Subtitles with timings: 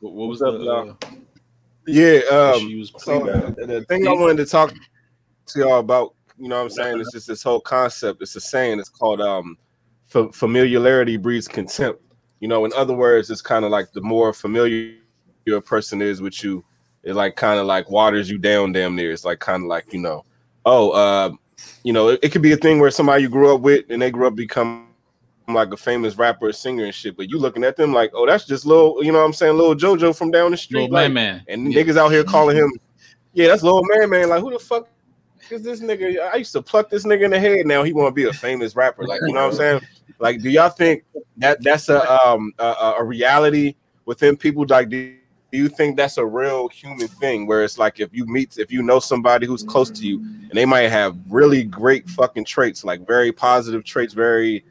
[0.00, 0.70] What, what was What's the?
[0.70, 1.16] up, Uh,
[1.86, 6.62] Yeah, um, so the thing I wanted to talk to y'all about, you know what
[6.64, 8.22] I'm saying, is just this whole concept.
[8.22, 9.56] It's a saying, it's called um
[10.06, 12.02] fa- familiarity breeds contempt.
[12.40, 14.94] You know, in other words, it's kind of like the more familiar
[15.46, 16.64] your person is with you,
[17.02, 19.12] it like kind of like waters you down damn near.
[19.12, 20.24] It's like kind of like, you know,
[20.64, 21.30] oh, uh,
[21.82, 24.00] you know, it, it could be a thing where somebody you grew up with and
[24.00, 24.87] they grew up become
[25.54, 28.26] like a famous rapper or singer and shit, but you looking at them like, oh,
[28.26, 30.82] that's just little, you know what I'm saying, little JoJo from down the street.
[30.82, 31.44] Little like, man, man.
[31.48, 32.72] and niggas out here calling him,
[33.32, 34.28] yeah, that's little man, man.
[34.28, 34.88] Like, who the fuck
[35.50, 36.30] is this nigga?
[36.32, 37.66] I used to pluck this nigga in the head.
[37.66, 39.04] Now he want to be a famous rapper.
[39.04, 39.80] Like, you know what I'm saying?
[40.18, 41.04] Like, do y'all think
[41.36, 44.66] that that's a um a, a- reality within people?
[44.68, 45.14] Like, do
[45.52, 48.82] you think that's a real human thing where it's like if you meet, if you
[48.82, 53.06] know somebody who's close to you, and they might have really great fucking traits, like
[53.06, 54.64] very positive traits, very,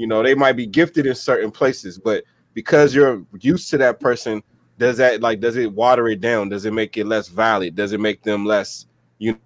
[0.00, 4.00] you know, they might be gifted in certain places, but because you're used to that
[4.00, 4.42] person
[4.78, 6.48] does that like does it water it down?
[6.48, 7.74] Does it make it less valid?
[7.76, 8.86] Does it make them less
[9.18, 9.38] you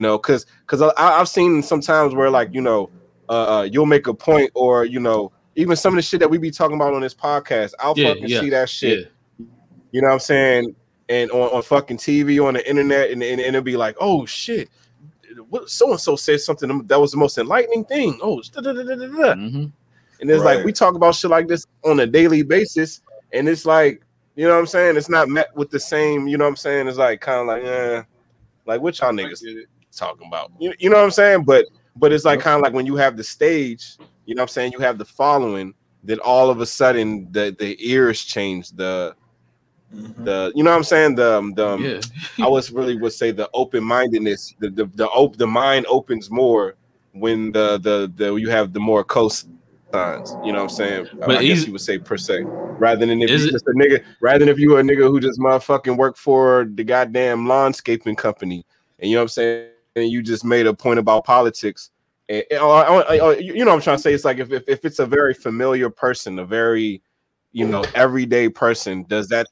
[0.00, 2.88] know because because i've seen sometimes where like you know
[3.28, 6.30] uh, uh you'll make a point or you know even some of the shit that
[6.30, 9.12] we be talking about on this podcast i'll Yeah, fucking yeah, see that shit.
[9.38, 9.46] Yeah.
[9.92, 10.74] you know what i'm saying?
[11.10, 14.24] And on, on fucking tv on the internet and, and, and it'll be like oh
[14.24, 14.70] shit.
[15.50, 18.18] What so and so said something that was the most enlightening thing.
[18.22, 18.60] Oh da,
[20.20, 23.00] And it's like we talk about shit like this on a daily basis,
[23.32, 24.02] and it's like,
[24.36, 24.96] you know what I'm saying?
[24.96, 26.88] It's not met with the same, you know what I'm saying?
[26.88, 28.02] It's like kind of like, eh,
[28.66, 29.42] like what y'all niggas
[29.92, 30.52] talking about?
[30.60, 31.44] You, you know what I'm saying?
[31.44, 31.66] But
[31.96, 34.52] but it's like kind of like when you have the stage, you know what I'm
[34.52, 34.72] saying?
[34.72, 39.14] You have the following, then all of a sudden the the ears change, the
[39.94, 40.24] Mhm.
[40.24, 41.14] the you know what I'm saying?
[41.14, 42.00] The um, the um, yeah.
[42.44, 46.30] I was really would say the open mindedness, the the the, op- the mind opens
[46.30, 46.74] more
[47.12, 49.48] when the the the you have the more coast
[49.92, 50.36] signs.
[50.44, 51.00] You know what I'm saying?
[51.12, 52.44] Um, but I guess you would say per se,
[52.78, 54.82] rather than if Is you it- just a nigga, rather than if you were a
[54.82, 58.64] nigga who just motherfucking work for the goddamn landscaping company,
[58.98, 61.90] and you know what I'm saying, and you just made a point about politics.
[62.28, 64.12] And, and- or- or- or- you know what I'm trying to say?
[64.12, 67.02] It's like if, if if it's a very familiar person, a very
[67.52, 69.46] you know everyday person, does that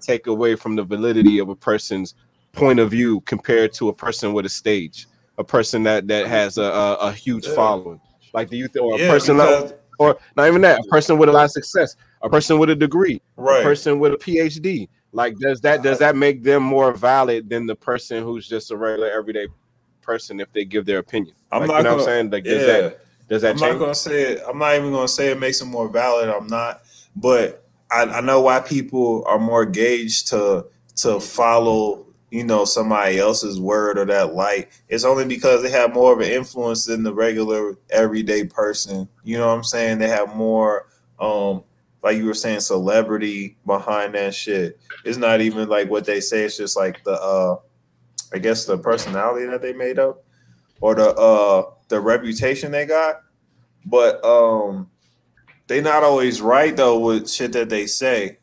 [0.00, 2.14] take away from the validity of a person's
[2.52, 5.06] point of view compared to a person with a stage,
[5.38, 7.54] a person that that has a a, a huge Yeah.
[7.54, 8.00] following,
[8.32, 11.18] like the youth or a Yeah, person like, because- or not even that, a person
[11.18, 13.62] with a lot of success, a person with a degree, a right.
[13.62, 14.88] person with a PhD.
[15.12, 18.76] Like, does that does that make them more valid than the person who's just a
[18.76, 19.46] regular everyday
[20.00, 21.34] person if they give their opinion?
[21.50, 22.30] I'm like, not you know gonna- I'm saying?
[22.30, 22.66] Like, does yeah.
[22.66, 24.42] that does that I'm not gonna say it.
[24.48, 26.28] I'm not even gonna say it makes them more valid.
[26.28, 26.82] I'm not,
[27.14, 30.66] but I, I know why people are more gauged to
[30.96, 34.70] to follow, you know, somebody else's word or that light.
[34.88, 39.06] It's only because they have more of an influence than the regular everyday person.
[39.22, 39.98] You know what I'm saying?
[39.98, 40.88] They have more,
[41.20, 41.62] um,
[42.02, 44.80] like you were saying, celebrity behind that shit.
[45.04, 46.44] It's not even like what they say.
[46.44, 47.56] It's just like the, uh,
[48.32, 50.24] I guess the personality that they made up
[50.80, 53.16] or the uh the reputation they got.
[53.84, 54.88] But um
[55.66, 58.38] they not always right though with shit that they say.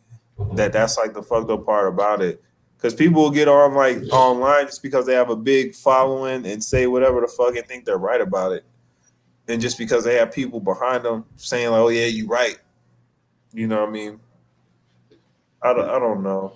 [0.53, 2.43] That that's like the fucked up part about it.
[2.81, 6.63] Cause people will get on like online just because they have a big following and
[6.63, 8.63] say whatever the fuck and think they're right about it.
[9.49, 12.57] And just because they have people behind them saying like, "Oh yeah, you right,"
[13.53, 14.19] you know what I mean?
[15.61, 16.53] I don't, I don't know.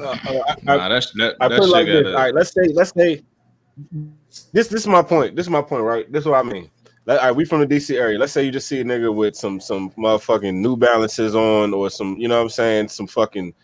[0.00, 0.42] Uh, uh, I-
[0.72, 1.36] I- Nah, that's that.
[1.40, 2.06] I put it like this.
[2.06, 3.22] All right, let's say, let's say
[4.52, 4.68] this.
[4.68, 5.36] This is my point.
[5.36, 6.10] This is my point, right?
[6.10, 6.70] This is what I mean.
[7.06, 8.18] Let- all right, we from the DC area.
[8.18, 11.90] Let's say you just see a nigga with some some motherfucking New Balances on, or
[11.90, 13.56] some, you know what I'm saying, some fucking t-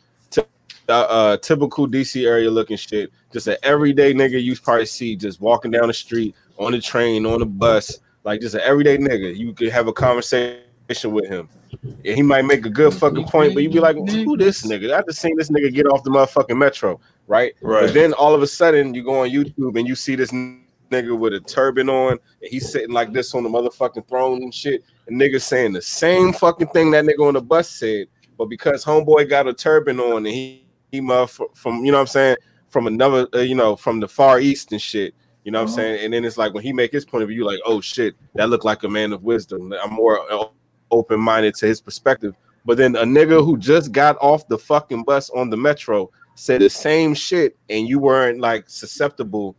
[0.89, 3.11] uh, uh, typical DC area looking shit.
[3.33, 7.27] Just an everyday nigga you probably see just walking down the street, on the train,
[7.27, 9.37] on the bus, like just an everyday nigga.
[9.37, 10.65] You could have a conversation
[11.11, 11.49] with him.
[11.83, 14.97] And he might make a good fucking point, but you'd be like, who this nigga?
[14.97, 17.55] I just seen this nigga get off the motherfucking metro, right?
[17.61, 17.87] Right.
[17.87, 21.19] But then all of a sudden you go on YouTube and you see this nigga
[21.19, 24.85] with a turban on and he's sitting like this on the motherfucking throne and shit.
[25.07, 28.07] And niggas saying the same fucking thing that nigga on the bus said,
[28.39, 30.64] but because homeboy got a turban on and he
[30.95, 32.37] he motherf- from you know what I'm saying
[32.71, 35.15] from another uh, you know from the far east and shit.
[35.45, 35.77] You know what I'm Uh-huh.
[35.77, 36.05] saying?
[36.05, 38.49] And then it's like when he make his point of view, like, oh shit, that
[38.49, 39.75] looked like a man of wisdom.
[39.75, 40.47] I'm more uh,
[40.91, 42.35] open minded to his perspective.
[42.65, 46.63] But then a nigga who just got off the fucking bus on the metro said
[46.63, 49.55] the same shit, and you weren't like susceptible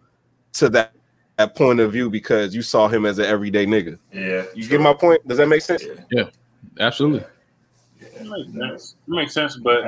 [0.54, 0.94] to that
[1.38, 4.00] that point of view because you saw him as an everyday nigga.
[4.12, 4.46] Yeah.
[4.56, 5.28] You get my point?
[5.28, 5.84] Does that make sense?
[6.10, 6.30] Yeah,
[6.80, 7.26] absolutely.
[8.16, 8.96] It makes sense.
[9.08, 9.84] It makes sense, but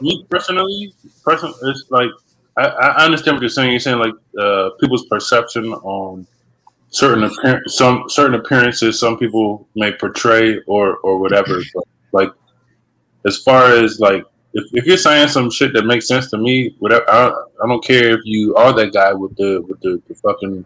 [0.00, 0.94] me personally,
[1.24, 2.10] person, it's like
[2.56, 3.70] I, I understand what you're saying.
[3.70, 6.26] You're saying like uh, people's perception on
[6.90, 11.62] certain appearance, some certain appearances, some people may portray or or whatever.
[11.74, 12.32] But like
[13.26, 14.24] as far as like
[14.54, 17.82] if, if you're saying some shit that makes sense to me, whatever, I, I don't
[17.84, 20.64] care if you are that guy with the with the, the fucking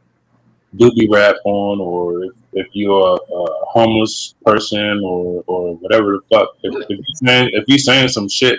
[0.74, 6.36] doobie rap on, or if, if you're a, a homeless person, or or whatever the
[6.36, 6.50] fuck.
[6.62, 8.58] If, if you saying if you saying some shit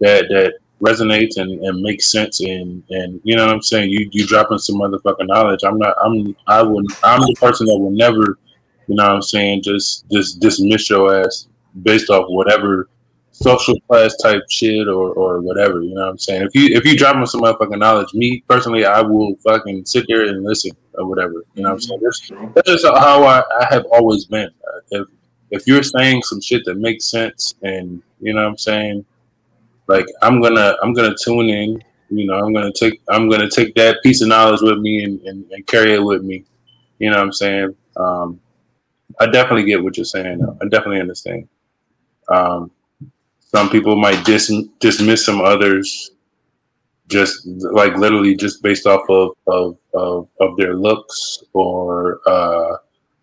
[0.00, 4.08] that that resonates and, and makes sense, and and you know what I'm saying, you
[4.12, 5.60] you dropping some motherfucking knowledge.
[5.64, 5.96] I'm not.
[6.02, 6.36] I'm.
[6.46, 6.86] I would.
[7.02, 8.38] I'm the person that will never.
[8.86, 9.62] You know what I'm saying?
[9.62, 11.48] Just just dismiss your ass
[11.82, 12.88] based off whatever
[13.34, 15.82] social class type shit or, or whatever.
[15.82, 16.42] You know what I'm saying?
[16.42, 20.06] If you if you drop me some motherfucking knowledge, me personally, I will fucking sit
[20.08, 21.44] there and listen or whatever.
[21.54, 22.00] You know what I'm saying?
[22.02, 24.50] That's, that's just how I, I have always been.
[24.90, 25.08] If
[25.50, 29.04] if you're saying some shit that makes sense and you know what I'm saying,
[29.88, 31.82] like I'm gonna I'm gonna tune in.
[32.10, 35.20] You know, I'm gonna take I'm gonna take that piece of knowledge with me and,
[35.22, 36.44] and, and carry it with me.
[37.00, 37.76] You know what I'm saying?
[37.96, 38.40] Um,
[39.18, 40.38] I definitely get what you're saying.
[40.38, 40.56] Though.
[40.62, 41.48] I definitely understand.
[42.28, 42.70] Um,
[43.54, 46.10] some people might dis- dismiss some others
[47.06, 52.76] just like literally just based off of of, of, of their looks or uh,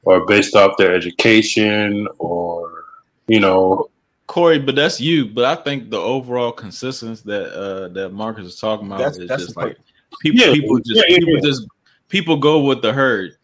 [0.03, 2.85] or based off their education or
[3.27, 3.89] you know
[4.27, 5.25] Corey, but that's you.
[5.25, 9.27] But I think the overall consistency that uh, that Marcus is talking about That's- is
[9.27, 9.77] that's just like
[10.21, 11.41] people, Yeah, people just yeah, yeah, people yeah.
[11.43, 11.67] just
[12.07, 13.35] people go with the herd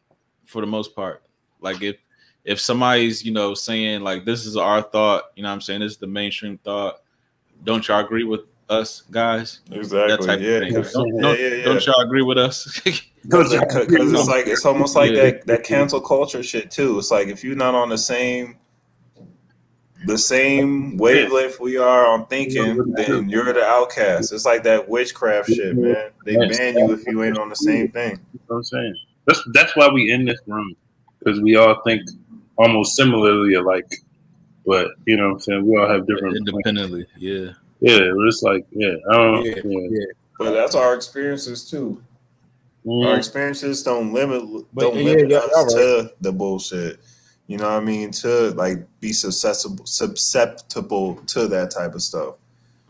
[0.45, 1.24] for the most part.
[1.60, 1.98] Like if
[2.48, 5.82] if somebody's you know saying like this is our thought, you know what I'm saying
[5.82, 7.02] this is the mainstream thought.
[7.64, 9.60] Don't y'all agree with us guys?
[9.70, 10.28] That Exactly.
[10.28, 10.50] type Yeah.
[10.58, 10.74] of thing.
[10.74, 10.86] Don't,
[11.16, 11.64] Yeah, don't, yeah, yeah.
[11.66, 12.82] don't y'all agree with us?
[13.24, 15.24] Because it's like it's almost like Yeah.
[15.32, 16.98] that that cancel culture shit too.
[16.98, 18.56] It's like if you're not on the same
[20.06, 24.32] the same wavelength we are on thinking, then you're the outcast.
[24.32, 26.12] It's like that witchcraft shit, man.
[26.24, 28.12] They ban you if you ain't on the same thing.
[28.12, 28.96] You know what I'm saying?
[29.26, 30.74] That's that's why we in this room
[31.20, 32.04] because we all think
[32.57, 33.89] almost similarly alike,
[34.65, 35.68] but you know what I'm saying.
[35.68, 36.38] We all have different.
[36.38, 37.51] Independently, yeah.
[37.80, 39.45] Yeah, we're just like yeah, I don't.
[39.45, 40.06] Yeah, Yeah, yeah.
[40.39, 42.01] But that's our experiences too.
[42.86, 45.68] Our Mm, experiences don't limit But, don't yeah, limit yeah, us y'all
[46.06, 47.00] to the bullshit.
[47.48, 48.12] You know what I mean?
[48.12, 52.36] To like be susceptible susceptible to that type of stuff.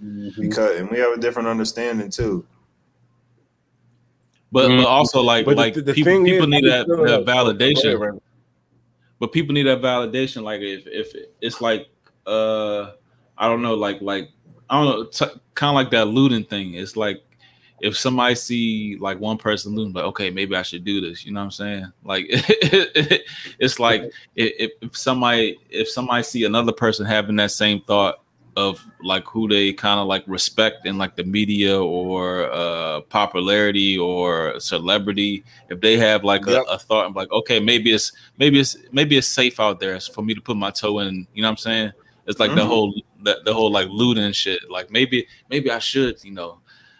[0.03, 0.39] mhm.
[0.39, 2.45] Because and we have a different understanding too.
[4.51, 4.77] But Mm.
[4.83, 7.99] but also like But like the people people is, need that, that validation.
[7.99, 8.21] Right.
[9.19, 10.43] But people need that validation.
[10.43, 11.87] Like if if it's like
[12.25, 12.91] uh
[13.37, 14.29] i don't know like like
[14.69, 16.75] i don't know t- kind of like that looting thing.
[16.75, 17.23] It's like
[17.79, 21.31] if somebody see like one person looting like okay maybe i should do this you
[21.31, 21.85] know what i'm saying?
[22.03, 22.25] Like
[23.59, 28.23] it's like if, if somebody if somebody see another person having that same thought
[28.57, 33.97] of like who they kind of like respect in like the media or uh popularity
[33.97, 36.65] or celebrity if they have like Yep.
[36.67, 39.99] a, a thought I'm like okay maybe it's maybe it's maybe it's safe out there
[39.99, 41.91] for me to put my toe in you know what i'm saying?
[42.25, 42.67] It's like the Mhm.
[42.67, 42.89] whole
[43.23, 44.59] the, the whole like looting shit.
[44.69, 46.59] Like maybe maybe i should you know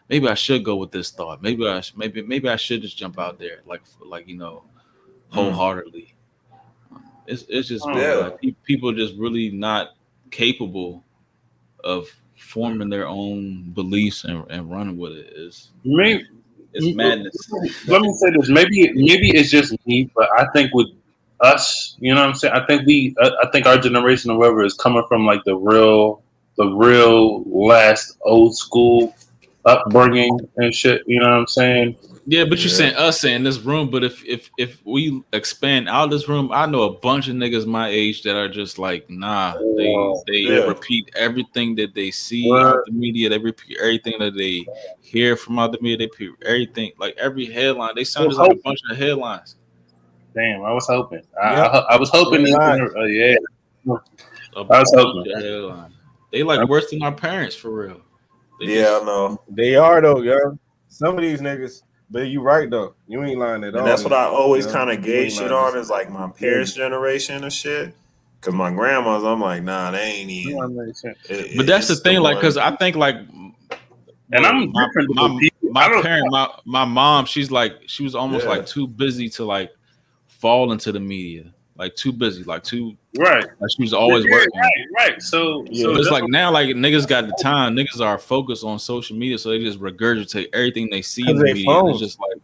[0.09, 1.41] maybe i should go with this thought.
[1.41, 4.63] Maybe i sh- maybe maybe i should just jump out there like like you know
[5.29, 6.13] wholeheartedly.
[7.25, 8.13] It's, it's just Oh, yeah.
[8.25, 9.97] like, pe- people just really not
[10.31, 11.03] capable
[11.87, 16.25] of forming their own beliefs and, and running with it's Maybe
[16.73, 17.35] it's madness
[17.87, 18.49] let me say this.
[18.49, 20.87] Maybe maybe it's just me, but I think with
[21.39, 22.53] us, you know what I'm saying.
[22.53, 25.55] I think we, I, I think our generation or whatever is coming from like the
[25.55, 26.23] real,
[26.57, 29.15] the real last old school
[29.65, 31.03] upbringing and shit.
[31.05, 31.95] You know what I'm saying?
[32.29, 36.09] Yeah, but you're saying us in this room, but if if if we expand out
[36.09, 39.53] this room, I know a bunch of niggas my age that are just like, nah,
[39.77, 39.95] they
[40.27, 40.65] they Yeah.
[40.67, 42.65] repeat everything that they see Word.
[42.67, 44.67] out the media, they repeat everything that they
[44.99, 47.93] hear from out the media, they repeat everything, like every headline.
[47.95, 49.55] They sound just like a bunch of headlines.
[50.35, 51.21] Damn, I was hoping.
[51.41, 51.63] I, Yeah.
[51.67, 52.45] I, I was hoping.
[52.45, 52.57] Yeah.
[52.57, 53.35] that- uh, yeah.
[53.87, 55.33] A I was bunch hoping.
[55.71, 55.91] of.
[56.33, 58.01] They like worse than our parents for real.
[58.59, 59.41] They Yeah, I know.
[59.49, 60.59] They are though, yo.
[60.89, 62.95] Some of these niggas, but you right though.
[63.07, 63.85] You ain't lying at all.
[63.85, 64.71] That's what I always Yeah.
[64.73, 67.93] kind of gauge shit on is like my parents' generation of shit.
[68.41, 70.57] Cause my grandma's, I'm like, nah, they ain't even.
[70.57, 71.17] That makes sense.
[71.27, 73.15] it- But that's the it's thing, like, because I think like,
[74.31, 75.39] And I'm my, different my, than
[75.73, 78.51] my parent, my my mom, she's like she was almost Yeah.
[78.51, 79.71] like too busy to like
[80.27, 83.45] fall into the media, like too busy, like too Right.
[83.45, 84.59] like she was always Yeah, working.
[84.59, 84.85] Right.
[84.97, 85.21] Right.
[85.21, 85.83] So, Yeah.
[85.83, 87.75] so it's like now, like niggas got the time.
[87.75, 91.39] Niggas are focused on social media, so they just regurgitate everything they see in 'Cause
[91.39, 91.79] the media.
[91.79, 92.41] and It's just like,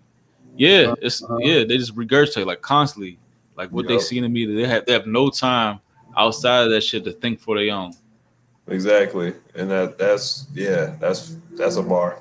[0.57, 1.37] yeah, it's Uh-huh.
[1.39, 3.19] yeah, they just regurgitate like constantly,
[3.55, 4.01] like what they Yup.
[4.03, 4.55] see in the media.
[4.55, 5.79] They have they have no time
[6.15, 7.93] outside of that shit to think for their own.
[8.67, 12.19] exactly, and that that's yeah, that's that's a bar.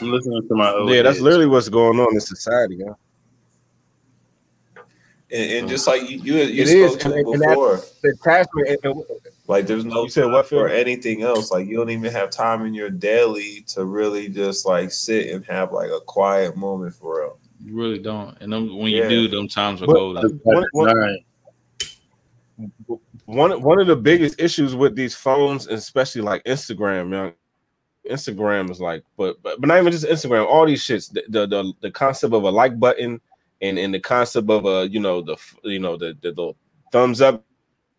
[0.00, 2.96] I'm listening to my Yeah, that's literally what's going on in society, yo.
[5.30, 5.70] And, and mm.
[5.70, 7.80] just like you, you, you It spoke is, to and- it and before.
[8.02, 9.04] The attachment, and, and-
[9.48, 11.50] Like there's no You said time what, for anything else.
[11.50, 15.44] Like you don't even have time in your daily to really just like sit and
[15.46, 17.38] have like a quiet moment for real.
[17.64, 18.36] You really don't.
[18.40, 19.04] And them, when Yeah.
[19.04, 20.40] you do, them times are But- golden.
[20.44, 21.18] One, one, Right.
[23.26, 27.32] one one of the biggest issues with these phones, especially like Instagram, man.
[28.08, 30.46] Instagram is like, but but, but not even just Instagram.
[30.46, 33.20] All these shits, the, the the the concept of a like button,
[33.66, 36.52] and and the concept of a you know the you know the the, the
[36.92, 37.44] thumbs up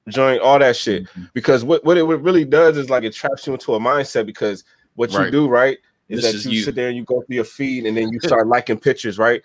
[0.09, 1.03] joint, all that shit.
[1.03, 1.23] Mm-hmm.
[1.33, 4.25] Because what what it really does is like it traps you into a mindset.
[4.25, 4.63] Because
[4.95, 5.31] what you Right.
[5.31, 5.77] do right
[6.09, 6.63] is This that is you, you.
[6.63, 9.41] sit there and you go through your feed, and then you start liking pictures, right?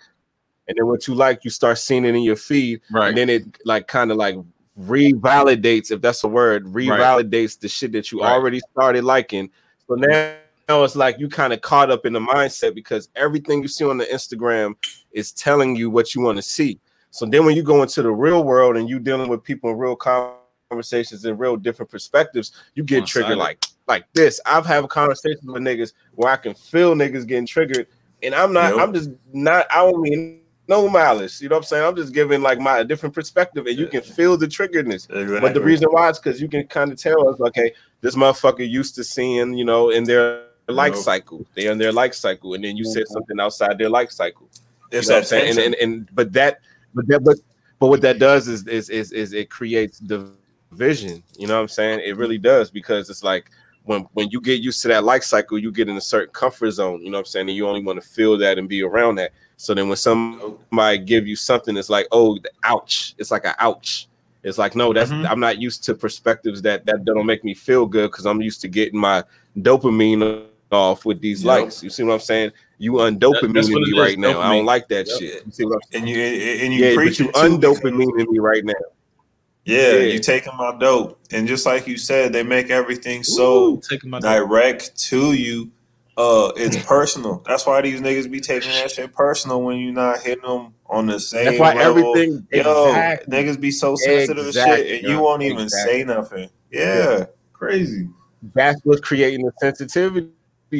[0.67, 3.09] And then what you like, you start seeing it in your feed, Right.
[3.09, 4.35] and then it like kind of like
[4.79, 8.31] revalidates, if that's a word, revalidates the shit that you Right.
[8.31, 9.49] already started liking.
[9.87, 10.37] So now,
[10.69, 13.85] now it's like you kind of caught up in the mindset because everything you see
[13.85, 14.75] on the Instagram
[15.11, 16.79] is telling you what you want to see.
[17.11, 19.77] So then when you go into the real world and you dealing with people in
[19.77, 24.39] real conversations and real different perspectives, you get triggered like like this.
[24.45, 27.87] I've had conversations with niggas where I can feel niggas getting triggered,
[28.21, 28.75] and I'm not.
[28.75, 28.81] Yep.
[28.81, 29.67] I'm just not.
[29.69, 31.41] I don't mean no malice.
[31.41, 31.85] You know what I'm saying?
[31.85, 35.07] I'm just giving like my a different perspective, and you can feel the triggeredness.
[35.41, 38.67] But the reason why is because you can kind of tell us, okay, this motherfucker
[38.67, 41.03] used to seeing, you know, in their like Nope.
[41.03, 44.11] cycle, they are in their like cycle, and then you said something outside their like
[44.11, 44.49] cycle.
[44.91, 45.49] you know what I'm saying?
[45.49, 46.59] And, and and but that,
[46.93, 47.37] but that, but
[47.79, 51.23] but what that does is is is is it creates division.
[51.37, 52.01] You know what I'm saying?
[52.05, 53.49] It really does because it's like
[53.83, 56.71] when when you get used to that like cycle, you get in a certain comfort
[56.71, 57.01] zone.
[57.03, 57.49] You know what I'm saying?
[57.49, 59.31] And you only want to feel that and be around that.
[59.57, 63.15] So then when somebody give you something, it's like, oh, ouch.
[63.17, 64.07] It's like an ouch.
[64.43, 65.29] It's like, no, that's Mhm.
[65.29, 68.61] I'm not used to perspectives that that don't make me feel good because I'm used
[68.61, 69.23] to getting my
[69.57, 71.47] dopamine off with these Yep.
[71.47, 71.83] likes.
[71.83, 72.51] You see what I'm saying?
[72.77, 74.39] You undopamine that's in me it is, right now.
[74.41, 75.19] I don't like that Yep.
[75.19, 75.43] shit.
[75.45, 76.03] You see what I'm saying?
[76.03, 78.65] and you and you Yeah, preach but you it too because- undopamine in me right
[78.65, 78.73] now.
[79.65, 79.99] Yeah, Yeah.
[80.13, 84.19] you taking my dope, and just like you said, they make everything so taking my
[84.19, 85.71] direct to you.
[86.15, 87.41] Uh, it's personal.
[87.47, 91.07] That's why these niggas be taking that shit personal when you're not hitting them on
[91.07, 91.45] the same.
[91.45, 92.15] That's why level.
[92.15, 93.35] everything Yo, exactly.
[93.35, 95.91] niggas be so sensitive Exactly, and shit, and you won't even exactly.
[95.99, 96.49] say nothing.
[96.71, 98.09] Yeah, crazy.
[98.53, 100.27] That's what's creating the sensitivity,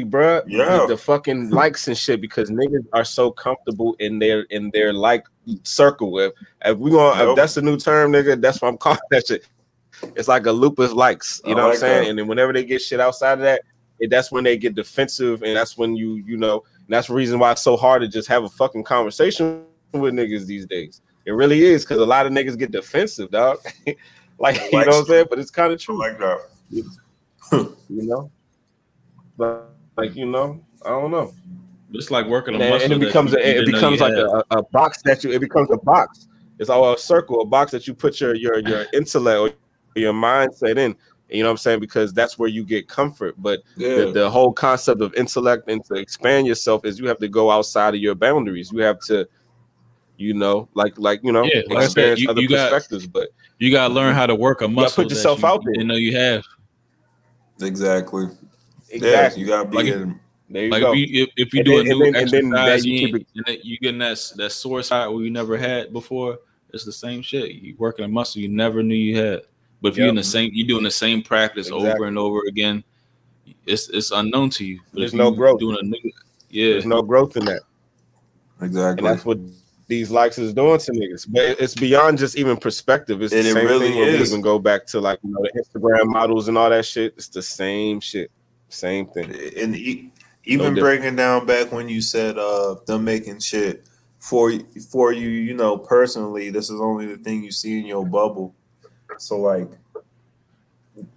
[0.01, 0.43] bruh.
[0.47, 0.85] Yeah.
[0.87, 5.25] The, fucking likes and shit because niggas are so comfortable in their in their like
[5.63, 6.17] circle.
[6.19, 6.33] If
[6.65, 7.35] if we want if Yep.
[7.35, 9.45] that's a new term, nigga, that's what I'm calling that shit.
[10.15, 12.03] It's like a lupus likes, you I know what I'm saying?
[12.03, 12.09] that.
[12.09, 13.61] And then whenever they get shit outside of that,
[13.99, 17.13] it, that's when they get defensive, and that's when you you know and that's the
[17.13, 21.01] reason why it's so hard to just have a fucking conversation with niggas these days.
[21.25, 23.59] It really is because a lot of niggas get defensive, dog.
[24.39, 25.25] like you know what I'm saying?
[25.29, 26.39] But it's kind of I true like that.
[26.69, 26.89] you
[27.89, 28.31] know.
[29.37, 31.33] But like you know, I don't know,
[31.93, 32.91] It's like working a and, muscle.
[32.93, 35.77] and it becomes a, it becomes like a, a box that you it becomes a
[35.77, 36.27] box.
[36.59, 40.13] It's all a circle, a box that you put your your your intellect or your
[40.13, 40.95] mindset in.
[41.29, 41.79] You know what I'm saying?
[41.79, 43.33] Because that's where you get comfort.
[43.39, 47.17] But Yeah, the, the whole concept of intellect and to expand yourself is you have
[47.19, 48.71] to go outside of your boundaries.
[48.71, 49.27] You have to,
[50.17, 52.71] you know, like like you know, Yeah, like I said, experience you- other you got-
[52.71, 53.07] perspectives.
[53.07, 55.03] But You gotta learn how to work a muscle.
[55.03, 55.73] put yourself you out there.
[55.73, 56.43] Didn't know you have.
[57.61, 58.25] exactly.
[59.01, 60.19] Yeah, you gotta be Like, in.
[60.49, 60.93] there you Like go.
[60.93, 62.69] if you if, if you And do then- a new and then- and then that
[62.69, 65.29] exercise, you you, keep ain't- and then you getting that that sore side where you
[65.31, 66.39] never had before.
[66.73, 67.51] It's the same shit.
[67.51, 69.41] You working a muscle you never knew you had.
[69.81, 72.83] But if you're in the same, you're doing the same practice over and over again.
[73.65, 74.79] It's it's unknown to you.
[74.91, 75.59] But There's no growth.
[75.59, 76.11] Doing a new,
[76.49, 77.61] yeah, There's no growth in that.
[78.59, 79.07] And Exactly.
[79.07, 79.39] that's what
[79.87, 81.27] these likes is doing to niggas.
[81.29, 83.21] But it's beyond just even perspective.
[83.21, 85.31] It's And the it same really thing when we even go back to like you
[85.31, 87.13] know the Instagram models and all that shit.
[87.17, 88.31] It's the same shit.
[88.73, 89.25] Same thing.
[89.57, 90.11] and e-
[90.45, 90.79] even different.
[90.79, 93.87] breaking down back when you said uh them making shit
[94.17, 94.51] for
[94.89, 98.55] for you, you know, personally, this is only the thing you see in your bubble.
[99.17, 99.69] So like,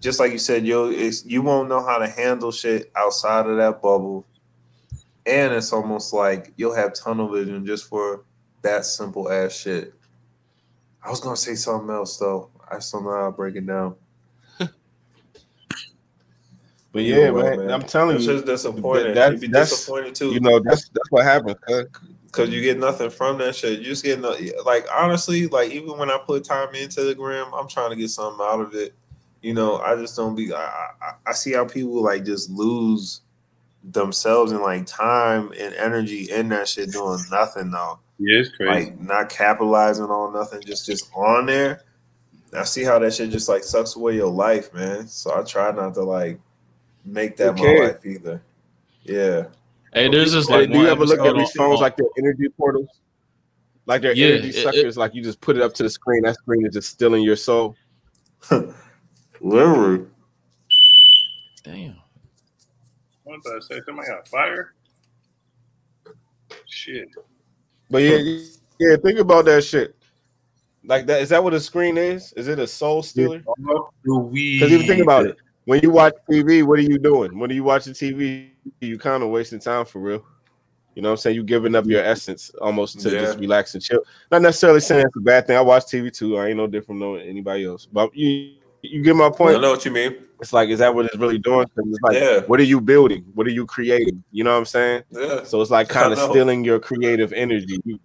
[0.01, 3.57] just like you said, yo, it's, you won't know how to handle shit outside of
[3.57, 4.25] that bubble,
[5.25, 8.25] and it's almost like you'll have tunnel vision just for
[8.61, 9.93] that simple ass shit.
[11.01, 12.51] I was gonna say something else though.
[12.69, 13.95] I just don't know how to break it down.
[16.97, 19.13] But Either yeah, way, man, I'm telling It's you, just disappointing.
[19.13, 20.31] that's- You'd be that's- disappointed too.
[20.33, 21.55] you know that's that's what happens.
[21.67, 21.85] cuz.
[22.31, 23.77] Cause you get nothing from that shit.
[23.79, 24.35] You just get no,
[24.65, 28.09] like honestly, like even when I put time into the gram, I'm trying to get
[28.09, 28.95] something out of it.
[29.43, 30.51] You know, I just don't be.
[30.51, 33.21] I, I, I see how people like just lose
[33.83, 37.99] themselves and like time and energy in that shit doing nothing though.
[38.17, 38.85] Yeah, it's crazy.
[38.89, 41.83] Like not capitalizing on nothing, just just on there.
[42.57, 45.07] I see how that shit just like sucks away your life, man.
[45.07, 46.39] So I try not to like
[47.07, 48.41] make that my life either.
[49.03, 49.45] Yeah.
[49.93, 52.47] Hey, there's just Hey, like do you ever look at these phones like their energy
[52.57, 52.89] portals?
[53.85, 55.89] Like their Yeah, energy it- it- suckers, like you just put it up to the
[55.89, 56.23] screen.
[56.23, 57.75] That screen is just stealing your soul.
[59.41, 60.05] Literally.
[61.63, 61.95] Damn.
[63.23, 63.81] What did I say?
[63.85, 64.73] Somebody got fire?
[66.65, 67.09] Shit.
[67.89, 68.17] But yeah,
[68.79, 69.95] yeah, think about that shit.
[70.83, 72.33] Like that, is that what a screen is?
[72.33, 73.39] Is it a soul stealer?
[74.03, 75.37] Because even think about it.
[75.67, 77.37] When you watch TV, what are you doing?
[77.37, 80.23] When are you watching TV, you kind of wasting time for real.
[80.95, 81.35] You know what I'm saying?
[81.35, 83.19] You're giving up your essence almost to Yeah.
[83.19, 83.99] just relax and chill.
[84.31, 85.57] Not necessarily saying it's a bad thing.
[85.57, 86.37] I watch TV too.
[86.37, 87.85] I ain't no different than anybody else.
[87.85, 89.57] But you you get my point.
[89.57, 90.15] I know what you mean.
[90.39, 91.65] It's like, is that what it's really doing?
[91.75, 92.39] It's like, Yeah.
[92.47, 93.25] what are you building?
[93.33, 94.23] What are you creating?
[94.31, 95.03] You know what I'm saying?
[95.09, 95.43] Yeah.
[95.43, 97.77] So it's like kind of stealing your creative energy.
[97.83, 97.99] You,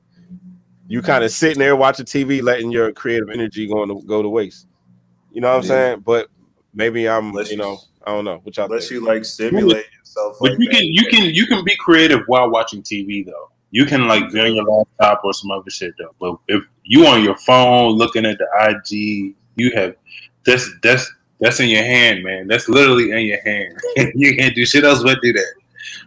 [0.88, 4.28] you kind of sitting there watching TV, letting your creative energy go to go to
[4.28, 4.66] waste.
[5.30, 5.68] You know what I'm Yeah.
[5.68, 6.00] saying?
[6.04, 6.28] But
[6.74, 8.38] maybe I'm, Unless you you- know, I don't know.
[8.44, 9.00] Which I Unless think.
[9.00, 10.36] you like stimulate yourself.
[10.40, 10.74] But Like you that.
[10.76, 13.50] can you can you can be creative while watching TV though.
[13.70, 16.14] You can like be on your laptop or some other shit though.
[16.20, 19.94] But if you on your phone looking at the IG, you have
[20.44, 21.10] that's that's
[21.40, 22.46] that's in your hand, man.
[22.48, 23.78] That's literally in your hand.
[24.14, 25.52] you can't do shit else but do that.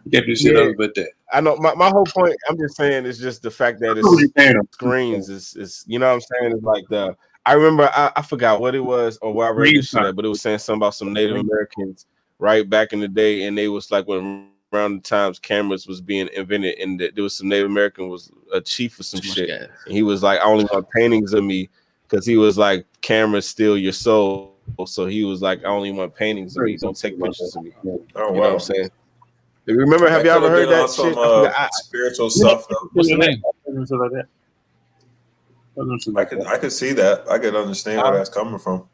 [0.05, 0.63] You can't do shit Yeah.
[0.65, 1.09] else but that.
[1.33, 2.35] I know my, my whole point.
[2.47, 4.67] I'm just saying is just the fact that it's you're paying them.
[4.71, 6.51] screens is is you know what I'm saying?
[6.53, 7.15] It's like the
[7.45, 10.25] I remember I, I forgot what it was or where I read this shit but
[10.25, 12.07] it was saying something about some Native Americans
[12.39, 16.01] right back in the day, and they was like when around the times cameras was
[16.01, 19.29] being invented, and that there was some Native American was a chief or some Too
[19.29, 19.49] shit.
[19.85, 21.69] And he was like, I only want paintings of me
[22.07, 24.53] because he was like, cameras steal your soul.
[24.85, 26.77] So he was like, I only want paintings of me.
[26.77, 27.71] Don't take pictures of me.
[27.75, 28.51] Oh You know what.
[28.51, 28.89] I'm saying?
[29.65, 30.09] Do you remember?
[30.09, 31.17] Have That y'all ever heard that some, shit?
[31.17, 32.65] Uh, I- spiritual stuff.
[32.93, 33.41] What's the name?
[33.65, 34.25] Something like that.
[34.25, 34.27] Something
[35.77, 36.45] I like could.
[36.47, 37.29] I could see that.
[37.29, 38.87] I could understand where that's coming from.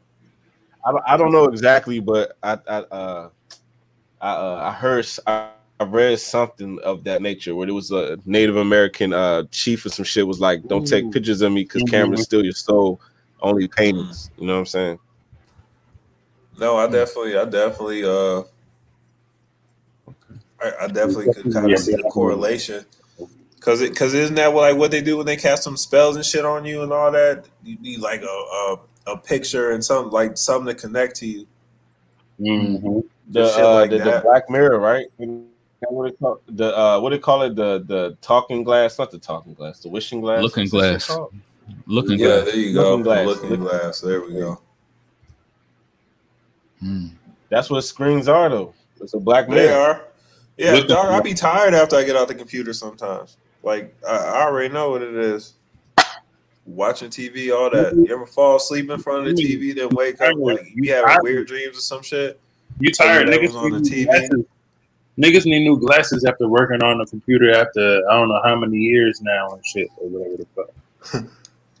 [0.84, 3.28] I don't, I don't know exactly, but I I uh,
[4.20, 7.90] I, uh, I heard s- I, I read something of that nature where there was
[7.90, 11.62] a Native American uh, chief or some shit was like, "Don't take pictures of me
[11.62, 11.90] because Mhm.
[11.90, 13.00] cameras steal your soul.
[13.40, 14.98] Only paintings." You know what I'm saying?
[16.58, 18.42] No, I definitely, I definitely, uh,
[20.62, 22.84] I, I definitely could kind of see the correlation.
[23.62, 26.16] Cause it, cause isn't that what, like what they do when they cast some spells
[26.16, 27.44] and shit on you and all that?
[27.62, 31.46] You need like a a, a picture and something like something to connect to you.
[32.40, 33.04] Mhm.
[33.28, 34.20] The Shit uh, like the, the.
[34.24, 35.06] Black Mirror, right?
[35.88, 37.54] What it call the uh, what they call it?
[37.54, 41.28] The the talking glass, not the talking glass, the wishing glass, Looking What's that glass.
[41.86, 42.44] Looking Yeah, glass.
[42.46, 42.90] there you go.
[42.90, 43.26] Looking glass.
[43.26, 44.00] Looking glass.
[44.00, 44.60] There we go.
[46.82, 47.10] Mm.
[47.48, 48.74] That's what screens are, though.
[49.00, 49.72] It's a black They mirror.
[49.78, 50.04] are.
[50.56, 53.36] Yeah, Looking dog, I be tired after I get out the computer sometimes.
[53.62, 55.54] Like I, I already know what it is.
[56.64, 57.92] Watching TV, all that.
[57.92, 58.04] Mm-hmm.
[58.04, 61.16] You ever fall asleep in front of the TV, then wake up like you having
[61.22, 62.38] weird dreams or some shit?
[62.78, 63.48] You tired, niggas?
[63.48, 64.04] was on the TV.
[64.06, 64.44] Glasses.
[65.18, 68.76] Niggas need new glasses after working on the computer after I don't know how many
[68.78, 70.46] years now and shit or whatever the
[71.10, 71.24] fuck.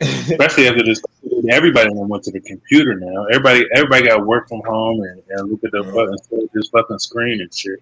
[0.00, 1.00] Especially after this,
[1.48, 3.24] everybody went to the computer now.
[3.26, 5.92] Everybody, everybody got work from home and, and look at the Yeah.
[5.92, 7.80] fucking this fucking screen and shit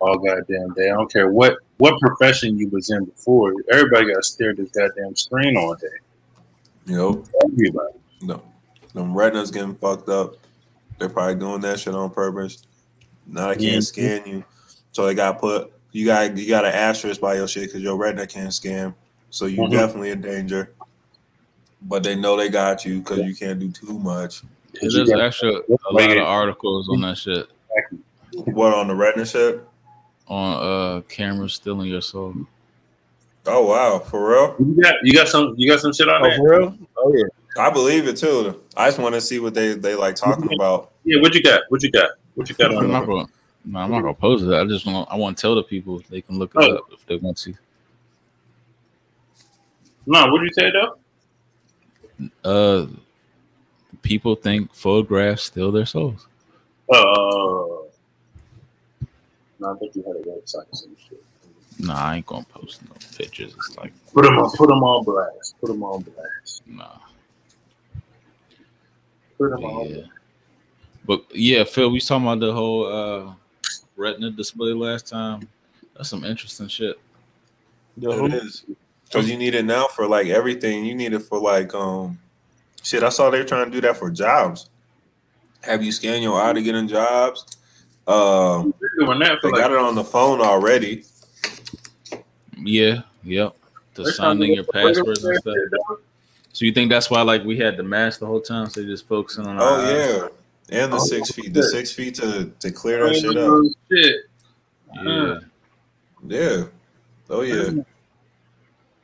[0.00, 0.90] all goddamn day.
[0.90, 3.52] I don't care what what profession you was in before.
[3.70, 5.86] Everybody got to stare at this goddamn screen all day.
[6.86, 7.24] Yep.
[7.44, 7.94] Everybody.
[8.22, 8.42] No.
[8.94, 10.34] Them retinas getting fucked up.
[10.98, 12.64] They're probably doing that shit on purpose.
[13.26, 13.80] Now they can't Yeah.
[13.80, 14.44] scan you.
[14.92, 17.96] So they got put you got you got an asterisk by your shit because your
[17.96, 18.94] retina can't scan.
[19.30, 19.70] So you Mhm.
[19.70, 20.72] definitely in danger.
[21.82, 24.42] But they know they got you because you can't do too much.
[24.80, 27.46] There's You got- actually a lot of articles on that shit
[28.46, 29.67] What on the retina shit?
[30.28, 32.34] On uh camera stealing your soul.
[33.46, 34.56] Oh wow, for real?
[34.58, 36.36] You got you got some you got some shit on Oh, that.
[36.36, 36.78] for real?
[36.98, 37.24] Oh yeah.
[37.56, 38.62] I believe it too.
[38.76, 40.92] I just want to see what they they like talking about.
[41.04, 41.62] Yeah, what you got?
[41.70, 42.10] What you got?
[42.34, 43.26] What you got on I'm not gonna,
[43.64, 44.52] no, I'm not gonna post it.
[44.52, 46.76] I just want I want to tell the people they can look it Oh.
[46.76, 47.54] up if they want to.
[50.06, 50.96] No, what did you say though?
[52.44, 52.86] Uh,
[54.02, 56.26] people think photographs steal their souls.
[56.92, 57.66] Uh,
[59.58, 61.22] no, I think you had a website or some shit.
[61.80, 63.54] Nah, I ain't gonna post no pictures.
[63.56, 65.54] It's like Put them on, put them on blast.
[65.60, 66.62] Put them on blast.
[66.66, 66.98] nah.
[69.38, 69.86] Put them But on.
[69.88, 70.02] yeah,
[71.06, 73.32] but yeah, Phil, we was talking about the whole uh
[73.96, 75.48] retina display last time.
[75.96, 76.98] That's some interesting shit.
[78.00, 78.64] It is
[79.04, 80.84] because you need it now for like everything.
[80.84, 82.18] You need it for like um
[82.82, 83.02] shit.
[83.02, 84.68] I saw they're trying to do that for jobs.
[85.62, 87.57] Have you scan your eye to get in jobs?
[88.08, 91.04] Um, They're doing that they for got it on the phone already.
[92.56, 93.54] Yeah, yep.
[93.94, 95.54] To they're sign in your do passwords and stuff.
[96.52, 98.68] So you think that's why like we had the mask the whole time?
[98.70, 99.90] So they just focusing on our Oh eyes?
[100.70, 103.62] yeah, and the Oh, six feet, the six feet to to clear that shit up.
[103.92, 104.16] Shit.
[105.04, 105.38] yeah.
[106.26, 106.64] Yeah.
[107.30, 107.70] Oh yeah.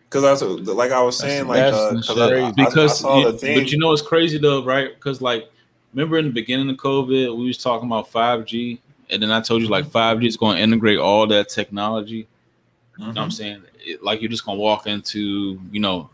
[0.09, 2.33] Because I was like I was saying, like That's uh, some 'cause.
[2.33, 3.59] I, I, because I saw you- the thing.
[3.59, 4.95] but you know it's crazy though, right?
[4.95, 5.51] Because like
[5.93, 8.79] remember in the beginning of COVID, we was talking about 5G,
[9.15, 12.27] and then I told you like 5G is going to integrate all that technology.
[12.99, 13.63] You know what I'm saying?
[13.81, 16.11] It- like you're just gonna walk into, you know,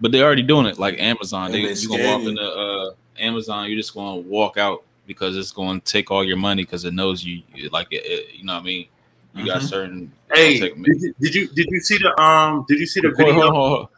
[0.00, 0.78] but they're already doing it.
[0.78, 5.36] Like Amazon, they you're gonna walk into uh, Amazon, you're just gonna walk out because
[5.36, 7.42] it's going to take all your money because it knows you.
[7.70, 8.86] Like it, it- you know what I mean?
[9.34, 9.68] You got Mhm.
[9.68, 10.12] certain.
[10.32, 13.18] Hey, did you, did you did you see the um did you see the Hold
[13.18, 13.50] video?
[13.50, 13.88] hold hold.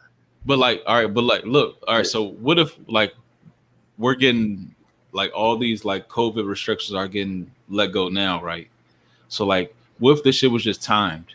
[0.45, 2.05] But like, all right, but like, look, all right.
[2.05, 3.13] So what if like
[3.97, 4.75] we're getting
[5.11, 8.67] like all these like COVID restrictions are getting let go now, right?
[9.29, 11.25] So like, what if this shit was just timed?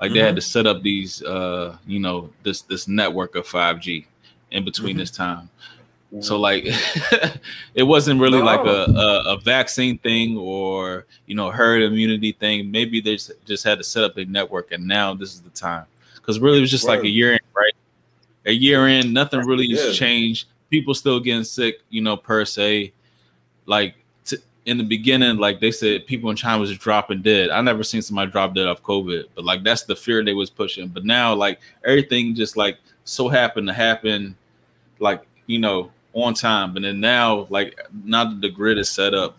[0.00, 3.80] Like they had to set up these, uh, you know, this this network of five
[3.80, 4.06] G
[4.50, 4.98] in between Mhm.
[5.00, 5.48] this time.
[6.20, 6.64] So like,
[7.74, 12.70] it wasn't really like a, a a vaccine thing or you know herd immunity thing.
[12.70, 15.50] Maybe they just, just had to set up their network, and now this is the
[15.50, 15.84] time.
[16.14, 17.72] Because really, it was just like a year in, right?
[18.46, 19.80] A year in, nothing really Yeah.
[19.82, 20.46] has changed.
[20.70, 22.92] People still getting sick, you know, per se.
[23.66, 23.94] Like
[24.66, 27.50] in the beginning, like they said, people in China was just dropping dead.
[27.50, 30.50] I never seen somebody drop dead off COVID, but like that's the fear they was
[30.50, 30.88] pushing.
[30.88, 34.36] But now, like everything just like so happened to happen,
[34.98, 36.74] like you know, on time.
[36.74, 39.38] But then now, like now that the grid is set up,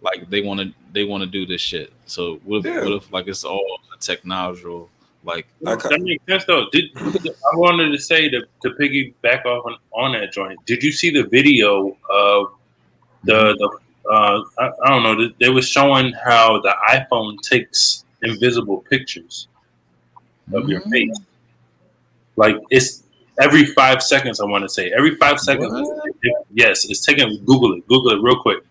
[0.00, 1.92] like they want to they want to do this shit.
[2.06, 2.84] So what if, Yeah.
[2.84, 4.88] what if like it's all a technological
[5.24, 6.66] like I That makes sense though.
[6.70, 10.58] Did I wanted to say to, to piggyback off on, on that joint?
[10.66, 12.52] Did you see the video of
[13.24, 13.78] the the
[14.10, 15.28] uh, I, I don't know.
[15.40, 19.48] They were showing how the iPhone takes invisible pictures
[20.52, 21.16] of your face.
[22.36, 23.04] Like it's
[23.40, 24.40] every five seconds.
[24.40, 25.88] I want to say every five seconds.
[26.52, 27.28] yes, it's taking.
[27.44, 27.86] Google it.
[27.88, 28.62] Google it real quick.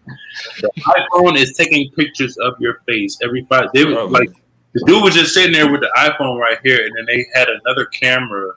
[0.62, 3.70] The iPhone is taking pictures of your face every five.
[3.74, 4.30] They were like
[4.74, 7.50] the dude was just sitting there with the iPhone right here, and then they had
[7.50, 8.52] another camera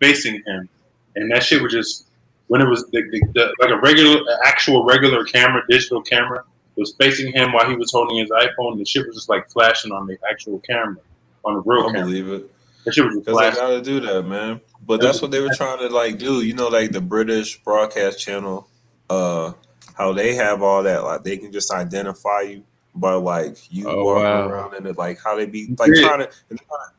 [0.00, 0.68] facing him,
[1.16, 2.06] and that shit was just
[2.48, 6.44] when it was the, the, the, like a regular, actual regular camera, digital camera
[6.76, 8.78] was facing him while he was holding his iPhone.
[8.78, 10.96] The shit was just like flashing on the actual camera,
[11.44, 12.02] on the real I camera.
[12.06, 12.50] believe it.
[12.84, 14.60] That shit was Because they gotta do that, man.
[14.86, 16.42] But that's what they were trying to like do.
[16.42, 18.68] You know, like the British broadcast channel,
[19.08, 19.52] uh,
[19.94, 24.04] how they have all that, like they can just identify you by like you Oh,
[24.04, 24.48] walking wow.
[24.48, 26.30] around and it, like how they be like trying to.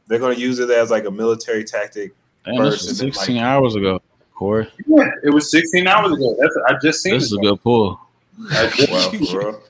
[0.08, 2.16] They're gonna use it as like a military tactic.
[2.46, 4.02] Damn, this First was and 16 like- hours ago,
[4.36, 4.68] Corey.
[4.86, 6.36] Yeah, it was 16 hours ago.
[6.40, 7.40] That's I just seen This is it.
[7.40, 8.00] a good pull.
[8.52, 9.62] I just Wow, for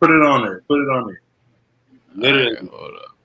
[0.00, 0.60] put it on there.
[0.68, 1.20] Put it on there.
[2.16, 3.16] Literally, Alright, hold up.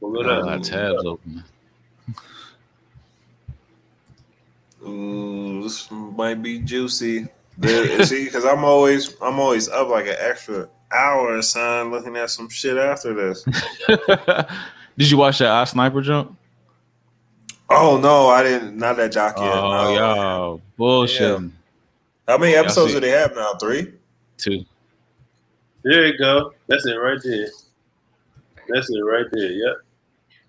[0.00, 0.44] pull it I up.
[0.44, 1.44] got tabs open.
[4.86, 7.26] Ooh, this might be juicy.
[7.58, 12.30] The- See, because I'm always I'm always up like an extra hour, son, looking at
[12.30, 13.44] some shit after this.
[14.96, 16.36] Did you watch that eye sniper jump?
[17.70, 18.76] Oh no, I didn't.
[18.76, 19.46] Not that jock yet.
[19.54, 19.94] Oh, no.
[19.94, 21.40] y'all bullshit.
[22.26, 23.54] How many episodes do they have now?
[23.54, 23.92] Three.
[24.36, 24.64] Two.
[25.84, 26.52] There you go.
[26.66, 27.48] That's it right there.
[28.68, 29.50] That's it right there.
[29.52, 29.76] Yep.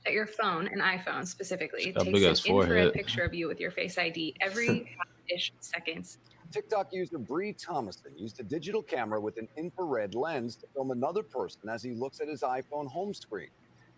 [0.07, 2.71] at your phone, an iPhone specifically, That takes an forehead.
[2.71, 4.95] infrared picture of you with your Face ID every
[5.33, 6.17] ish seconds.
[6.51, 11.23] TikTok user Bree Thomason used a digital camera with an infrared lens to film another
[11.23, 13.49] person as he looks at his iPhone home screen.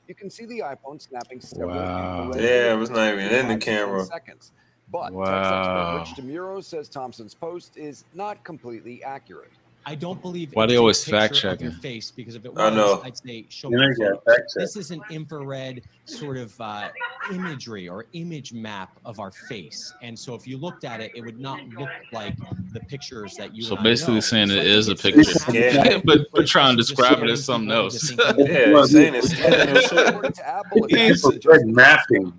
[0.07, 2.31] You can see the iPhone snapping several Wow.
[2.35, 4.05] Yeah, it was not even in the five to 10 camera.
[4.05, 4.51] Seconds.
[4.91, 5.25] But Wow.
[5.25, 9.51] tech expert Rich DeMuro says Thompson's post is not completely accurate.
[9.85, 10.51] I don't believe.
[10.53, 13.01] Why it's they always fact check your face because if it was, I was, know.
[13.03, 13.75] I'd say show me.
[13.75, 14.15] know the you photo.
[14.15, 14.61] got fact check.
[14.61, 16.89] This is an infrared sort of uh,
[17.31, 21.21] imagery or image map of our face, and so if you looked at it, it
[21.21, 22.35] would not look like
[22.73, 23.63] the pictures that you.
[23.63, 24.19] So basically know.
[24.21, 25.21] saying So it I is a picture.
[25.51, 25.99] Yeah.
[26.03, 28.11] but but it's trying to describe it as something else.
[28.37, 30.07] Yeah, saying it's scanning and shit.
[30.09, 32.33] According to Apple, Yeah, it's it's like mapping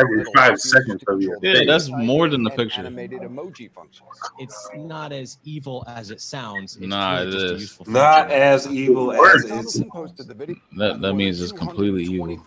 [0.00, 1.36] every five seconds of you.
[1.42, 2.80] Yeah, that's more than the picture.
[2.80, 4.08] Animated emoji functions.
[4.38, 6.76] it's not as evil as it sounds.
[6.76, 7.60] It's Nah, really it just a is.
[7.62, 10.56] useful Not as evil as it's Thomason posted the video.
[10.78, 12.38] That that means it's completely evil.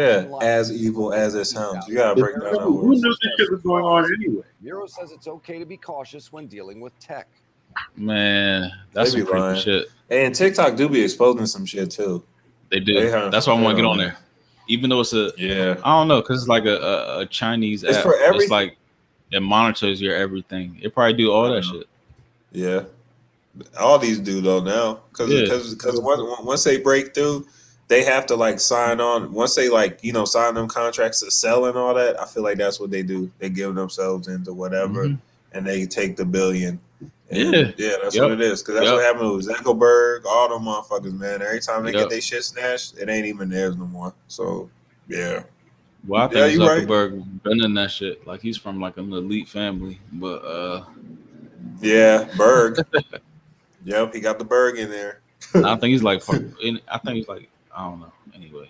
[0.00, 0.44] 224,000 yeah, likes.
[0.44, 1.86] as evil as it sounds.
[1.88, 2.84] You gotta break down that Who word.
[2.88, 4.42] knew this shit was going on anyway?
[4.60, 7.28] Miro says it's okay to be cautious when dealing with tech.
[7.96, 9.88] Man, that's They some creepy shit.
[10.10, 12.24] And TikTok do be exposing some shit too.
[12.70, 12.94] They do.
[12.94, 14.16] They have- That's why I want to get on there.
[14.68, 15.76] Even though it's a, Yeah.
[15.84, 18.02] I don't know, because it's like a, a, a Chinese It's app.
[18.04, 18.76] for every- It's like
[19.32, 20.78] it monitors your everything.
[20.82, 21.86] It probably do all that shit.
[22.52, 22.82] Yeah.
[23.78, 25.42] All these do though now, because Yeah.
[25.42, 27.46] because once once they break through,
[27.90, 29.32] they have to like sign on.
[29.32, 32.44] Once they like you know sign them contracts to sell and all that, I feel
[32.44, 33.28] like that's what they do.
[33.40, 35.18] They give themselves into whatever, Mhm.
[35.52, 36.78] and they take the billion.
[37.30, 37.70] And Yeah.
[37.76, 38.22] yeah, that's Yep.
[38.22, 38.62] what it is.
[38.62, 38.94] Because that's Yep.
[38.94, 41.42] what happened with Zuckerberg, all them motherfuckers, man.
[41.42, 42.00] Every time they Yep.
[42.02, 44.14] get their shit snatched, it ain't even theirs no more.
[44.28, 44.70] So
[45.08, 45.42] yeah,
[46.06, 46.86] Well, I Yeah, think right.
[46.86, 48.24] Zuckerberg been in that shit.
[48.26, 50.84] Like he's from like an elite family, but uh,
[51.82, 52.78] Yeah, Berg.
[53.84, 55.20] yep, he got the Berg in there.
[55.54, 57.48] I think he's like, I think he's like,
[57.80, 58.12] I don't know.
[58.34, 58.68] Anyway,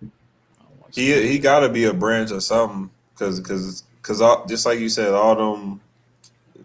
[0.00, 4.64] don't He say- he got to be a branch or something because because because just
[4.64, 5.80] like you said, all them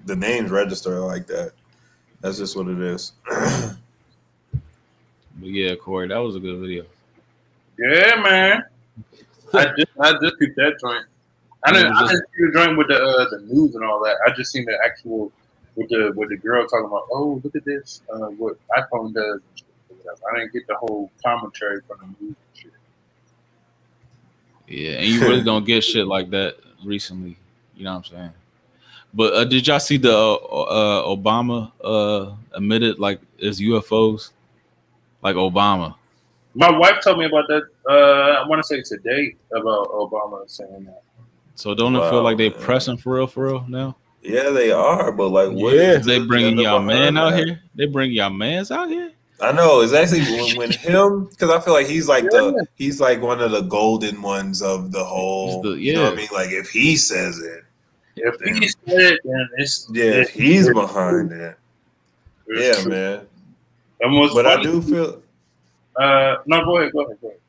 [0.05, 1.51] the names register like that.
[2.21, 3.11] That's just what it is.
[3.29, 3.75] but
[5.41, 6.85] yeah, Corey, that was a good video.
[7.77, 8.63] Yeah, man.
[9.53, 11.05] I just I just picked that joint.
[11.65, 14.15] I didn't, I didn't see the joint with the uh, the news and all that.
[14.25, 15.31] I just seen the actual
[15.75, 19.41] with the with the girl talking about, oh, look at this, uh, what iPhone does.
[20.05, 20.35] And shit or whatever.
[20.35, 22.35] I didn't get the whole commentary from the movie.
[22.53, 22.71] shit.
[24.67, 27.37] Yeah, and you really don't get shit like that recently.
[27.75, 28.31] You know what I'm saying?
[29.13, 34.31] But uh, did y'all see the uh, uh, Obama uh, admitted like it's UFOs,
[35.21, 35.95] like Obama?
[36.55, 37.63] My wife told me about that.
[37.89, 41.01] Uh, I want to say today about Obama saying that.
[41.55, 42.59] So don't it feel like they man.
[42.59, 43.95] pressing for real, for real now?
[44.23, 45.93] yeah, they are, but like, what Yeah.
[45.99, 47.45] is They bringing y'all man out that?
[47.45, 47.61] here.
[47.75, 49.11] They bring y'all mans out here.
[49.43, 52.99] I know it's actually when, when him because I feel like he's like the he's
[53.01, 55.61] like one of the golden ones of the whole.
[55.63, 56.27] He's the- You know what I mean?
[56.31, 57.63] Like if he says it,
[58.15, 61.57] If he said it, then it's yeah, if he's behind it,
[62.47, 63.27] yeah, man.
[64.01, 65.21] And what's But I do feel.
[65.95, 67.39] Uh, no, go ahead, go ahead, go ahead.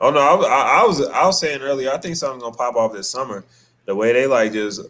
[0.00, 1.90] Oh no, I, I, I was I was saying earlier.
[1.92, 3.44] I think something's gonna pop off this summer.
[3.86, 4.80] The way they like just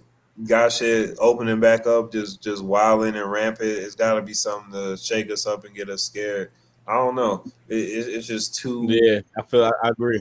[0.46, 3.68] got shit opening back up, just just wilding and rampant.
[3.68, 6.50] It's got to be something to shake us up and get us scared.
[6.86, 7.44] I don't know.
[7.68, 8.86] It, it, it's just too.
[8.88, 9.64] Yeah, I feel.
[9.64, 10.18] I, I agree.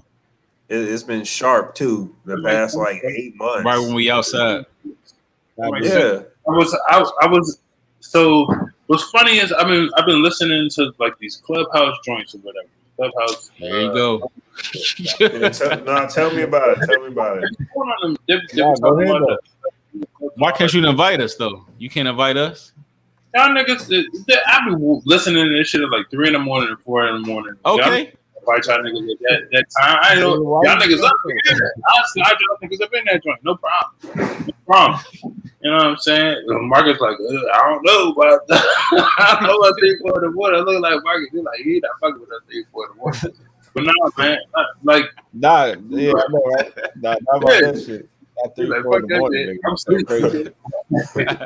[0.69, 3.65] It, it's been sharp too the past like eight months.
[3.65, 4.65] Right when we outside.
[5.57, 7.59] yeah, I was, I, was- I was.
[7.99, 8.47] So
[8.87, 12.67] what's funny is I've been, I've been listening to like these clubhouse joints or whatever.
[12.97, 13.51] Clubhouse.
[13.59, 14.31] There you uh, go.
[15.19, 16.85] Yeah, tell, no, tell me about it.
[16.87, 17.49] Tell me about it.
[17.73, 19.39] one of they- they Yeah, go ahead, about the-
[20.35, 21.65] Why can't you invite us though?
[21.77, 22.73] You can't invite us.
[23.33, 24.75] Y'all niggas, they- they- I be
[25.05, 27.53] listening to this shit at like three in the morning and four in the morning.
[27.65, 28.13] Y'all Okay.
[28.39, 29.99] invite y'all niggas at that, that time.
[30.01, 31.73] I know Why y'all niggas up in there.
[31.87, 33.39] I'll slide y'all niggas up in that joint.
[33.43, 34.47] No problem.
[34.47, 34.99] No problem.
[35.63, 36.43] You know what I'm saying?
[36.47, 38.65] Marcus like, uh, I don't know about that.
[39.19, 40.55] I don't know about three quarter of water.
[40.57, 41.27] I look like Marcus.
[41.31, 43.31] He's like, he not fucking with that three quarter water.
[43.73, 44.37] But no, man,
[44.83, 46.73] like, Nah, yeah, I know, right?
[46.97, 47.71] Nah, not about Yeah.
[47.71, 48.09] that shit.
[48.43, 49.59] At three, like four in the morning.
[49.67, 50.05] I'm sleeping.
[50.05, 50.47] crazy.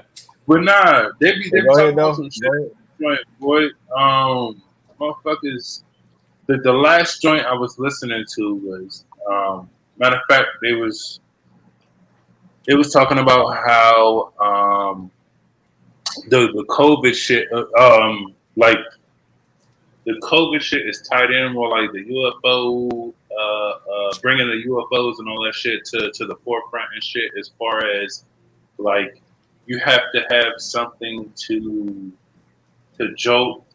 [0.47, 2.51] But nah, they be they be talking about some shit.
[3.01, 3.63] Joint, boy.
[3.97, 4.61] Um,
[4.99, 5.83] motherfuckers.
[6.47, 9.69] The the last joint I was listening to was um.
[9.97, 11.19] Matter of fact, they was.
[12.67, 15.11] It was talking about how um.
[16.29, 18.77] The the COVID shit uh, um like.
[20.05, 25.19] The COVID shit is tied in more like the UFO, uh, uh, bringing the UFOs
[25.19, 27.31] and all that shit to, to the forefront and shit.
[27.39, 28.23] As far as
[28.77, 29.21] like,
[29.65, 32.11] you have to have something to
[32.97, 33.65] to jolt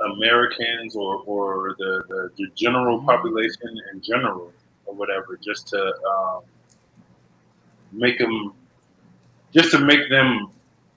[0.00, 4.52] Americans or, or the, the, the general population in general
[4.86, 6.42] or whatever, just to um,
[7.92, 8.54] make them,
[9.54, 10.50] just to make them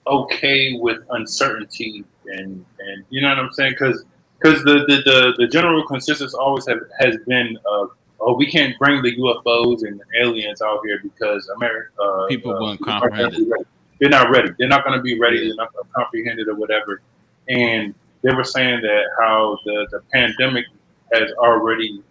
[0.06, 3.72] okay with uncertainty and and you know what I'm saying?
[3.72, 4.04] Because
[4.44, 7.86] because the, the, the, the general consensus always have, has been uh,
[8.20, 12.58] oh we can't bring the UFOs and aliens out here because America uh, People uh,
[12.58, 13.64] gonna comprehend ready.
[14.00, 14.50] They're not ready.
[14.58, 15.46] They're not going to be ready.
[15.46, 17.00] They're not going to comprehend it or whatever.
[17.48, 20.66] And they were saying that how the, the pandemic
[21.12, 22.02] has already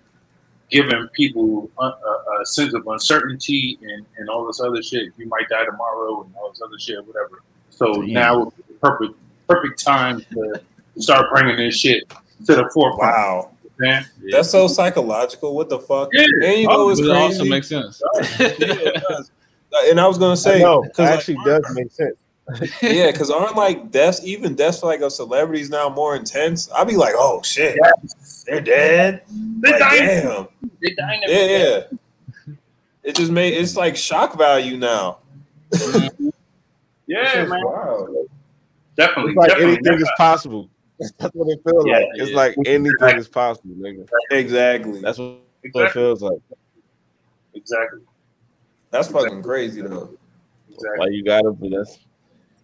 [0.72, 5.10] given people a, a, a sense of uncertainty and, and all this other shit.
[5.18, 7.44] You might die tomorrow and all this other shit, whatever.
[7.70, 8.14] So Damn.
[8.14, 10.62] now the perfect perfect time to
[10.98, 12.12] start bringing this shit
[12.46, 13.00] to the forefront.
[13.14, 14.06] Wow, Man.
[14.32, 15.56] that's so psychological.
[15.56, 16.10] What the fuck?
[16.12, 16.26] Yeah.
[16.44, 18.02] And you know But it's it also makes sense.
[18.40, 19.24] Yeah, it.
[19.90, 22.16] And I was gonna say, know, because actually does make sense.
[22.82, 26.70] yeah, because aren't like deaths, even deaths for like of celebrities now more intense?
[26.76, 27.80] I'd be like, oh shit,
[28.46, 29.24] they're dead.
[29.62, 30.06] They Like, dying.
[30.06, 30.48] damn.
[30.82, 31.22] They dying.
[31.26, 32.54] Yeah, yeah.
[33.04, 35.20] It just made it's like shock value now.
[35.72, 36.30] Mm-hmm.
[37.06, 37.62] Yeah, man.
[37.66, 38.30] wild.
[38.96, 39.32] Definitely.
[39.34, 39.74] It's like definitely.
[39.76, 40.70] anything is possible.
[41.18, 42.08] That's what it feels Yeah, like.
[42.16, 42.36] It's yeah.
[42.38, 44.08] like anything is possible, nigga.
[44.32, 45.02] Exactly.
[45.02, 46.38] That's what it feels like.
[47.54, 48.02] Exactly.
[48.92, 50.10] That's fucking crazy though.
[50.70, 51.00] Exactly.
[51.00, 52.00] Why you gotta be that's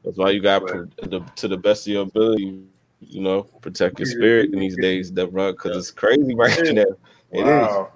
[0.04, 2.64] that's why you gotta pr- the, to the best of your ability,
[3.02, 6.84] you know, protect your spirit in these days, Deborah, because it's crazy right now.
[7.32, 7.46] It is.
[7.46, 7.92] Wow.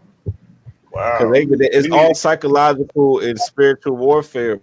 [0.94, 1.32] Because Wow.
[1.32, 4.60] they, it's all psychological and spiritual warfare,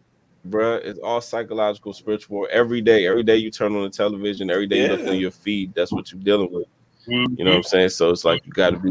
[0.48, 0.80] bruh.
[0.84, 2.46] It's all psychological, spiritual.
[2.50, 5.10] Every day, every day you turn on the television, every day you look Yeah.
[5.10, 5.74] on your feed.
[5.74, 6.66] That's what you're dealing with.
[7.08, 7.38] Mhm.
[7.38, 7.88] You know what I'm saying?
[7.90, 8.90] So it's like you got to be,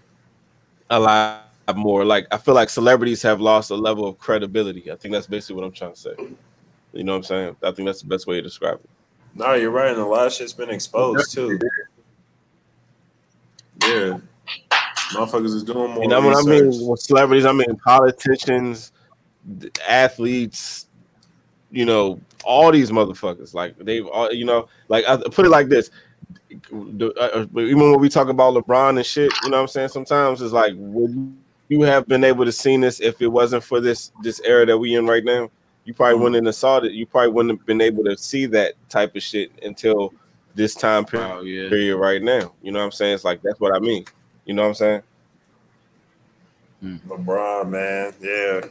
[0.90, 2.04] a lot more.
[2.04, 4.92] Like I feel like celebrities have lost a level of credibility.
[4.92, 6.14] I think that's basically what I'm trying to say.
[6.92, 7.56] You know what I'm saying?
[7.62, 8.90] I think that's the best way to describe it.
[9.36, 11.58] No, you're right, and a lot of shit's been exposed too.
[13.82, 14.18] Yeah,
[15.12, 16.02] motherfuckers is doing more.
[16.02, 16.88] You know what I mean?
[16.88, 18.92] With celebrities, I mean politicians,
[19.86, 20.86] athletes,
[21.70, 23.52] you know, all these motherfuckers.
[23.52, 25.90] Like they've all, you know, like I put it like this.
[26.72, 29.88] Uh, uh, Even when we talk about LeBron and shit, you know what I'm saying?
[29.88, 31.36] Sometimes it's like, would
[31.68, 34.78] you have been able to see this if it wasn't for this this era that
[34.78, 35.50] we in right now?
[35.86, 36.46] You probably wouldn't mm-hmm.
[36.46, 36.92] have saw it.
[36.92, 40.12] You probably wouldn't have been able to see that type of shit until
[40.56, 41.68] this time period, oh, Wow, yeah.
[41.68, 42.52] period right now.
[42.60, 43.14] You know what I'm saying?
[43.14, 44.04] It's like that's what I mean.
[44.44, 45.02] You know what I'm saying?
[46.82, 47.00] Mm.
[47.06, 48.68] LeBron, man, yeah.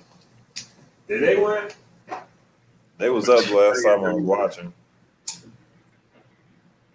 [1.08, 1.69] Did they win?
[2.97, 4.73] They was up last time I was watching.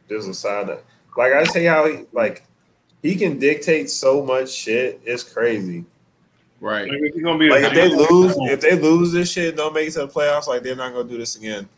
[0.09, 0.85] Just a sign that,
[1.17, 2.45] like I tell you how he like
[3.03, 5.01] he can dictate so much shit.
[5.05, 5.85] It's crazy.
[6.61, 6.89] Right.
[6.91, 9.89] Like, if gonna be Like if they lose, if they lose this shit, don't make
[9.89, 10.47] it to the playoffs.
[10.47, 11.69] Like they're not gonna do this again.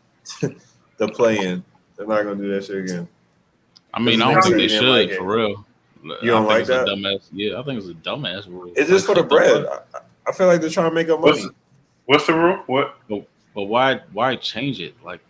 [0.98, 1.64] the play in,
[1.96, 3.08] they're not gonna do that shit again.
[3.94, 5.64] I mean, I don't think they they should like for real.
[6.02, 6.86] You don't think like it's a that?
[6.88, 7.28] Dumbass.
[7.32, 8.72] Yeah, I think it's a dumbass rule.
[8.74, 9.66] It's just for the bread.
[9.66, 11.42] I, I feel like they're trying to make up money.
[11.42, 11.54] What's,
[12.06, 12.56] what's the rule?
[12.66, 12.96] What?
[13.08, 14.00] But why?
[14.12, 14.94] Why change it?
[15.04, 15.20] Like,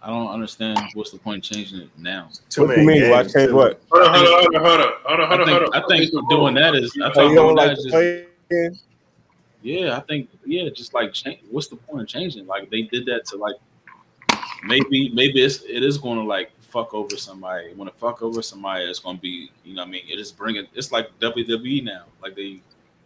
[0.00, 0.78] I don't understand.
[0.94, 2.28] What's the point of changing it now?
[2.50, 3.10] Too what you mean?
[3.10, 3.80] Why change what?
[3.90, 5.46] Hold on, hold on, hold on, hold on, hold on, I hold on.
[5.46, 5.82] think, hold on.
[5.82, 6.96] I think doing that is.
[7.02, 8.91] I Oh, think you doing don't that like is to just.
[9.62, 9.86] Play again?
[9.86, 10.28] Yeah, I think.
[10.44, 11.40] Yeah, just like change.
[11.50, 12.46] What's the point of changing?
[12.46, 13.56] Like they did that to like.
[14.64, 17.72] Maybe maybe it's it is going to like fuck over somebody.
[17.74, 20.02] When it fuck over somebody, it's going to be you know what I mean.
[20.08, 20.66] It is bringing.
[20.74, 22.04] It's like WWE now.
[22.22, 22.60] Like they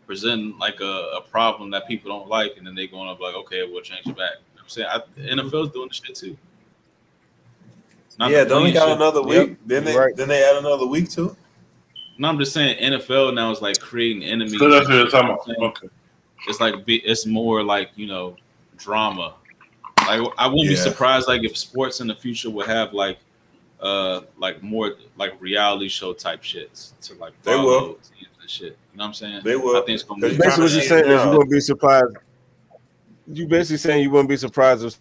[0.06, 3.24] present like a, a problem that people don't like, and then they going to be
[3.24, 4.34] like, okay, we'll change it back.
[4.54, 6.36] You know what I'm saying I, NFL's doing the shit too.
[8.18, 8.96] Not yeah, the don't they got shit.
[8.96, 9.58] another Yep, week?
[9.66, 10.16] Then they right.
[10.16, 11.36] then they add another week too.
[12.18, 14.58] No, I'm just saying NFL now is like creating enemies.
[14.58, 15.56] So that's what you're talking what I'm saying?
[15.58, 15.76] about.
[15.82, 15.88] Okay.
[16.46, 18.36] It's like it's more like you know
[18.76, 19.34] drama
[20.06, 23.18] like i wouldn't be surprised like if sports in the future would have like
[23.80, 27.94] uh like more like reality show type shits to like They follow will.
[27.94, 29.76] teams and shit you know what i'm saying They will.
[29.76, 31.60] i think it's gonna be Basically, what you're Kinda saying is changed you wouldn't be
[31.60, 32.16] surprised.
[33.32, 34.98] You basically saying you wouldn't be surprised if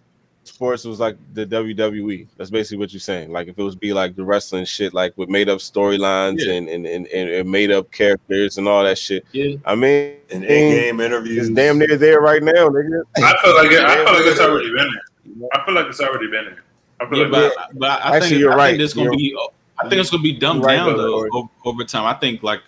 [0.47, 2.27] sports was like the WWE.
[2.37, 3.31] That's basically what you're saying.
[3.31, 6.53] Like if it was be like the wrestling shit, like with made up storylines Yeah.
[6.53, 9.25] and, and, and and made up characters and all that shit.
[9.31, 11.47] yeah I mean, In in-game interviews.
[11.47, 13.03] it's damn near there right now, nigga.
[13.17, 15.49] I feel like it, I feel like it's already been there.
[15.53, 16.63] I feel like it's already been there.
[16.99, 18.69] I feel yeah, like but, but I Actually, think you're I right.
[18.71, 19.37] think it's gonna You're- be.
[19.77, 22.05] I think it's gonna be dumbed right, down though over, over time.
[22.05, 22.61] I think like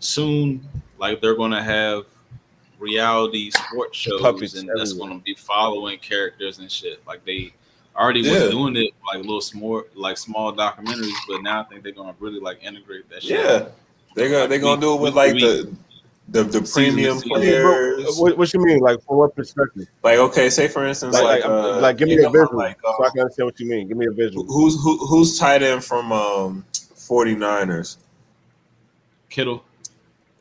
[0.00, 0.66] soon,
[0.98, 2.04] like they're gonna have
[2.80, 5.10] reality sports shows, Puppets and that's everywhere.
[5.10, 7.00] gonna be following characters and shit.
[7.06, 7.52] Like they
[7.96, 8.42] already Yeah.
[8.44, 12.14] was doing it, like little small, like small documentaries, but now I think they're gonna
[12.18, 13.38] really like integrate that shit.
[13.38, 13.68] Yeah,
[14.14, 15.70] they're gonna they're gonna do it with like the
[16.28, 17.28] the, the premium season.
[17.28, 18.16] players.
[18.16, 18.78] What, what you mean?
[18.78, 19.88] Like from what perspective?
[20.02, 22.56] Like okay, say for instance, Like, like like, uh, like give me a know, visual
[22.56, 23.88] like so I uh, can understand what you mean.
[23.88, 24.44] Give me a visual.
[24.46, 27.96] who's who, who's tight end from um 49ers.
[29.28, 29.64] Kittle.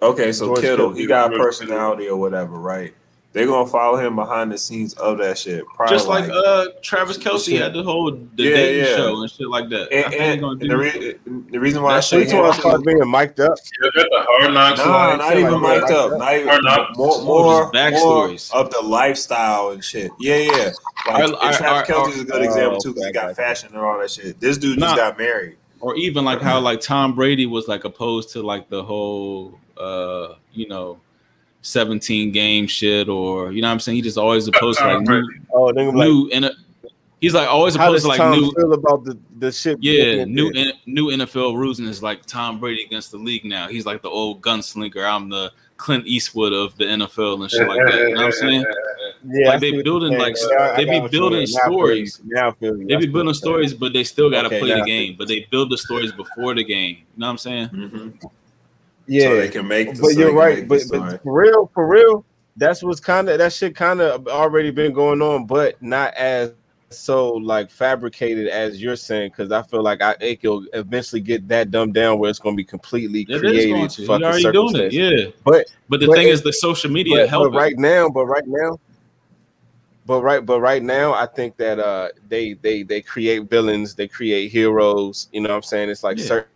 [0.01, 0.93] Okay, so George Kittle, Kittle.
[0.93, 2.93] he got a personality or whatever, right?
[3.31, 5.63] They're gonna follow him behind the scenes of that shit.
[5.75, 7.61] Probably Just like uh Travis Kelce shit.
[7.61, 8.95] had the whole the Yeah, dating yeah.
[8.95, 9.87] show and shit like that.
[9.91, 11.15] I and, and, gonna and do the, re-
[11.51, 13.55] the reason why I That say shit He him, start being mic'd up.
[13.83, 14.79] You got the hard knocks.
[14.79, 16.17] Nah, not even like mic'd up.
[16.17, 16.97] Not even Hard knocks.
[16.97, 18.51] more, more, just more backstories.
[18.51, 20.09] of the lifestyle and shit.
[20.19, 20.49] Yeah, yeah.
[20.51, 20.71] Like,
[21.07, 23.13] Our- and our- Travis our- Kelce is a good our- example oh, too because he
[23.13, 24.39] got got fashion and all that shit.
[24.39, 24.99] This dude just Nah.
[25.09, 25.57] got married.
[25.81, 30.35] or even like how like Tom Brady was like opposed to like the whole uh
[30.53, 30.99] you know
[31.61, 35.01] 17 game shit or you know what I'm saying he just always opposed to like
[35.07, 36.49] new Oh, nigga, like, new in
[37.19, 39.77] he's like always how opposed to like Tom new feel about the the shit?
[39.81, 43.67] yeah new in, new NFL rules and it's like Tom Brady against the league now
[43.67, 47.79] he's like the old gunslinger I'm the Clint Eastwood of the NFL and shit like
[47.85, 48.65] that you know what I'm saying
[49.25, 50.35] Yeah, like, they building, like.
[50.49, 51.45] Yeah, I- I they be building.
[51.51, 52.05] Now I feel you.
[52.07, 52.21] stories.
[52.25, 52.87] Now I feel you.
[52.87, 55.45] they be building stories but they still got to Okay, play the game but they
[55.51, 58.27] build the stories before the game you know what I'm saying Mm-hmm.
[59.09, 59.95] Yeah, So they can make.
[59.95, 60.67] The, but so you're right.
[60.67, 62.23] But, but for real, for real,
[62.57, 66.53] that's what's kind of that shit kind of already been going on, but not as
[66.91, 69.31] so like fabricated as you're saying.
[69.31, 72.55] Because I feel like I it will eventually get that dumbed down where it's going
[72.55, 73.69] to be completely It is created.
[73.71, 74.01] going to.
[74.03, 75.31] You're already doing it, yeah.
[75.43, 77.51] But But the But thing it- is, the social media but, help.
[77.51, 78.79] but right now, but right now,
[80.05, 84.07] but right, but right now, I think that uh they they they create villains, they
[84.07, 85.29] create heroes.
[85.31, 85.89] You know what I'm saying?
[85.89, 86.25] It's like Yeah.
[86.25, 86.49] certain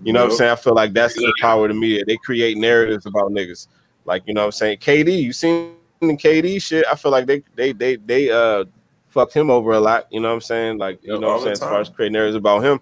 [0.02, 0.50] You know what I'm saying?
[0.52, 2.04] I feel like that's the power of the media.
[2.04, 3.66] They create narratives about niggas.
[4.04, 4.78] Like, you know what I'm saying?
[4.78, 6.84] KD, you seen the KD shit?
[6.90, 8.64] I feel like they they they they uh
[9.08, 10.06] fucked him over a lot.
[10.10, 10.78] You know what I'm saying?
[10.78, 11.46] Like, you Yep, know what I'm saying?
[11.46, 12.80] the As far as creating narratives about him,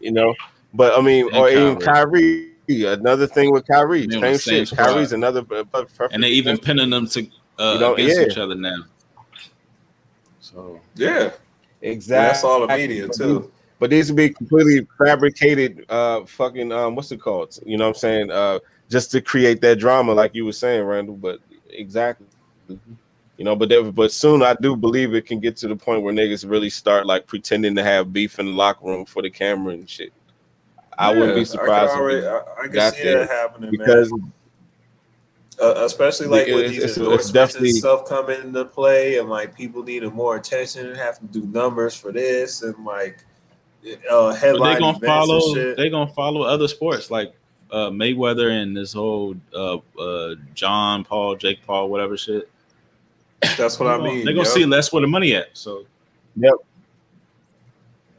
[0.00, 0.34] you know.
[0.72, 2.53] But I mean, And or even Kyrie.
[2.68, 4.68] Another thing with Kyrie, same same shit.
[4.68, 4.86] squad.
[4.86, 7.26] Kyrie's another perfect and they even pinning them to
[7.58, 8.26] uh, against yeah.
[8.26, 8.84] each other now.
[10.40, 11.30] So Yeah,
[11.82, 12.26] exactly.
[12.28, 13.50] that's all the media too.
[13.80, 17.58] But these would be completely fabricated, uh, fucking, um, what's it called?
[17.66, 18.30] You know what I'm saying?
[18.30, 21.16] Uh, just to create that drama, like you were saying, Randall.
[21.16, 22.26] But exactly,
[22.68, 23.56] you know.
[23.56, 26.48] But they, but soon, I do believe it can get to the point where niggas
[26.48, 29.88] really start like pretending to have beef in the locker room for the camera and
[29.88, 30.12] shit.
[30.98, 34.10] I wouldn't Yeah, be I surprised can, already, I, I can see that happening, because
[34.12, 34.32] man.
[35.62, 39.18] Uh, especially like with It's- these it's- it's endorsements definitely- and stuff coming into play,
[39.18, 43.24] and like people needing more attention and have to do numbers for this, and like
[43.86, 45.54] uh, but headline they gonna follow.
[45.76, 47.34] They're gonna follow other sports like
[47.70, 52.50] uh, Mayweather and this whole uh, uh, John Paul, Jake Paul, whatever shit.
[53.56, 54.24] That's what I mean.
[54.24, 55.48] They're gonna see that's where the money at.
[55.52, 55.84] So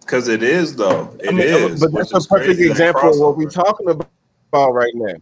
[0.05, 1.15] because it is though.
[1.21, 4.93] It I mean, is, but that's a perfect example of what we're talking about right
[4.93, 5.15] now.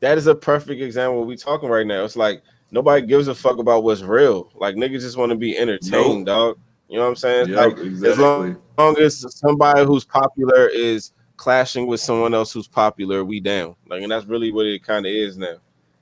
[0.00, 2.04] That is a perfect example of what we're talking right now.
[2.04, 4.50] It's like nobody gives a fuck about what's real.
[4.54, 6.58] Like niggas just want to be entertained, dog.
[6.88, 7.48] You know what I'm saying?
[7.50, 8.10] Yep, like exactly.
[8.10, 13.40] as long, long as somebody who's popular is clashing with someone else who's popular, we
[13.40, 13.76] down.
[13.88, 15.56] Like, and that's really what it kind of is now.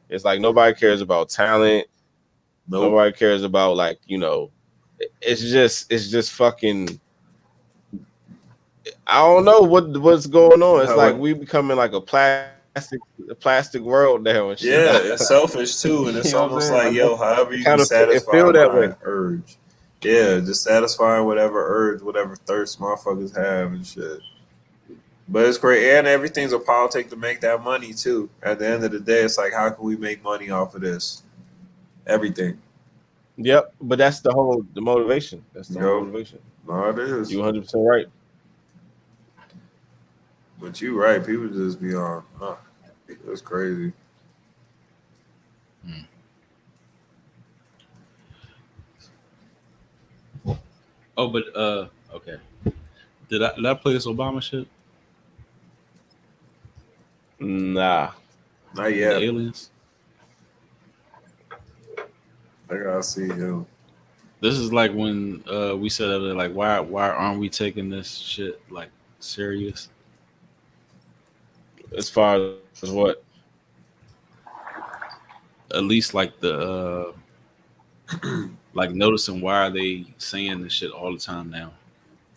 [0.09, 1.87] It's like nobody cares about talent.
[2.69, 2.85] Nope.
[2.85, 4.51] Nobody cares about like you know.
[5.21, 7.01] It's just it's just fucking.
[9.09, 10.83] I don't know what what's going on.
[10.83, 13.01] It's like we becoming like a plastic
[13.31, 14.71] a plastic world now and shit.
[14.71, 18.53] Yeah, it's selfish too, and it's almost like, yo, however you Kinda can satisfy feel
[18.53, 18.93] that way.
[19.03, 19.57] urge.
[20.03, 24.21] Yeah, just satisfying whatever urge, whatever thirst motherfuckers have and shit.
[25.27, 28.31] But it's great, and everything's a politic to make that money too.
[28.43, 30.83] At the end of the day, it's like, how can we make money off of
[30.83, 31.23] this?
[32.07, 32.59] Everything.
[33.39, 35.45] Yep, but that's the whole the motivation.
[35.55, 36.41] That's the whole motivation.
[36.67, 37.33] No, it is.
[37.33, 38.07] You 100 percent right.
[40.61, 41.25] But you right.
[41.25, 42.25] People just be on.
[42.41, 42.57] Uh,
[43.09, 43.93] it's crazy.
[51.17, 52.37] oh, but uh, okay.
[53.29, 54.67] Did I did I play this Obama shit?
[57.41, 58.13] Nah,
[58.75, 59.23] Not The yet.
[59.23, 59.71] aliens.
[62.71, 63.67] I gotta see him.
[64.41, 68.13] This is like when uh we said that like why why aren't we taking this
[68.15, 68.91] shit like
[69.21, 69.89] serious?
[71.97, 73.23] As far as what?
[75.75, 77.13] At least like the
[78.21, 81.73] uh like noticing why are they saying this shit all the time now?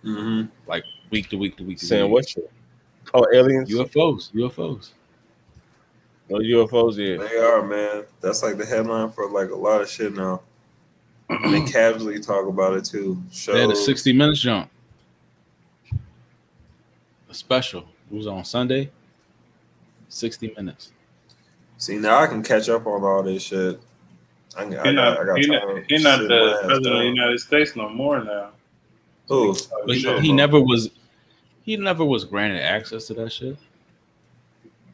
[0.03, 0.47] Mm-hmm.
[0.67, 2.11] Like week to week to week to Saying week.
[2.13, 2.51] what shit?
[3.13, 3.69] Oh, aliens.
[3.69, 4.91] UFOs, UFOs.
[6.29, 6.97] Oh, UFOs.
[6.97, 7.27] Yeah.
[7.27, 8.05] They are, man.
[8.21, 10.41] That's like the headline for like a lot of shit now.
[11.29, 13.21] And they casually talk about it too.
[13.31, 13.55] Shows.
[13.55, 14.69] They had a 60 minutes jump.
[17.29, 17.85] A special.
[18.11, 18.91] It was on Sunday.
[20.11, 20.91] 60 minutes.
[21.77, 23.79] See, now I can catch up on all this shit.
[24.55, 26.65] I, I, He got, not, I got he time not, he not the my ass
[26.65, 27.05] president of the.
[27.05, 28.51] United States no more now.
[29.29, 29.55] Who?
[29.85, 30.89] But he, he never was.
[31.63, 33.57] He never was granted access to that shit.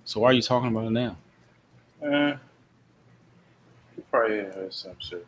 [0.05, 1.17] So why are you talking about it now?
[2.03, 2.35] Eh,
[3.95, 5.25] he probably had some shit.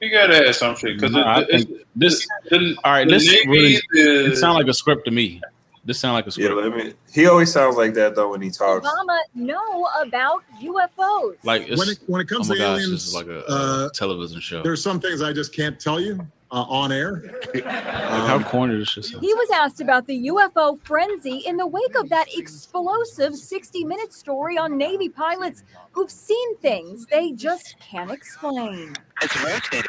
[0.00, 2.26] He gotta have some shit because Nah, I think this.
[2.52, 3.80] All right, this really.
[3.92, 5.40] It sound like a script to me.
[5.88, 6.76] This sound like a Yeah, script.
[6.76, 6.92] let me.
[7.14, 8.86] He always sounds like that though when he talks.
[8.86, 11.36] Obama know about UFOs.
[11.44, 13.42] Like it's, when it when it comes oh to gosh, aliens, this is like a,
[13.48, 14.62] uh, television show.
[14.62, 16.20] there's some things I just can't tell you
[16.50, 17.22] uh, on air.
[17.54, 19.06] Like how corny this shit.
[19.06, 24.12] He was asked about the UFO frenzy in the wake of that explosive 60 minute
[24.12, 25.62] story on Navy pilots
[25.92, 28.94] who've seen things they just can't explain.
[29.22, 29.88] It's rotating.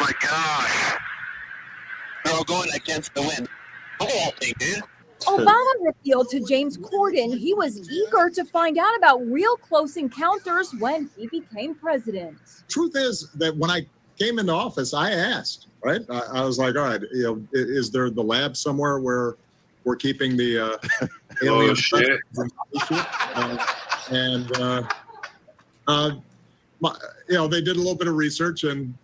[0.00, 0.96] My gosh.
[2.24, 3.48] They're all going against the wind.
[4.00, 4.82] Look at that thing, dude.
[5.26, 10.74] Obama revealed to James Corden he was eager to find out about real close encounters
[10.78, 12.38] when he became president.
[12.68, 13.86] Truth is that when I
[14.18, 16.00] came into office, I asked, right?
[16.08, 19.36] I, I was like, all right, you know, is there the lab somewhere where
[19.84, 21.06] we're keeping the uh,
[21.42, 22.20] alien Oh, shit.
[22.38, 23.66] Uh,
[24.10, 24.82] and uh,
[25.86, 26.10] uh,
[26.80, 26.94] my,
[27.28, 28.94] you know, they did a little bit of research, and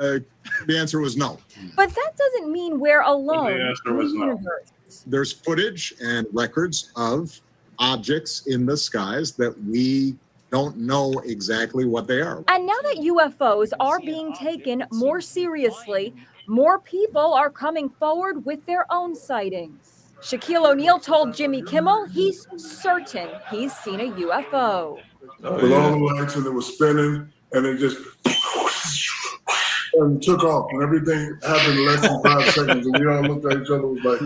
[0.00, 0.18] uh,
[0.66, 1.38] the answer was no.
[1.76, 3.56] But that doesn't mean we're alone.
[3.56, 4.40] The answer was no.
[5.06, 7.38] There's footage and records of
[7.78, 10.16] objects in the skies that we
[10.50, 12.42] don't know exactly what they are.
[12.48, 16.14] And now that UFOs are being taken more seriously,
[16.48, 20.08] more people are coming forward with their own sightings.
[20.20, 24.98] Shaquille O'Neal told Jimmy Kimmel he's certain he's seen a UFO.
[25.40, 28.19] with all the lights and it was spinning and it just
[29.94, 33.44] and took off and everything happened in less than five seconds and we all looked
[33.46, 34.20] at each other was like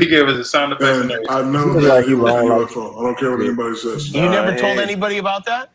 [0.00, 1.12] He gave us a sound effect.
[1.12, 2.98] and I know that like he it was a UFO.
[3.00, 4.12] I don't care what anybody says.
[4.12, 4.82] You never Nah, told hey.
[4.82, 5.70] anybody about that?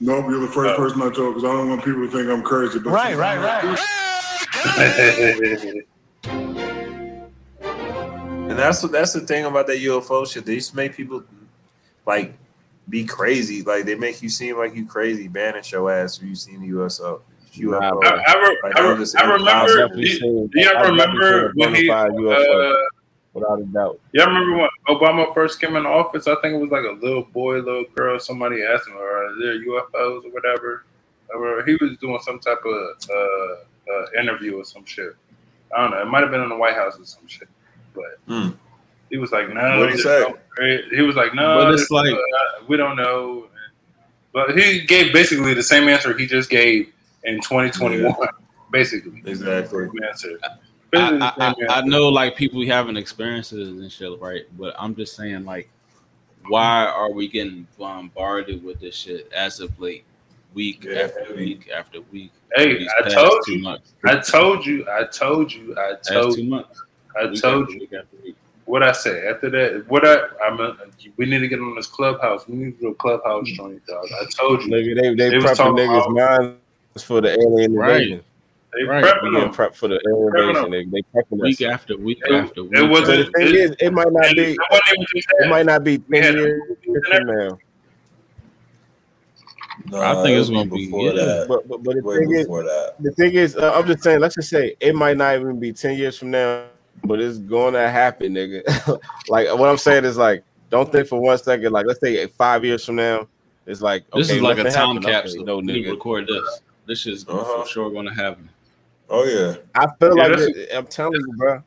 [0.00, 2.42] Nope, you're the first person I told because I don't want people to think I'm
[2.42, 2.78] crazy.
[2.78, 3.78] But Right, right, right.
[8.48, 10.46] And that's what that's the thing about that UFO shit.
[10.46, 11.22] They just make people
[12.06, 12.34] like
[12.88, 13.62] be crazy.
[13.62, 16.68] Like they make you seem like you crazy, banish your ass if you seen the
[16.68, 17.22] USO.
[17.58, 18.04] UFO.
[18.04, 19.78] I, I, re- Like, I, I'm re- I remember.
[19.80, 19.88] impossible.
[19.96, 21.90] Do, do you ever remember when he?
[21.90, 22.08] Uh,
[23.34, 24.00] without a doubt.
[24.12, 26.26] you remember when Obama first came in office?
[26.26, 28.18] I think it was like a little boy, little girl.
[28.18, 30.84] Somebody asked him, "Are there UFOs or whatever?"
[31.34, 33.12] Or he was doing some type of uh,
[33.92, 35.14] uh, interview or some shit.
[35.76, 36.00] I don't know.
[36.02, 37.48] It might have been in the White House or some shit.
[37.94, 38.50] But Hmm.
[39.10, 40.32] he was like, "No." What'd he there's say?
[40.58, 43.48] no- He was like, "No." But it's like- uh, we don't know.
[44.32, 46.92] But he gave basically the same answer he just gave
[47.26, 48.14] in 2021.
[48.72, 49.88] Basically, Exactly.
[50.08, 50.38] Answer.
[50.42, 50.48] I,
[50.90, 54.44] Basically the I, I, I know like people having experiences and shit, right?
[54.58, 55.68] But I'm just saying, like,
[56.48, 60.04] why are we getting bombarded with this shit as of late,
[60.54, 62.32] week Yeah, after week after week?
[62.54, 63.58] Hey, I told you.
[63.60, 63.94] months.
[64.04, 64.86] I told you.
[64.88, 65.76] I told you.
[65.78, 66.64] I told you.
[67.20, 67.80] I Week told you.
[67.80, 67.90] week
[68.22, 68.36] week.
[68.66, 69.84] What I say after that?
[69.88, 70.18] What I?
[70.44, 70.60] I'm.
[70.60, 70.76] A,
[71.16, 72.46] we need to get on this clubhouse.
[72.48, 73.54] We need to do a clubhouse mm.
[73.54, 74.06] joint, dog.
[74.20, 74.70] I told you.
[74.72, 76.56] Nigga, they they They was prepping talking niggas' about-
[76.96, 77.92] minds for the alien Right.
[78.02, 78.20] invasion.
[78.74, 79.02] They Right.
[79.04, 79.54] We prepping getting them.
[79.54, 80.70] prepped for the alien Prepping invasion.
[80.70, 81.72] They, they prepping Week us.
[81.72, 82.72] after week It- after it week.
[82.74, 84.42] But wasn't- the thing is, it might not And be.
[84.52, 85.48] it wasn't even just It that.
[85.48, 87.58] might not be ten had- years from now.
[89.88, 91.12] No, I think it's gonna be- before yeah.
[91.12, 91.48] that.
[91.48, 92.94] But but, but the Way thing is, that.
[92.98, 94.20] the thing is, uh, I'm just saying.
[94.20, 96.64] Let's just say it might not even be ten years from now,
[97.04, 98.62] but it's gonna happen, nigga.
[99.28, 101.72] like what I'm saying is like, don't think for one second.
[101.72, 103.28] Like let's say five years from now,
[103.66, 105.04] it's like This is like a nothing time happened.
[105.04, 105.44] Okay, capsule.
[105.44, 105.92] no need to nigga.
[105.92, 106.60] record this.
[106.86, 107.62] This is Uh-huh.
[107.62, 108.48] for sure going to happen.
[109.08, 109.56] Oh yeah.
[109.74, 111.62] I feel Yeah, like it, I'm telling you, bro.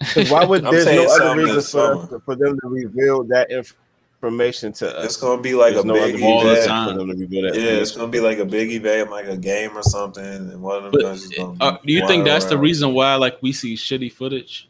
[0.28, 2.06] why would I'm there's no other reason for us summer.
[2.08, 5.04] to- for them to reveal that information to us?
[5.04, 6.44] It's gonna be like There's a no big other event.
[6.48, 6.88] reason time.
[6.92, 7.54] for them to reveal that.
[7.54, 10.76] Yeah, it's gonna be like a big event, like a game or something, and one
[10.78, 11.56] of them But is gonna.
[11.60, 14.68] uh, do you think flying that's the reason why like we see shitty footage?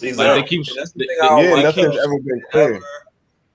[0.00, 0.24] Exactly.
[0.24, 2.00] Like they keep, That's the they, thing I don't Yeah, like nothing's it.
[2.02, 2.80] ever been clear.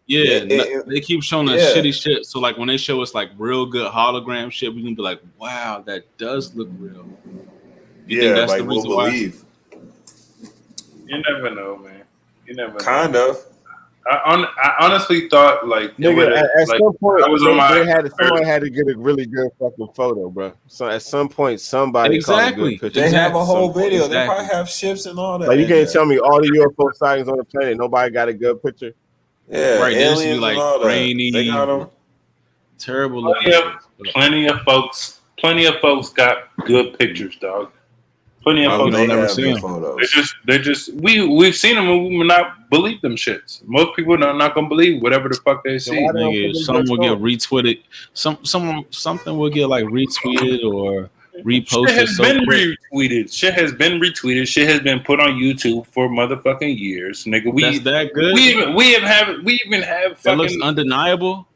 [0.08, 1.82] Yeah, It- it- they keep showing us yeah.
[1.82, 2.26] shitty shit.
[2.26, 5.22] So like when they show us like real good hologram shit, we can be like,
[5.40, 7.06] wow, that does look real.
[8.08, 9.06] You Yeah, that's like the we'll reason why?
[9.10, 9.44] believe.
[11.06, 12.04] You never know, man.
[12.46, 12.74] You never.
[12.74, 12.80] Know.
[12.80, 13.38] Kind of.
[14.10, 17.42] I, on, I honestly thought like Nigga, would've- at, at like, some point, I was
[17.42, 20.54] they, on my- they had someone had to get a really good fucking photo, bro.
[20.68, 22.76] So at some point, somebody caught a Exactly.
[22.78, 23.02] good picture.
[23.02, 23.92] They have a whole Some point.
[23.92, 24.08] video.
[24.08, 25.50] They probably have ships and all that.
[25.50, 25.94] Like you can't there.
[25.94, 28.94] tell me all the UFO sightings on the planet, nobody got a good picture.
[29.50, 30.86] Yeah, Right, there used to be, like, and all that.
[30.86, 31.88] grainy- They got 'em.
[32.78, 33.72] Terrible Plenty looking.
[33.72, 35.22] of, plenty of folks.
[35.38, 37.72] Plenty of folks got good pictures, dog.
[38.44, 38.94] Plenty of Oh, we photos.
[38.94, 39.98] don't They never have see good photos.
[40.00, 43.62] They just, they just, we we've seen them and we would not believe them shits.
[43.68, 45.98] Most people are not gonna believe whatever the fuck they see.
[46.02, 47.80] why Nigga, some will get retweeted.
[48.14, 51.90] Some some something will get like retweeted or Shit reposted.
[51.92, 52.78] has So been quick.
[52.94, 53.34] retweeted.
[53.34, 54.48] Shit has been retweeted.
[54.48, 57.54] Shit has been put on YouTube for motherfucking years, nigga.
[57.54, 58.34] We That's that good.
[58.34, 61.48] we even we even have we even have that looks undeniable.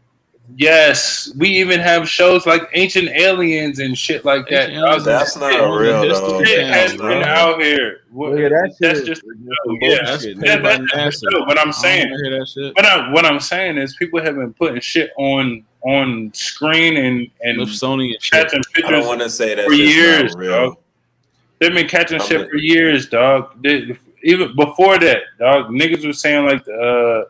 [0.57, 1.31] yes.
[1.37, 4.69] We even have shows like Ancient Aliens and shit like that.
[4.69, 6.43] Aliens That's not Shit, real history though.
[6.43, 7.07] Shit has bro.
[7.09, 8.01] been out here.
[8.11, 9.31] What- Look that that's just Some
[9.79, 9.79] yeah.
[9.79, 10.05] bullshit.
[10.05, 11.31] That's That- that- that's NASA.
[11.31, 11.47] dope.
[11.47, 12.09] What I'm saying.
[12.09, 12.75] don't hear that shit.
[12.75, 17.27] What I what I'm saying is people have been putting shit on on screen and
[17.43, 18.31] and Smithsonian shit.
[18.31, 20.77] catching I don't want to say that for years, not dog.
[21.59, 23.61] They've been catching I'm shit the- for years, dog.
[23.63, 27.25] They, even before that, dog, niggas was saying like uh,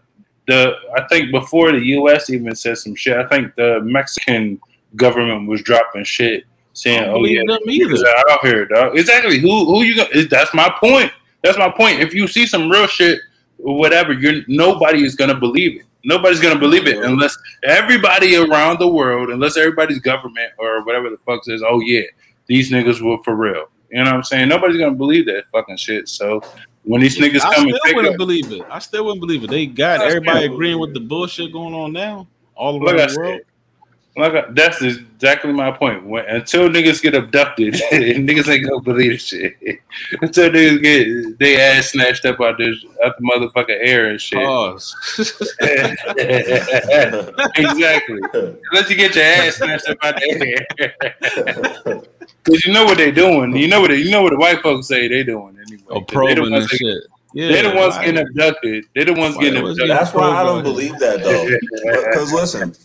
[0.47, 2.29] the I think before the U.S.
[2.29, 3.17] even said some shit.
[3.17, 4.59] I think the Mexican
[4.95, 7.85] government was dropping shit saying, "Oh believe yeah, them either.
[7.93, 9.39] niggas are out here, dog." Exactly.
[9.39, 9.95] Who who you?
[9.95, 11.11] Gonna, is- that's my point.
[11.43, 11.99] That's my point.
[12.01, 13.19] If you see some real shit,
[13.57, 15.85] whatever, you're nobody is gonna believe it.
[16.03, 21.17] Nobody's gonna believe it unless everybody around the world, unless everybody's government or whatever the
[21.25, 22.03] fuck says, "Oh yeah,
[22.47, 24.49] these niggas were for real." You know what I'm saying?
[24.49, 26.07] Nobody's gonna believe that fucking shit.
[26.09, 26.41] So
[26.83, 28.63] when these niggas I come and still pick wouldn't up, believe it.
[28.69, 29.49] I still wouldn't believe it.
[29.49, 33.19] They got everybody agreeing with the bullshit going on now all like around I the
[33.19, 33.39] world.
[33.39, 33.50] said,
[34.17, 36.05] Oh like I, that's exactly my point.
[36.05, 39.55] When, until niggas get abducted, niggas ain't gonna believe this shit.
[40.21, 44.39] until niggas get they ass snatched up out this out the motherfucking air and shit.
[44.39, 44.95] Pause.
[47.55, 48.19] exactly.
[48.71, 52.01] Unless you get your ass snatched up out the air.
[52.43, 53.55] Because you know what they're doing.
[53.55, 55.83] You know what they, you know what the white folks say they're doing anyway.
[55.89, 57.03] Oh, 'Cause they the probing ones and that- shit.
[57.33, 58.85] Yeah, they're the ones why- getting abducted.
[58.93, 59.89] They're the ones getting abducted.
[59.89, 61.47] That's why I don't believe that though.
[62.09, 62.75] Because listen,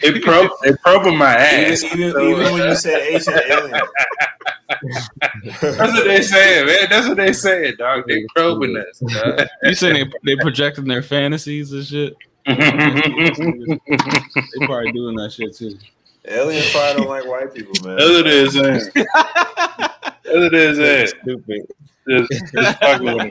[0.00, 1.82] They probe it probing my ass.
[1.84, 3.80] even, even, even when you said ancient alien,
[5.60, 6.86] That's what they saying, man.
[6.90, 8.04] That's what they saying, dog.
[8.06, 8.98] They probing us.
[8.98, 9.46] dog.
[9.62, 12.14] You saying they they projecting their fantasies and shit?
[12.46, 12.54] They
[14.66, 15.78] probably doing that shit too.
[16.28, 17.96] aliens probably don't like white people, man.
[17.96, 18.90] That's what they saying.
[18.94, 21.08] That's what they saying.
[21.22, 21.66] Stupid.
[22.08, 23.30] Just, just fucking with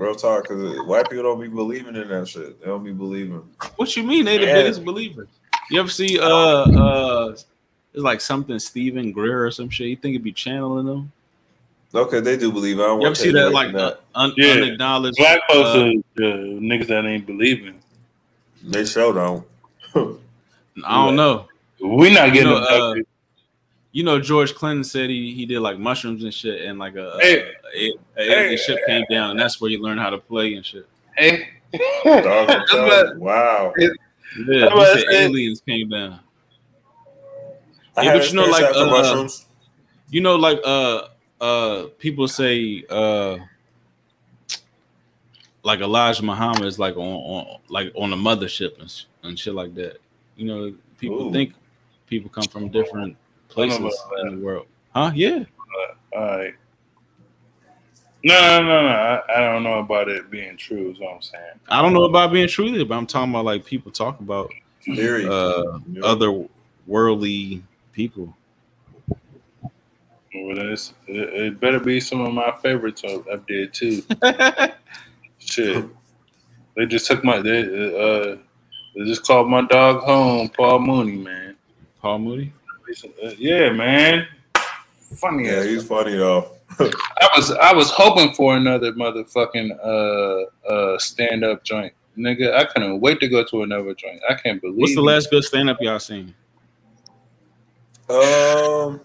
[0.00, 2.58] Real talk, because white people don't be believing in that shit.
[2.60, 3.42] They don't be believing.
[3.76, 4.24] What you mean?
[4.24, 4.54] They the Yeah.
[4.54, 5.28] biggest believers.
[5.70, 7.32] You ever see uh uh
[7.92, 9.88] it's like something Steven Greer or some shit?
[9.88, 11.12] You think it'd be channeling them?
[11.94, 12.78] Okay, they do believe.
[12.78, 14.52] I don't You ever want to see that like uh, un- Yeah.
[14.52, 15.16] unacknowledged?
[15.18, 17.80] Black folks uh, are the niggas that ain't believing.
[18.62, 19.46] They show don't.
[20.84, 21.46] I don't know.
[21.82, 23.06] We not You getting know, uh, abducted.
[23.92, 27.16] You know, George Clinton said he, he did like mushrooms and shit, and like a,
[27.20, 27.38] Hey.
[27.40, 28.44] a, a, a Hey.
[28.44, 30.86] alien ship came down, and that's where you learn how to play and shit.
[31.16, 31.48] hey.
[31.72, 33.20] Dog, I'm That's telling what- you.
[33.20, 33.72] wow.
[33.76, 33.88] Yeah,
[34.74, 35.12] he said said.
[35.12, 36.20] aliens came down.
[37.96, 39.46] I Yeah, but you know, like, after uh, mushrooms.
[40.10, 41.02] You know, like uh
[41.40, 43.38] uh people say uh
[45.62, 49.54] like Elijah Muhammad is like on, on like on a mothership and, sh- and shit
[49.54, 49.98] like that.
[50.36, 51.32] You know, people Ooh.
[51.32, 51.54] think
[52.06, 53.16] people come from different I don't know
[53.50, 54.66] places in the world.
[54.94, 55.12] Huh?
[55.14, 55.44] Yeah.
[56.16, 56.54] All right.
[58.22, 58.88] No, no, no, no.
[58.88, 60.90] I, I don't know about it being true.
[60.90, 61.60] Is what I'm saying.
[61.68, 64.50] I don't know about being true either, but I'm talking about like people talk about
[64.84, 65.26] Theory.
[65.26, 66.02] uh Yeah.
[66.02, 66.46] other
[66.86, 68.36] worldly people.
[70.34, 74.02] Well, it's, it, it better be some of my favorites up, up there too.
[75.38, 75.84] Shit,
[76.76, 78.36] they just took my they uh
[78.94, 81.56] they just called my dog home, Paul Mooney, man.
[82.00, 82.52] Paul Moody.
[83.22, 84.26] Uh, yeah, man.
[85.16, 85.64] Funny yeah, ass.
[85.66, 86.52] he's funny though.
[86.78, 91.92] I was I was hoping for another motherfucking uh uh stand up joint.
[92.16, 94.20] Nigga, I couldn't wait to go to another joint.
[94.28, 95.04] I can't believe What's the it.
[95.04, 96.34] last good stand up y'all seen?
[98.08, 99.00] Um,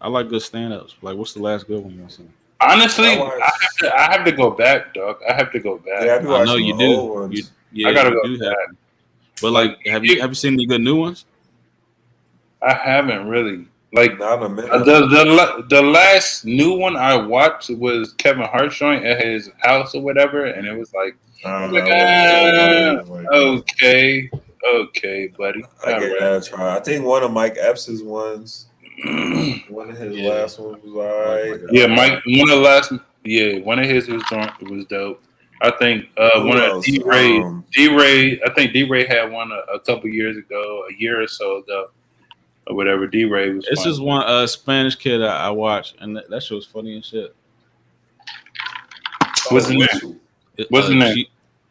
[0.00, 0.94] I like good stand ups.
[1.02, 2.32] Like what's the last good one y'all seen?
[2.60, 5.16] Honestly, I I, watched- have to I have to go back, dog.
[5.28, 6.02] I have to go back.
[6.04, 7.28] yeah, I, I know you do.
[7.32, 8.68] You, yeah, I gotta you go do have back.
[8.70, 8.76] to.
[9.42, 11.24] But like, have you have you seen any good new ones?
[12.62, 13.66] I haven't really.
[13.92, 14.70] Like Not a minute.
[14.84, 19.96] The the the last new one I watched was Kevin Hart's joint at his house
[19.96, 23.24] or whatever, and it was like, I don't like, know.
[23.32, 24.30] uh, okay,
[24.74, 26.76] okay, buddy, I all get that try.
[26.76, 28.66] I think one of Mike Epps's ones,
[29.68, 30.28] one of his Yeah.
[30.28, 31.60] last ones was alright.
[31.72, 32.22] yeah, Mike.
[32.26, 32.92] One of the last,
[33.24, 35.20] yeah, one of his was joint was dope.
[35.62, 36.86] I think uh, Who one of else?
[36.86, 38.40] D Ray, Um, D Ray.
[38.46, 41.58] I think D Ray had one a, a couple years ago, a year or so
[41.58, 41.86] ago,
[42.66, 43.06] or whatever.
[43.06, 43.66] D Ray was.
[43.68, 43.90] It's fun.
[43.90, 47.34] just one uh Spanish kid I, I watched, and that, that was funny and shit.
[49.50, 50.20] What's his name?
[50.56, 51.14] It- What's his uh, name?
[51.14, 51.30] Je-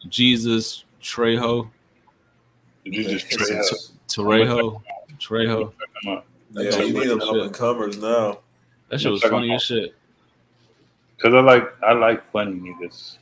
[0.10, 1.70] Jesus Trejo.
[2.84, 3.66] You just It's- straight up.
[3.66, 4.82] it's- Trejo.
[5.20, 5.72] Trejo.
[6.04, 6.22] Yeah,
[6.54, 8.40] Yeah, you need them up and comers now.
[8.90, 9.56] That shit was funny out.
[9.58, 9.94] as shit.
[11.22, 13.18] Cause I like I like funny niggas.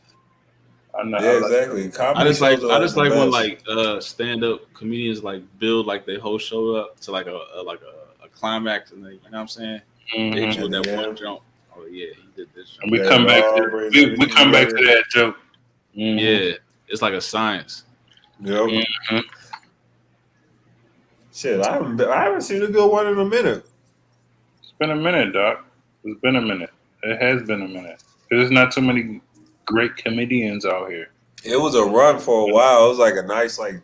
[0.99, 1.17] I know.
[1.19, 1.89] Yeah, I like- exactly.
[1.89, 5.85] Comedy I just like I just like when like uh stand up comedians like build
[5.85, 9.11] like their whole show up to like a, a like a, a climax and they,
[9.11, 9.81] you know what I'm saying?
[10.15, 10.95] They hit you with that Yeah.
[11.07, 11.41] one jump.
[11.75, 12.77] Oh yeah, he did this.
[12.81, 15.37] And we Yeah, come back to we, we come back to that joke.
[15.95, 16.19] Mhm.
[16.19, 16.53] Yeah,
[16.87, 17.83] it's like a science.
[18.41, 18.61] Yep.
[18.61, 19.23] Mhm.
[21.33, 23.65] Shit, I haven't I haven't seen a good one in a minute.
[24.61, 25.65] It's been a minute, doc.
[26.03, 26.71] It's been a minute.
[27.03, 28.01] It has been a minute.
[28.31, 29.21] There's not too many
[29.67, 31.09] great comedians out here.
[31.43, 32.85] It was a run for a while.
[32.85, 33.75] It was like a nice like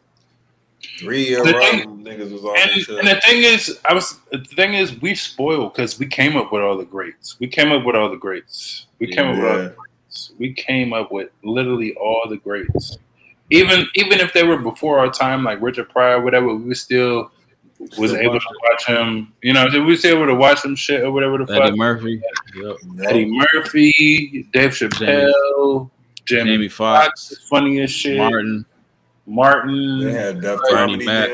[1.00, 1.72] three year The run.
[1.72, 5.16] thing- Niggas was on And, and the thing is, I was the thing is, we
[5.16, 7.40] spoiled because we came up with all the greats.
[7.40, 8.88] We came up with all the greats.
[9.00, 10.32] We came up with all the greats.
[10.38, 12.98] We came up with literally all the greats.
[13.52, 17.32] Even even if they were before our time, like Richard Pryor, whatever, we were still
[17.98, 19.34] was Still able watch to watch him.
[19.42, 21.62] You know, we was able to watch him shit or whatever the fuck.
[21.62, 22.22] Eddie Murphy,
[22.56, 22.76] yep.
[23.06, 25.90] Eddie Murphy, Dave Chappelle,
[26.26, 28.18] Jamie, Jamie Foxx, Foxx, is shit.
[28.18, 28.66] Martin,
[29.26, 30.00] Martin.
[30.00, 31.30] They had Def Bernie Comedy Mac.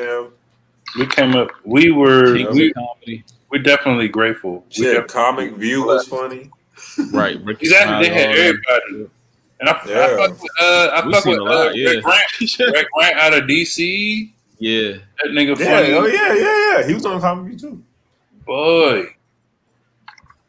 [0.97, 1.52] We came up.
[1.64, 2.34] We were.
[2.34, 3.24] We, Comedy.
[3.52, 4.66] we're definitely grateful.
[4.70, 6.50] We Shit, definitely- Comic View was funny.
[7.12, 8.10] Right, Ricky Exactly.
[8.10, 9.10] They had everybody.
[9.60, 11.89] And I, I fuck with, uh, I fuck with a lot, uh, yeah.
[11.89, 12.60] Rick Grant.
[12.60, 14.32] Rick Grant out of DC.
[14.60, 15.93] Yeah, That nigga Yeah, funny.
[15.93, 16.88] oh yeah, yeah, yeah.
[16.88, 17.84] He was on Comic View too.
[18.45, 19.05] Boy.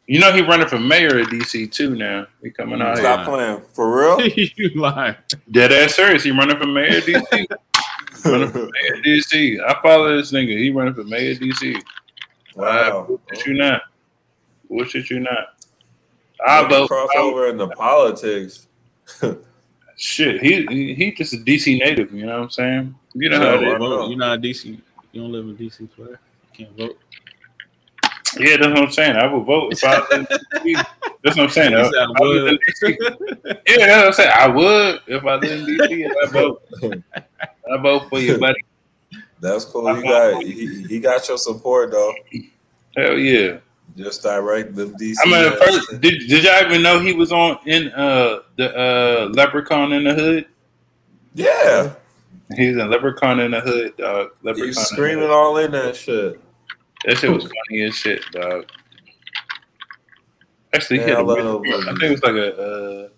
[0.07, 2.27] You know he running for mayor of DC too now.
[2.43, 3.25] He coming out Stop here.
[3.27, 3.61] playing.
[3.73, 4.21] For real?
[4.35, 5.15] you lying?
[5.51, 6.23] Dead ass serious.
[6.23, 7.45] He running for mayor of DC.
[8.25, 9.59] running for mayor of DC.
[9.65, 10.57] I follow this nigga.
[10.57, 11.81] He running for mayor of DC.
[12.55, 13.05] wow.
[13.07, 13.81] Bullshit you not.
[14.69, 15.63] Bullshit you not.
[16.45, 16.89] I I vote.
[16.89, 18.67] crossover into politics.
[19.95, 22.11] Shit, he, he he just a DC native.
[22.11, 22.95] You know what I'm saying?
[23.13, 23.77] You know Yeah, how why it is.
[23.79, 24.09] Vote.
[24.09, 24.79] You're not a DC.
[25.11, 26.19] You don't live in DC, player.
[26.57, 26.97] You can't vote.
[28.39, 29.15] Yeah, that's what I'm saying.
[29.17, 30.85] I would vote if I was in DC.
[31.23, 31.73] That's what I'm saying.
[31.75, 32.97] I, He said I I was in DC.
[33.67, 34.31] Yeah, that's what I'm saying.
[34.35, 36.05] I would if I lived in DC.
[36.05, 36.63] and I vote.
[37.71, 38.63] I vote for you, buddy.
[39.41, 39.93] That's cool.
[39.97, 42.13] You got he, he got your support though.
[42.95, 43.57] Hell yeah.
[43.97, 45.15] Just direct them DC.
[45.25, 49.29] I mean, first, did did y'all even know he was on in uh the uh
[49.33, 50.45] Leprechaun in the Hood?
[51.33, 51.93] yeah,
[52.57, 54.29] He was in Leprechaun in the Hood, dog.
[54.43, 54.69] Leprechaun.
[54.69, 55.31] in the screaming Hood.
[55.31, 56.39] all in that shit.
[57.05, 58.65] That shit was funny as shit, dog.
[60.73, 61.25] Actually, he Yeah, had I a
[61.99, 62.57] think it was like a
[63.05, 63.09] uh,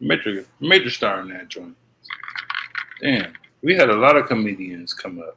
[0.00, 1.76] major major star in that joint.
[3.00, 3.32] Damn,
[3.62, 5.36] we had a lot of comedians come up.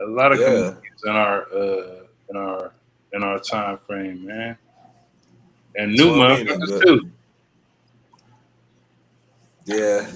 [0.00, 0.46] A lot of Yeah.
[0.46, 2.72] comedians in our uh, in our
[3.12, 4.56] in our time frame, man.
[5.76, 7.10] And new So, motherfuckers too.
[9.66, 10.06] Yeah,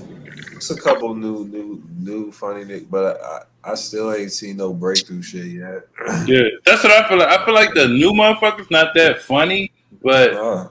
[0.55, 4.72] it's a couple new, new, new funny Nick, but I, I still ain't seen no
[4.72, 5.86] breakthrough shit yet.
[6.26, 7.28] Yeah, that's what I feel like.
[7.28, 9.72] I feel like the new motherfuckers not that funny,
[10.03, 10.68] but Uh,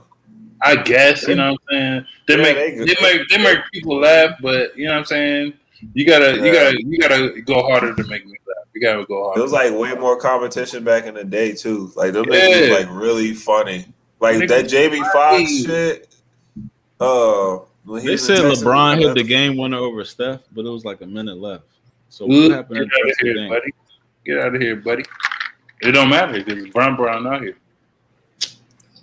[0.61, 2.05] I guess you know what I'm saying.
[2.27, 5.05] They Yeah, make they they, make they make people laugh, but you know what I'm
[5.05, 5.53] saying.
[5.93, 8.65] You gotta you gotta you gotta go harder to make me laugh.
[8.73, 9.41] You gotta go it harder.
[9.41, 11.91] was like way more competition back in the day too.
[11.95, 12.33] Like them Yeah.
[12.33, 13.85] niggas was like really funny.
[14.19, 15.63] Like that Jamie Foxx funny.
[15.63, 16.15] shit.
[16.99, 20.69] Uh, when he They said LeBron he hit the game winner over Steph, but it
[20.69, 21.63] was like a minute left.
[22.09, 22.47] So what mm.
[22.47, 23.49] Get happened out in the of rest of here, game?
[23.49, 23.73] buddy.
[24.25, 25.05] Get out of here, buddy.
[25.81, 27.55] It don't matter because Bron Bron out here.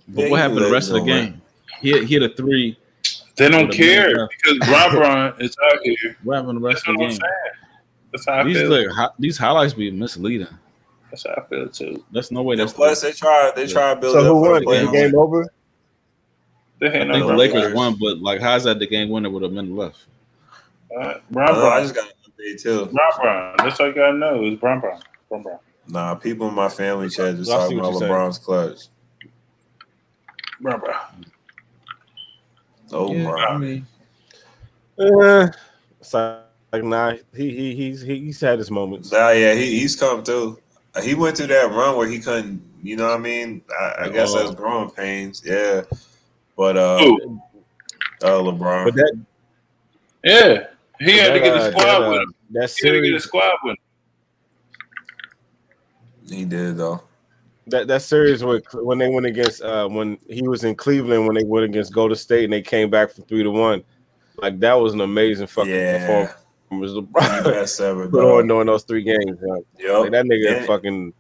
[0.09, 1.25] But Yeah, what he happened the rest of the go, man.
[1.33, 1.43] game?
[1.81, 2.79] He hit, he hit a three.
[3.37, 6.17] They don't With care because Bron Bron is out here.
[6.23, 7.11] What happened the rest That's of the game?
[7.11, 7.23] saying.
[8.13, 8.69] That's how I These feel.
[8.69, 10.47] look, hi- these highlights be misleading.
[11.11, 12.05] That's how I feel too.
[12.13, 12.57] That's no way.
[12.57, 14.61] That's plus, they try they try to build So up who won?
[14.61, 14.93] the Was game.
[14.93, 15.47] game over?
[16.79, 17.55] They I think the Lakers.
[17.63, 20.07] Lakers won, but like, how's that the game winner with a minute left?
[20.95, 22.87] Uh, I, Brown don't I just got an update too.
[22.87, 23.55] Bron Bron.
[23.59, 25.01] That's all you gotta know is Bron Bron.
[25.29, 25.59] Bron Bron.
[25.89, 28.03] Nah, people in my family chat just I talking about you're.
[28.03, 28.89] LeBron's clutch.
[30.61, 30.97] Bron Bron.
[32.93, 33.41] Oh, Yeah, bro.
[33.45, 33.87] I mean,
[34.99, 35.49] Uh,
[36.01, 36.39] it's like,
[36.73, 39.13] like, nah, he, he he's he's had his moments.
[39.13, 40.59] Nah, yeah, he, he's come through.
[40.95, 43.63] Uh, He went through that run where he couldn't, you know what I mean?
[43.79, 44.39] I, I guess Oh.
[44.43, 45.83] that's growing pains, yeah.
[46.57, 47.41] But uh, Who?
[48.23, 48.85] uh LeBron.
[48.87, 49.19] But that
[50.25, 50.67] Yeah.
[50.99, 52.35] He had to that, get a uh, squad that, with uh, him.
[52.53, 53.77] that He had to get a squad with him.
[56.39, 57.03] he did though.
[57.69, 61.35] that that series with when they went against uh when he was in Cleveland when
[61.37, 63.85] they went against Golden State and they came back from three to one,
[64.39, 65.99] like that was an amazing fucking Yeah.
[66.07, 66.33] performance.
[66.71, 68.49] He LeBron best ever, put on dog.
[68.49, 69.39] during those three games.
[69.41, 70.01] Like, Yup.
[70.03, 71.13] like, that nigga And- fucking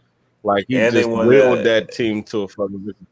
[0.43, 3.07] like he and just won willed that- that team to a fucking victory.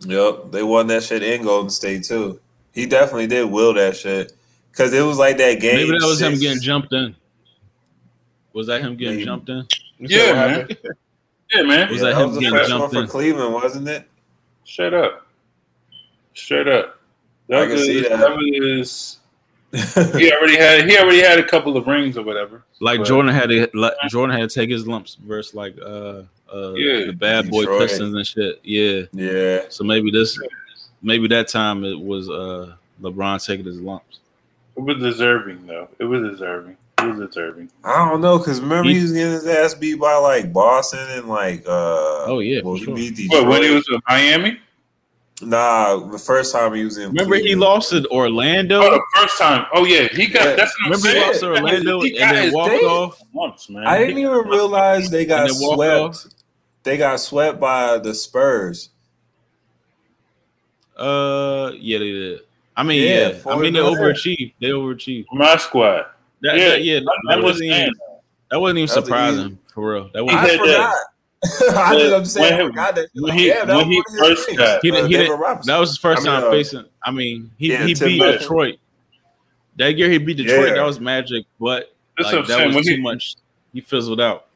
[0.00, 2.40] Yep, they won that shit in Golden State too.
[2.72, 4.32] He definitely did will that shit
[4.70, 5.76] because it was like that game.
[5.76, 7.16] maybe that was him getting jumped in.
[8.52, 9.24] Was that him getting Maybe.
[9.24, 9.66] jumped in?
[9.98, 10.68] You Yeah, man.
[11.52, 11.88] Yeah, man.
[11.90, 13.06] Was Yeah, that that him was getting first one jumped for?
[13.06, 14.08] Cleveland, wasn't it?
[14.64, 15.26] Straight up.
[16.34, 17.00] Straight up.
[17.48, 18.18] That I can was, see that.
[18.18, 19.18] that was
[20.18, 22.64] he already had he already had a couple of rings or whatever.
[22.80, 26.22] Like But- Jordan had to like, Jordan had to take his lumps versus like uh
[26.52, 27.06] uh Yeah.
[27.06, 27.80] the bad boy Detroit.
[27.88, 28.60] Pistons and shit.
[28.62, 29.02] Yeah.
[29.12, 29.60] Yeah.
[29.68, 30.38] So maybe this
[31.02, 34.20] maybe that time it was uh LeBron taking his lumps.
[34.76, 35.88] It was deserving though.
[35.98, 36.76] It was deserving.
[36.98, 37.70] It was deserving.
[37.84, 41.06] I don't know, cause remember He- he was getting his ass beat by like Boston
[41.10, 44.58] and like uh Oh yeah, well, for he beat What when he was in Miami?
[45.40, 48.80] nah, the first time he was in Remember he lost to Orlando?
[48.82, 49.66] Oh, the first time.
[49.72, 50.44] Oh yeah, he got.
[50.44, 50.54] Yeah.
[50.56, 52.78] That's what I'm Remember he lost to Orlando He and then walked day.
[52.80, 53.22] off?
[53.32, 53.86] Once, man.
[53.86, 55.80] I didn't even realize they got And swept.
[55.80, 56.24] off?
[56.82, 58.90] They got swept by the Spurs.
[60.96, 62.40] Uh yeah, they did.
[62.76, 63.38] I mean, Yeah, yeah.
[63.46, 63.98] I mean they to nothing.
[64.04, 64.54] overachieved.
[64.60, 65.26] They overachieved.
[65.32, 66.06] My squad.
[66.42, 67.00] That, Yeah, that- yeah,
[67.30, 67.92] I that, wasn't even
[68.50, 70.10] that wasn't even That was surprising for real.
[70.14, 70.94] That wasn't I had forgot.
[71.76, 73.08] I just I'm saying I forgot that.
[73.14, 75.78] when he- yeah, that when was he his first got- He Uh, he didn't- That
[75.78, 76.84] was his first I mean, time uh, facing.
[77.04, 78.38] I mean, he, yeah, he beat Duncan.
[78.40, 78.74] Detroit.
[79.76, 80.68] That year he beat Detroit.
[80.70, 80.74] Yeah.
[80.74, 83.36] That was magic, but like, that was When too he- much.
[83.72, 84.46] He fizzled out.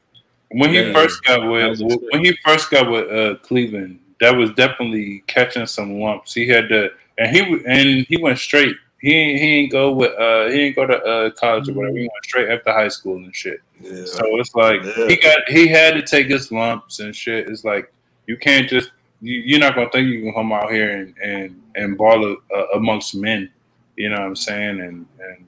[0.53, 1.79] When he Yeah, first got with
[2.11, 6.35] when he first got with uh, Cleveland, that was definitely catching some lumps.
[6.35, 8.77] He had to, and he and he went straight.
[9.01, 11.97] He ain't, he ain't go with uh he ain't go to uh college or whatever.
[11.99, 13.61] He went straight after high school and shit.
[13.81, 14.05] Yeah.
[14.05, 15.07] So it's like Yeah.
[15.09, 17.49] he got he had to take his lumps and shit.
[17.51, 17.93] It's like
[18.27, 18.93] you can't just
[19.23, 22.67] you, you're not gonna think you can come out here and and and ball uh,
[22.75, 23.51] amongst men.
[23.97, 24.81] You know what I'm saying?
[24.81, 25.47] And and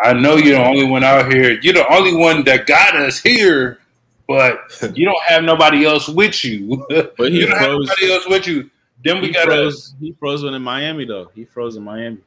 [0.00, 1.58] I know you're the only one out here.
[1.62, 3.78] You're the only one that got us here,
[4.26, 4.58] but
[4.94, 6.84] you don't have nobody else with you.
[6.88, 7.86] But he you don't have froze.
[7.88, 8.70] nobody else with you.
[9.04, 9.94] Then we got froze.
[10.00, 11.30] He froze one in Miami though.
[11.34, 12.18] He froze in Miami.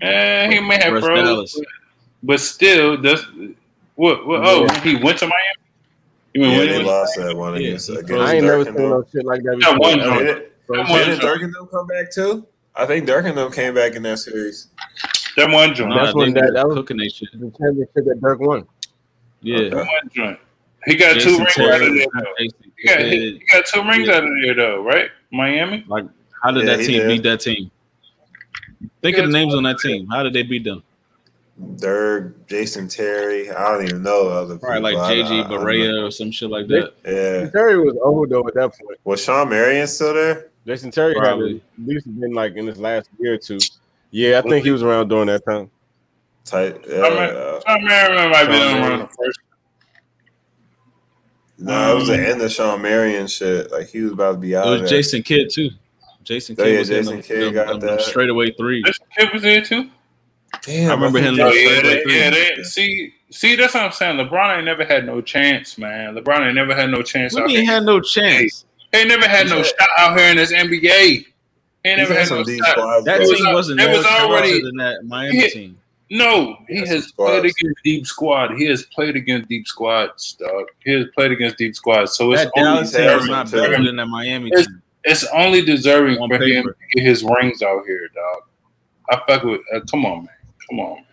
[0.00, 1.64] Eh, he may have froze, but,
[2.22, 3.22] but still, that's
[3.94, 4.26] what.
[4.26, 4.80] what oh, Yeah.
[4.82, 5.42] he went to Miami.
[6.34, 8.12] You mean Yeah, when he they went- lost that one Yeah, against, he against.
[8.22, 8.90] I ain't never Dirk seen them.
[8.90, 9.78] no shit like that That before.
[9.78, 10.10] one ever.
[10.10, 10.26] joint.
[10.26, 11.20] Didn't, That one didn't joint.
[11.22, 12.46] Dirk and them come back too?
[12.74, 14.68] I think Dirk and them came back in that series.
[15.38, 15.90] That one joint.
[15.90, 17.28] Nah, That's when that- that was- cooking they shit.
[17.32, 18.66] The championship that Dirk won.
[19.40, 19.68] Yeah.
[19.70, 20.38] That one joint.
[20.86, 22.06] He got two rings Terry, out of there.
[22.14, 22.32] Though.
[22.38, 23.08] He got, he,
[23.38, 24.14] he got two rings Yeah.
[24.16, 25.10] out of there though, right?
[25.32, 25.84] Miami.
[25.88, 26.04] Like,
[26.42, 27.08] how did Yeah, that team did.
[27.08, 27.70] beat that team?
[29.02, 30.06] Think of the names on that team.
[30.08, 30.82] How did they beat them?
[31.78, 33.50] Dirk, Jason Terry.
[33.50, 34.68] I don't even know other people.
[34.68, 36.92] Probably like I- JJ I- I Barea or some shit like that.
[37.04, 37.48] Yeah.
[37.50, 38.98] Terry was old though at that point.
[39.04, 40.48] Was Shawn Marion still there?
[40.66, 41.56] Jason Terry had Probably.
[41.80, 43.58] at least been like in his last year or two.
[44.10, 45.70] Yeah, I think he was around during that time.
[46.44, 46.76] Tight.
[46.84, 49.38] I mean, Uh, Sean Merriman might be Sean on the first.
[51.58, 53.70] No, it was the um, end of Shawn Marion shit.
[53.72, 54.66] Like he was about to be out.
[54.66, 54.80] It out.
[54.82, 54.98] was there.
[54.98, 55.70] Jason Kidd too.
[56.22, 58.00] Jason Oh, Kidd yeah, was hitting Jason them- Kidd them- got them- them that.
[58.02, 58.82] straightaway three.
[58.82, 59.90] Jason Kidd was there too.
[60.62, 62.18] Damn, I remember think him that- Oh yeah, they, three.
[62.18, 62.30] yeah.
[62.30, 63.56] They see, see.
[63.56, 64.16] That's what I'm saying.
[64.18, 66.14] LeBron ain't never had no chance, man.
[66.14, 67.34] LeBron ain't never had no chance.
[67.36, 68.64] He ain't had no chance.
[68.92, 69.62] He ain't never had no Yeah.
[69.62, 70.80] shot out here in this NBA.
[71.08, 71.26] He
[71.84, 72.68] ain't never had had no shot.
[72.72, 73.04] squads.
[73.06, 73.32] That though.
[73.34, 75.78] team wasn't it was already- than that Miami He- team.
[76.08, 77.30] No, he That's has squads.
[77.40, 78.54] played against deep squad.
[78.56, 80.66] He has played against deep squads, dog.
[80.84, 82.12] He has played against deep squads.
[82.12, 83.56] So it's That only Dallas team Terry not too.
[83.60, 84.82] better than that Miami It's- team.
[85.04, 88.42] it's only deserving On for him to get his rings out here, dog.
[89.10, 89.60] I fuck with.
[89.74, 90.28] Uh, come on, man.
[90.68, 91.04] Come on,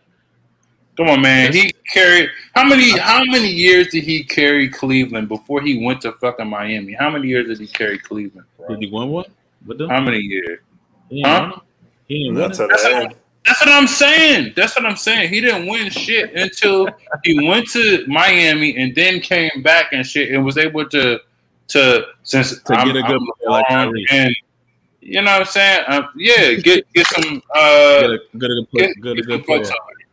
[0.98, 1.54] come on, man.
[1.54, 2.98] He carried how many?
[2.98, 6.94] How many years did he carry Cleveland before he went to fucking Miami?
[6.94, 8.46] How many years did he carry Cleveland?
[8.58, 8.70] Bro?
[8.70, 9.26] Did he win one?
[9.66, 9.90] With them?
[9.90, 10.60] How many years?
[11.10, 11.54] He Huh?
[12.08, 12.58] He ain't win Not it.
[12.58, 13.16] to That's the what, end.
[13.46, 14.54] That's what I'm saying.
[14.56, 15.30] That's what I'm saying.
[15.34, 16.88] He didn't win shit until
[17.24, 21.20] he went to Miami and then came back and shit and was able to
[21.70, 24.06] to since To I'm, get a good I'm player like Kyrie.
[24.12, 24.36] and
[25.02, 25.84] you know what I'm saying?
[25.88, 29.38] Uh, yeah, get get some Get uh a good, a good, get, good, get some
[29.38, 29.60] good player.
[29.60, 30.08] bucks over it.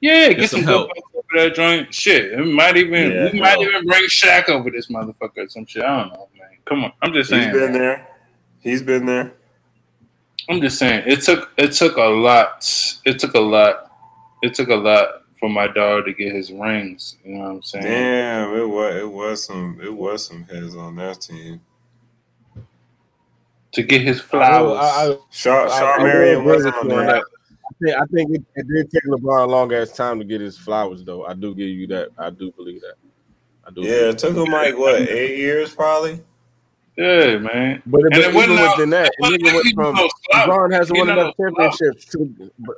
[0.00, 0.90] Yeah, get, Get some, some good help.
[1.14, 1.92] over that joint.
[1.92, 5.66] Shit, it might even Yeah, we might even bring Shaq over this motherfucker or some
[5.66, 5.82] shit.
[5.82, 6.48] I don't know, man.
[6.66, 7.50] Come on, I'm just saying.
[7.50, 8.06] He's been there.
[8.60, 9.32] He's been there.
[10.48, 12.64] I'm just saying it took it took a lot.
[13.04, 13.92] It took a lot.
[14.42, 17.16] It took a lot for my dog to get his rings.
[17.24, 17.84] You know what I'm saying?
[17.84, 21.60] Damn, it was it was some it was some heads on that team.
[23.72, 24.78] To get his flowers.
[24.80, 27.06] I, I, Shawn, I- Marion wasn't with on that.
[27.06, 27.24] that.
[27.70, 30.40] I think, I think it, it did take LeBron a long ass time to get
[30.40, 31.26] his flowers, though.
[31.26, 32.08] I do give you that.
[32.18, 32.94] I do believe that.
[33.66, 33.82] I do.
[33.82, 36.20] Yeah, it took him like what eight years probably.
[36.98, 37.82] Yeah, man.
[37.86, 39.74] But, And but it wasn't even no- within that, it wasn't even like with, he
[39.74, 40.48] was from.
[40.48, 42.04] LeBron hasn't He won enough championships.
[42.06, 42.76] To, but,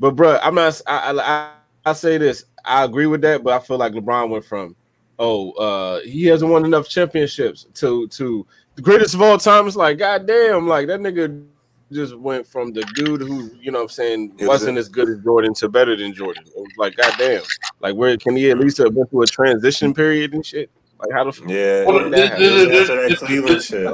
[0.00, 0.80] but bro, I'm not.
[0.86, 1.50] I, I I
[1.86, 2.44] I say this.
[2.64, 4.74] I agree with that, but I feel like LeBron went from,
[5.18, 9.66] oh, uh, he hasn't won enough championships to to the greatest of all time.
[9.66, 11.44] It's like, goddamn, like that nigga
[11.92, 15.08] just went from the dude who, you know what I'm saying, was wasn't as good
[15.08, 16.42] as Jordan to better than Jordan.
[16.46, 17.42] It was like, goddamn.
[17.80, 20.70] Like where can he at least have been through a transition period and shit?
[21.06, 23.84] Like how the f- Yeah, Well, it the- was the- the- after that the- shit.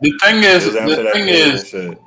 [0.00, 1.98] The thing It is, was after the thing is, shit.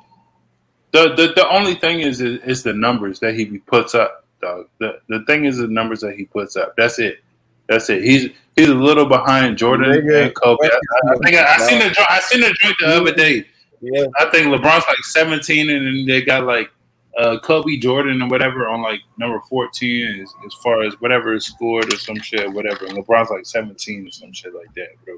[0.92, 4.66] the, the the only thing is, is is the numbers that he puts up, dog.
[4.78, 6.74] The the thing is the numbers that he puts up.
[6.76, 7.20] That's it.
[7.68, 8.02] That's it.
[8.04, 10.58] He's he's a little behind Jordan Nigga, and Kobe.
[10.66, 13.46] I, I, I think I, I seen the I seen the joint the other day.
[13.82, 14.06] Yeah.
[14.18, 16.70] I think LeBron's like 17, and then they got like
[17.18, 21.46] uh, Kobe Jordan or whatever on like number 14 as, as far as whatever is
[21.46, 22.86] scored or some shit, whatever.
[22.86, 24.88] And LeBron's like 17 or some shit like that.
[25.04, 25.16] Bro.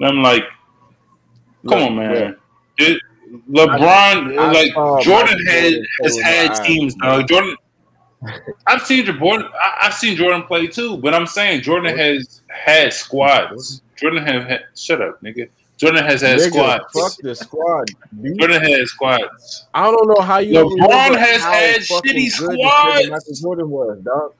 [0.00, 0.44] And I'm like,
[1.68, 2.36] come on, man.
[2.78, 3.02] It-
[3.48, 7.28] LeBron, I like saw Jordan had Jordan has had teams, dog.
[7.28, 7.56] Jordan.
[8.66, 9.48] I've seen Jordan.
[9.54, 13.82] I- I've seen Jordan play too, but I'm saying Jordan has had squads.
[13.96, 14.64] Jordan have had.
[14.74, 15.48] Shut up, nigga.
[15.80, 16.84] Jordan has had Nigga, squads.
[16.92, 17.90] Fuck the squad.
[18.22, 18.32] B.
[18.38, 19.66] Jordan had squads.
[19.74, 20.52] I don't know how you.
[20.54, 23.00] LeBron remember has how had fucking shitty good the squads.
[23.06, 24.34] nigga Michael Jordan was, dog.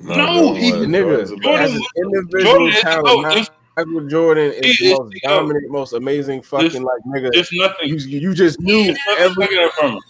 [0.00, 3.22] No, he- The nigga, Jordan as an individual Jordan is talent, GOAT.
[3.22, 7.30] not Michael Jordan is the most the dominant, most amazing fucking There's- like nigga.
[7.32, 7.88] There's nothing.
[7.88, 10.00] You, you just knew There's nothing from him.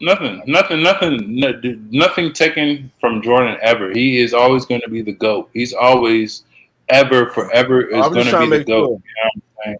[0.00, 3.90] Nothing, nothing, nothing, nothing taken from Jordan ever.
[3.90, 5.50] He is always going to be the goat.
[5.52, 6.44] He's always,
[6.90, 8.66] ever, forever is going to be the goat.
[8.66, 8.88] sure.
[8.88, 9.76] You know what I'm saying?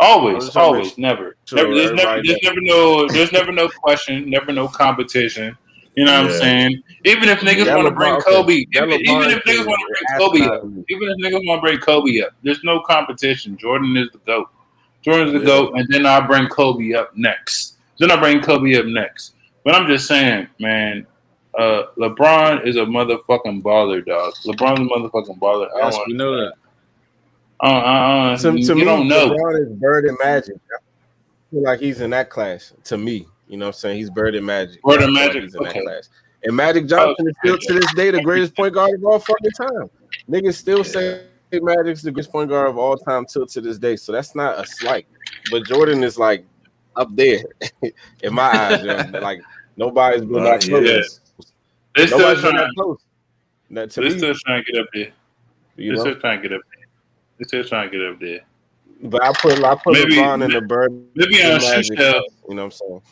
[0.00, 1.36] Always, just trying to make always, never.
[1.44, 5.56] sure never there's never, there's never no, there's never no question, never no competition.
[5.96, 6.34] You know what Yeah.
[6.34, 6.82] I'm saying?
[7.04, 10.40] Even if niggas want to bring Kobe, even, even if niggas want to bring Kobe
[10.46, 13.56] up, even if niggas want to bring Kobe up, there's no competition.
[13.56, 14.48] Jordan is the goat.
[15.02, 15.46] Jordan's the Yeah.
[15.46, 17.78] goat, and then I'll bring Kobe up next.
[17.98, 19.34] Then I'll bring Kobe up next.
[19.64, 21.06] But I'm just saying, man,
[21.56, 24.34] uh, LeBron is a motherfucking baller, dog.
[24.46, 25.68] LeBron's a motherfucking baller.
[25.76, 26.52] I Yes, don't, we know that.
[27.60, 29.30] uh, uh, uh, To, to you me, don't know.
[29.30, 30.56] LeBron is Bird and Magic.
[30.72, 32.72] I feel like he's in that class.
[32.84, 33.96] To me, you know what I'm saying?
[33.98, 34.80] He's Bird and Magic.
[34.82, 35.78] Bird and feel like Magic, He's in okay.
[35.80, 36.08] that class.
[36.44, 39.50] And Magic Johnson is still to this day the greatest point guard of all fucking
[39.52, 39.90] time.
[40.30, 43.96] Niggas still say Magic's the greatest point guard of all time till to this day.
[43.96, 45.06] So that's not a slight.
[45.50, 46.44] But Jordan is like
[46.94, 47.42] up there
[48.22, 48.84] in my eyes.
[48.84, 49.18] yo.
[49.20, 49.40] Like
[49.76, 51.20] nobody's been Nah, that he close.
[52.00, 52.10] Is.
[52.10, 52.56] They still trying.
[52.56, 52.98] that close.
[53.70, 55.08] That to They me, still trying to get up there.
[55.76, 56.00] you They know.
[56.02, 56.86] still trying to get up there.
[57.38, 58.40] They still trying to get up there.
[59.02, 62.24] But I put I put Maybe- LeBron in the Bird Maybe on shoe sales.
[62.48, 63.02] You know what I'm saying?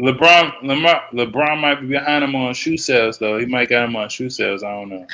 [0.00, 3.38] LeBron, LeBron, LeBron might be behind him on shoe sales though.
[3.38, 4.62] He might got him on shoe sales.
[4.62, 5.06] I don't know.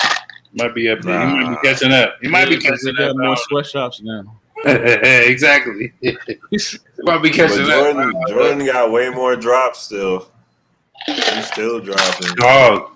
[0.53, 1.29] Might be up there.
[1.29, 2.15] He might be catching up.
[2.23, 2.97] He might be catching up.
[2.97, 4.23] got more sweatshops now.
[4.65, 5.93] exactly.
[7.01, 8.29] might be catching Jordan, up.
[8.29, 10.29] Jordan got way more drops still.
[11.07, 12.35] He's still dropping.
[12.37, 12.93] Dog.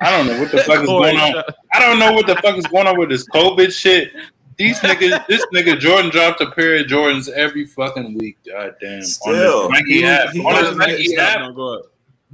[0.00, 1.42] I don't know what the fuck is going on.
[1.72, 4.10] I don't know what the fuck is going on with this COVID shit.
[4.58, 8.38] These niggas, this nigga Jordan dropped a pair of Jordans every fucking week.
[8.46, 9.02] God damn.
[9.02, 9.64] Still.
[9.66, 10.30] on this Nike He- app.
[10.30, 11.38] he On this Nike app.
[11.40, 11.82] don't go up.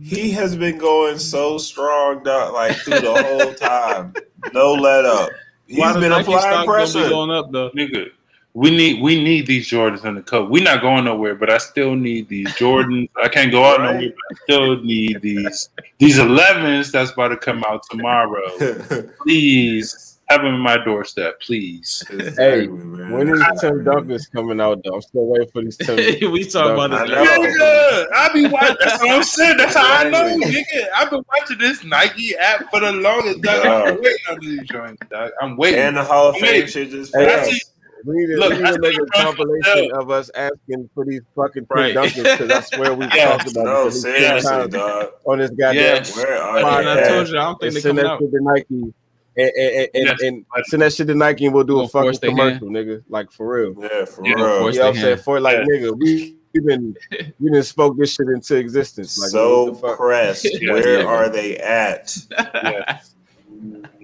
[0.00, 4.14] He has been going so strong, dog, like through the whole time.
[4.52, 5.28] No let up.
[5.66, 7.08] He's Why the been applying stock gonna be pressure.
[7.08, 7.70] going up though?
[7.70, 8.06] Nigga,
[8.54, 10.48] we need we need these Jordans in the cup.
[10.50, 13.08] We're not going nowhere, but I still need these Jordans.
[13.22, 13.94] I can't go out Right.
[13.94, 18.42] nowhere, but I still need these these 11s that's about to come out tomorrow.
[19.22, 22.02] Please have them in my doorstep, please.
[22.38, 23.10] Hey, man.
[23.12, 24.94] when is Tim Duncan's coming out though?
[24.94, 25.96] I'm still waiting for these Tim.
[26.32, 27.10] we talking about this.
[27.10, 27.24] know.
[27.24, 28.76] Nigga, I be watching.
[28.80, 29.56] That's what I'm saying.
[29.58, 30.86] That's how I know, nigga.
[30.96, 33.42] I've been watching this Nike app for the longest.
[33.42, 33.66] Dog.
[33.66, 35.30] I'm waiting on these joints, dog.
[35.42, 35.80] I'm waiting.
[35.80, 37.71] and the Hall of Fame shit just Hey, passed.
[38.04, 40.02] See- We need Look, we need I to make a compilation myself.
[40.02, 41.94] of us asking for these fucking Tim Right.
[41.94, 43.36] Duncans because I swear we Yeah.
[43.36, 43.84] talked about No, it.
[43.84, 45.08] for these seriously, times dog.
[45.26, 46.16] On this goddamn Yes.
[46.16, 47.08] Where are And I they?
[47.08, 48.20] told you, I don't think they send coming that out.
[48.20, 48.94] shit to Nike.
[49.34, 50.18] And, and, and, Yes.
[50.22, 52.58] and send that shit to Nike and we'll do a Gonna force fucking their hand.
[52.60, 53.02] commercial, nigga.
[53.08, 53.74] Like for real.
[53.80, 54.58] Yeah, for Yeah, real.
[54.60, 55.16] force You know what I'm saying?
[55.18, 55.64] For like, Yeah.
[55.76, 56.94] nigga, we we been
[57.40, 59.18] we didn't spoke this shit into existence.
[59.18, 60.46] Like, so what pressed.
[60.68, 61.04] Where yeah.
[61.06, 62.14] are they at?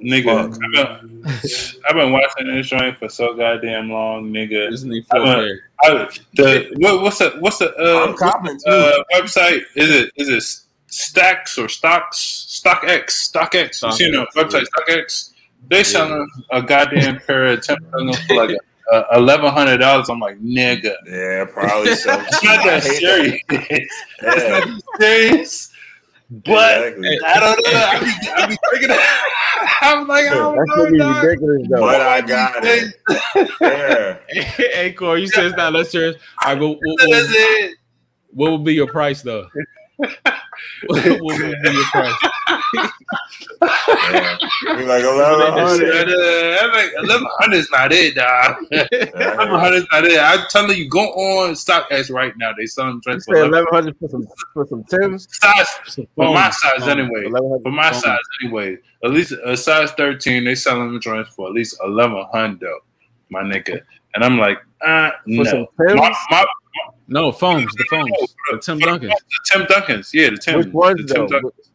[0.03, 0.21] Yeah.
[0.21, 4.71] Nigga, I've been, I've been watching this joint for so goddamn long, nigga.
[4.71, 5.23] Disney I'm.
[5.85, 9.63] I, the what, what's the what's the uh, I'm copping uh, website?
[9.77, 10.45] Is it is it
[10.93, 12.61] Stacks or Stocks?
[12.65, 13.99] StockX, StockX.
[14.01, 15.33] You know, website StockX.
[15.69, 18.57] They selling a goddamn pair of Tim Duncans for like
[18.93, 20.09] uh, eleven hundred dollars.
[20.09, 22.19] I'm like, nigga, Yeah, probably so.
[22.21, 23.41] it's not that serious.
[23.51, 25.68] it's not Yeah, that serious.
[26.31, 27.19] But exactly.
[27.25, 27.73] I don't know.
[27.73, 28.91] I be, I be thinking.
[29.81, 31.81] I'm like, I don't That know, shit be ridiculous though.
[31.81, 32.95] But I got it.
[33.61, 34.19] Yeah.
[34.75, 36.17] hey, Corey, you said it's not less serious.
[36.45, 36.79] All right, but what,
[37.11, 37.79] That's what, it.
[38.31, 39.49] what would be your price though?
[40.87, 42.15] what would be your price?
[43.53, 44.39] yeah.
[44.85, 46.09] like eleven hundred.
[46.09, 48.57] Eleven hundred is not it, dog.
[48.71, 50.19] Eleven hundred is not it.
[50.21, 52.53] I'm telling you, go on StockX right now.
[52.57, 55.29] They selling You joints for eleven hundred for some for some Tims.
[55.41, 55.67] size
[56.15, 57.31] for my size phones, anyway.
[57.63, 58.05] For my phones.
[58.05, 58.77] size anyway.
[59.05, 62.79] At least a size thirteen, they selling the joints for at least eleven hundred,
[63.31, 63.81] my nigga.
[64.15, 65.69] And I'm like, uh, no.
[65.79, 66.45] My, my,
[67.09, 68.11] No, phones, the phones,
[68.51, 69.09] the Tim Duncan.
[69.09, 69.19] the
[69.51, 70.59] Tim Duncans, yeah, the Tim.
[70.59, 71.41] Which ones the Tim though?
[71.41, 71.71] Duncans.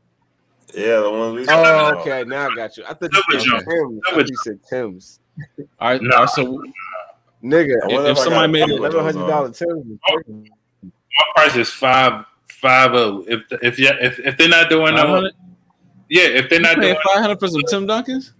[0.75, 1.45] Yeah, the ones we.
[1.53, 2.23] Oh, okay.
[2.23, 2.83] Now I got you.
[2.87, 3.65] I thought you said jump.
[3.67, 4.01] Tims.
[4.07, 5.19] I thought you said Tims.
[5.79, 6.15] All right, No.
[6.15, 6.63] all right, so
[7.43, 9.29] Nigga, if if somebody made a it- couple of eleven those hundred on.
[9.29, 10.49] dollar Tims.
[10.83, 13.25] My price is five five oh.
[13.27, 15.33] If if yeah, if if they're not doing no, 500?
[16.09, 18.31] yeah, if they're not doing, paying five hundred for some Tim Duncans?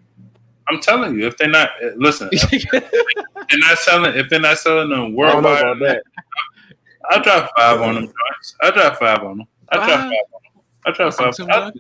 [0.70, 4.58] I'm telling you, if they're not uh, listen, if they're not selling, if they're not
[4.58, 6.04] selling them I don't know worldwide, about that.
[7.10, 8.06] I drop five on them.
[8.06, 8.56] joints.
[8.62, 9.48] I drop five on them.
[9.70, 10.00] I drop Five?
[10.00, 10.64] five on them.
[10.86, 11.36] I drop Some five.
[11.36, 11.72] Tim I,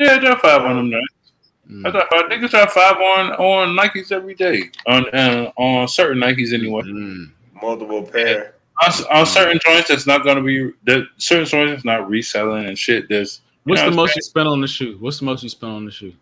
[0.00, 0.90] yeah, I drop five on them.
[0.90, 1.32] joints.
[1.70, 1.86] Mm.
[1.86, 2.24] I drop five.
[2.30, 4.70] Niggas drop five on on Nikes every day.
[4.86, 6.82] On uh, on certain Nikes anyway.
[6.82, 7.30] Mm.
[7.60, 8.54] Multiple pair.
[8.84, 12.66] On, on certain joints, that's not going to be the certain joints that's not reselling
[12.66, 13.08] and shit.
[13.08, 14.96] There's What's know the what I'm most you spent on the shoe?
[14.98, 16.12] What's the most you spent on the shoe?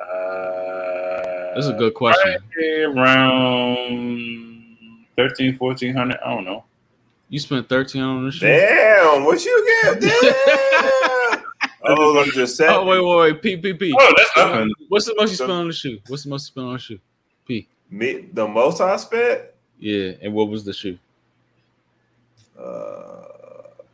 [0.00, 2.38] Uh, That's a good question.
[2.54, 4.51] probably around
[5.28, 6.18] 13, 1400.
[6.24, 6.64] I don't know.
[7.28, 8.46] You spent thirteen on the shoe.
[8.46, 10.00] Damn, what you get?
[10.02, 11.42] Damn.
[11.84, 12.70] oh, I'm just saying.
[12.70, 13.96] Oh wait, wait, wait, P P P.
[13.98, 14.72] Oh, that's nothing.
[14.88, 15.98] What's the most you spent on the shoe?
[16.08, 16.98] What's the most you spent on the shoe?
[17.46, 17.66] P.
[17.88, 19.44] Me, the most I spent
[19.78, 20.98] Yeah, and what was the shoe?
[22.58, 23.22] uh,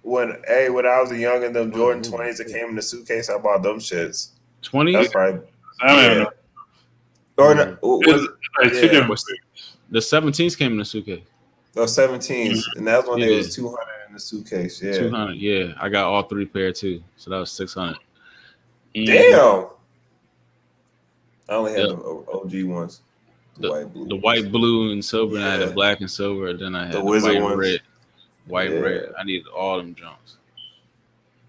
[0.03, 2.83] when hey when I was a young and them Jordan twenties that came in the
[2.83, 4.31] suitcase, I bought them shits.
[4.62, 4.93] Twenty.
[4.93, 5.47] That's probably
[5.81, 6.22] I don't yeah.
[6.24, 6.31] know.
[7.37, 9.07] Or no, was It's, it, it's two yeah.
[9.91, 10.34] Different.
[10.34, 11.24] The seventeens came in the suitcase.
[11.74, 13.36] those seventeens, and that's when it Yeah.
[13.36, 14.82] was two hundred in the suitcase.
[14.82, 15.36] Yeah, Two hundred.
[15.36, 17.03] Yeah, I got all three pair too.
[17.16, 17.99] So that was six hundred.
[18.95, 19.66] damn.
[21.51, 21.86] I only had Yeah.
[21.95, 23.01] the OG ones,
[23.57, 26.11] the, The- white blue, The white, blue, and silver, and I had the black and
[26.11, 26.49] silver.
[26.49, 27.57] And then I had The the, white, ones.
[27.57, 27.80] red,
[28.47, 28.78] white, Yeah.
[28.78, 29.12] red.
[29.18, 30.36] I needed all them jumps.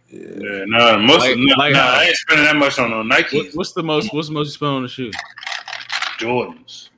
[0.10, 0.20] Yeah.
[0.22, 3.04] Yeah, no, most Like- no, like no, how- I ain't spending that much on no
[3.04, 4.14] What, what's the most?
[4.14, 5.12] What's the most you spent on the shoe?
[6.18, 6.90] Jordans.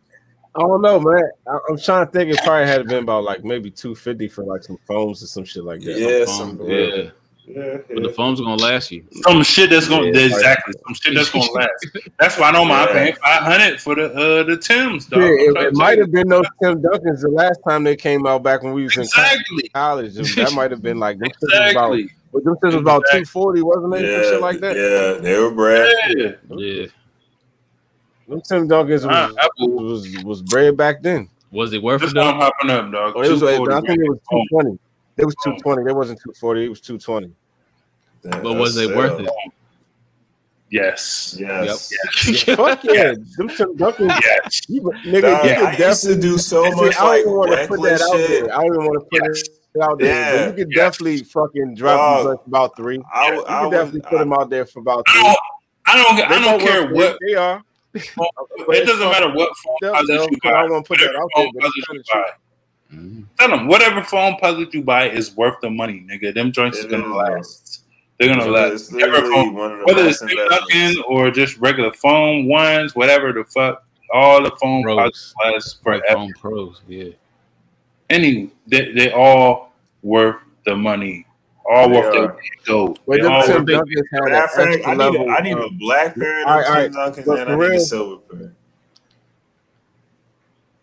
[0.56, 1.24] I don't know, man.
[1.48, 2.30] I, I'm trying to think.
[2.32, 5.46] It probably had been about like maybe two fifty for like some foams or some
[5.46, 5.98] shit like that.
[5.98, 7.10] Yeah, Foam, some yeah.
[7.48, 9.06] yeah, But the foam's gonna last you.
[9.24, 11.88] Some shit that's gonna Yeah, exactly some shit that's gonna last.
[12.20, 13.00] That's why I don't mind Yeah.
[13.02, 15.22] paying five hundred for the uh the Tims, dog.
[15.22, 18.44] Yeah, it, it might have been those Tim Duncans the last time they came out
[18.44, 19.08] back when we was in
[19.74, 20.14] college.
[20.16, 22.10] That might have been like them shits about, exactly.
[22.34, 23.20] but them shits was about Exactly.
[23.22, 24.02] two forty, wasn't it?
[24.02, 24.76] Yeah, shit like that.
[24.76, 25.22] yeah.
[25.22, 25.94] They were bread.
[26.10, 26.86] Yeah, Yeah.
[28.32, 31.30] Them Tim Duncans was, Uh, was was bread back then.
[31.52, 32.46] Was it worth it why I'm though?
[32.46, 33.14] hopping up, dog.
[33.18, 34.46] Oh, it was, 240, I think it was two man.
[34.50, 34.80] twenty.
[35.18, 35.90] It was two twenty.
[35.90, 36.66] It wasn't two forty.
[36.66, 37.32] It was two twenty.
[38.24, 39.30] But was that's it worth it?
[40.70, 41.36] Yes.
[41.38, 41.92] Yes.
[42.56, 44.18] Fuck yeah, them Tim Duncans.
[44.24, 44.62] Yes.
[44.70, 46.22] You, nigga, Dog, you I could used definitely.
[46.22, 48.46] do so See, much I don't like even want to put that reckless out shit.
[48.46, 48.54] there.
[48.54, 49.44] I don't even want to put Yes.
[49.76, 50.08] it out there.
[50.08, 50.32] Yeah.
[50.32, 50.78] But you could Yes.
[50.78, 52.26] definitely fucking drop Dog.
[52.28, 53.02] them about three.
[53.14, 55.24] I, You would- I could would, definitely put them out there for about I three.
[55.24, 55.38] don't.
[55.88, 56.32] I don't.
[56.32, 57.18] I don't both care what.
[57.28, 57.62] They are.
[57.94, 60.62] It doesn't matter what phone They'll- puzzle they'll- you I buy.
[60.64, 62.32] don't want to put that Whatever out there, phone but puzzle you kinda buy.
[62.96, 63.26] Mhm.
[63.40, 66.34] Tell them whatever Foamposite you buy is worth the money, nigga.
[66.34, 67.12] Them joints is gonna is.
[67.16, 67.84] last.
[68.20, 68.92] They're gonna It's last.
[69.32, 73.44] Phone, one of the whether best it's fucking or just regular foam ones, whatever the
[73.46, 73.84] fuck,
[74.14, 74.98] all the phone Pros.
[74.98, 76.04] puzzles last forever.
[76.14, 76.82] phone pros.
[76.88, 77.12] Yeah.
[78.10, 79.72] Any, they, they all
[80.04, 80.36] worth
[80.66, 81.26] the money.
[81.70, 82.12] All They worth are.
[82.28, 82.96] their go.
[83.08, 85.30] But They them all Tim worth their- Duncans had an extra I need, level.
[85.30, 87.14] a, I need a black pair of All them right, Tim right.
[87.14, 88.54] Duncans But and for I need a silver pair.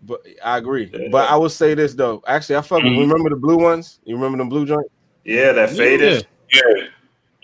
[0.03, 0.91] But I agree.
[0.93, 1.09] Yeah.
[1.11, 2.23] But I will say this though.
[2.27, 2.83] Actually, I fuck.
[2.83, 3.01] with Mhm.
[3.01, 4.01] Remember the blue ones?
[4.05, 4.89] You remember the blue joints
[5.25, 6.27] Yeah, that faded.
[6.55, 6.85] Yeah,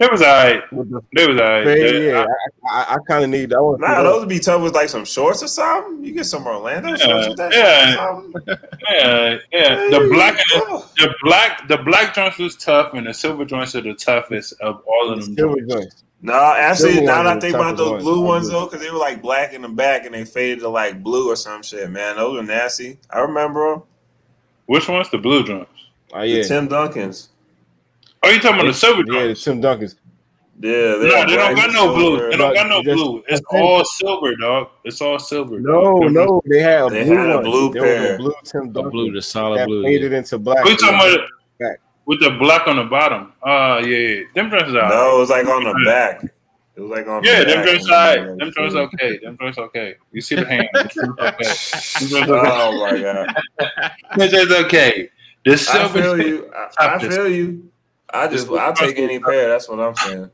[0.01, 0.73] that was alright.
[0.73, 1.65] with the That was alright.
[1.67, 1.95] fade?
[1.95, 2.27] That- Yeah,
[2.69, 3.53] I, I, I kind of need.
[3.55, 6.05] I want Nah, those would be tough with like some shorts or something.
[6.05, 7.91] You get some Orlando shorts with that Yeah.
[7.91, 8.67] shit or something.
[8.91, 9.75] Yeah, yeah.
[9.91, 10.89] The black Oh.
[10.97, 14.55] the, the black the black joints was tough, and the silver joints are the toughest
[14.61, 15.35] of all of them.
[15.37, 15.75] silver joints.
[15.75, 16.01] joints.
[16.23, 18.81] No, actually, Silver now that I think about toughest those blue I ones though, because
[18.81, 21.63] they were like black in the back and they faded to like blue or some
[21.63, 22.17] shit, man.
[22.17, 22.99] Those were nasty.
[23.11, 23.83] I remember them.
[24.67, 25.11] Which ones?
[25.11, 25.71] The blue joints.
[26.15, 27.29] Oh The yeah, Tim Duncans.
[28.25, 29.35] Oh, you talking about the silver yeah, the?
[29.35, 29.97] Tim Duncans.
[30.61, 32.31] Yeah, no, they're they don't got and no blue.
[32.31, 33.25] They don't got no Just- blue.
[33.29, 34.69] It's all silver, dog.
[34.85, 35.59] It's all silver.
[35.61, 36.13] No, dog.
[36.13, 37.45] no, they had a They blue had a one.
[37.45, 38.15] blue there was pair.
[38.15, 39.83] a blue Tim The Duncan blue, the solid that blue.
[39.83, 40.19] faded Yeah.
[40.19, 40.65] into black.
[40.65, 41.29] What you talking about?
[41.59, 41.81] Back.
[42.07, 43.33] With the black on the bottom.
[43.43, 44.21] Uh yeah, yeah.
[44.35, 46.23] Them joints are No, it was like on the back.
[46.77, 47.67] It was like on Yeah, the them back.
[47.67, 48.39] joints alright.
[48.39, 49.19] Them joints okay.
[49.19, 49.95] Them joints okay.
[50.13, 50.69] You see the hand.
[50.73, 51.45] Them okay.
[52.11, 52.51] Them okay.
[52.53, 53.35] Oh my god.
[54.17, 55.09] Them joints okay.
[55.45, 56.51] The I silver feel you.
[56.79, 57.71] I, I feel you.
[58.15, 59.49] I just I take any pair.
[59.49, 60.31] That's what I'm saying.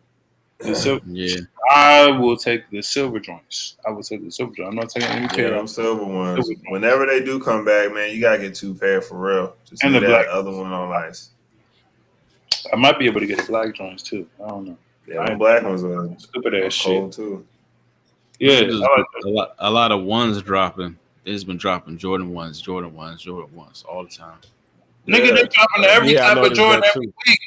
[0.59, 1.37] The silver Yeah.
[1.71, 3.77] I will take the silver joints.
[3.87, 4.69] I will take the silver joints.
[4.69, 5.51] I'm not taking any Yeah, pair.
[5.53, 6.35] them silver ones.
[6.47, 6.71] Silver joints.
[6.71, 9.57] Whenever they do come back, man, you gotta get two pair for real.
[9.65, 10.27] Just And the that black.
[10.31, 11.31] other one on ice.
[12.73, 14.27] I might be able to get the black joints too.
[14.45, 14.77] I don't know.
[15.07, 16.87] Yeah, them black ones are Stupid ass shit.
[16.87, 17.47] cold too.
[18.39, 20.99] Yeah, Just like a lot, a lot of ones dropping.
[21.25, 24.39] It's been dropping Jordan ones, Jordan ones, Jordan ones all the time.
[25.09, 25.33] Nigga, Yeah.
[25.35, 27.41] they dropping every Yeah, type of Jordan every week.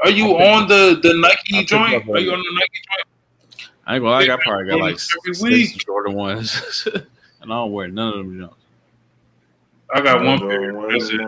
[0.00, 2.08] Are you I picked on the the Nike picked joint?
[2.08, 3.68] Are you on the Nike joint?
[3.86, 5.84] I ain't gonna lie, I got probably got like every six week.
[5.86, 7.04] Jordan ones, and
[7.42, 8.54] I don't wear none of them jumps.
[9.92, 10.72] I got No one pair.
[10.90, 11.20] That's it.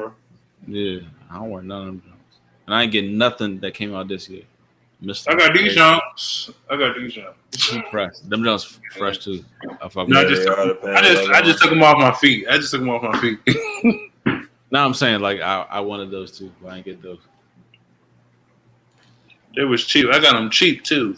[0.66, 2.36] Yeah, I don't wear none of them jumps,
[2.66, 4.42] and I ain't getting nothing that came out this year.
[5.00, 6.50] Mister, I got these jumps.
[6.68, 7.72] I got these jumps.
[7.90, 8.12] fresh.
[8.28, 9.42] Them jumps fresh too.
[9.82, 11.98] I fuck No, I with Yeah, just, took, I just, I just took them off
[11.98, 12.46] my feet.
[12.48, 13.38] I just took them off my feet.
[14.70, 17.18] Now I'm saying like I, I wanted those too, but I ain't get those.
[19.56, 20.06] They was cheap.
[20.10, 21.16] I got them cheap too.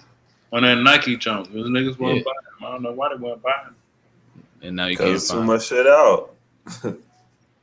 [0.52, 2.22] On that Nike jump, those niggas weren't Yeah.
[2.24, 2.66] buying them.
[2.66, 3.76] I don't know why they weren't buying them.
[4.62, 5.46] And now you can't Cause too find.
[5.46, 6.34] much shit out.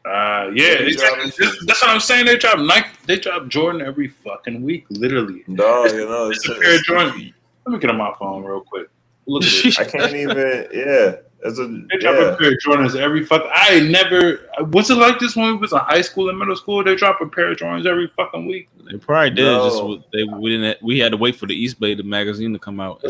[0.06, 2.26] Uh, yeah, they they dropping that's, that's what I'm saying.
[2.26, 5.44] They drop Nike, they drop Jordan every fucking week, literally.
[5.48, 7.34] No, you know, it's, It's a pair of Jordan.
[7.66, 8.88] Let me get on my phone real quick.
[9.28, 9.78] Look at this.
[9.78, 10.68] I can't even.
[10.74, 12.34] Yeah, it's a They drop yeah.
[12.34, 13.44] a pair of Jordans every fuck.
[13.54, 14.40] I never
[14.72, 16.84] was it like this when we was in high school and middle school.
[16.84, 18.68] They drop a pair of Jordans every fucking week.
[18.90, 19.44] They probably did.
[19.44, 19.70] No.
[19.98, 20.82] Just they we didn't.
[20.84, 23.04] We had to wait for the Eastbay the magazine to come out.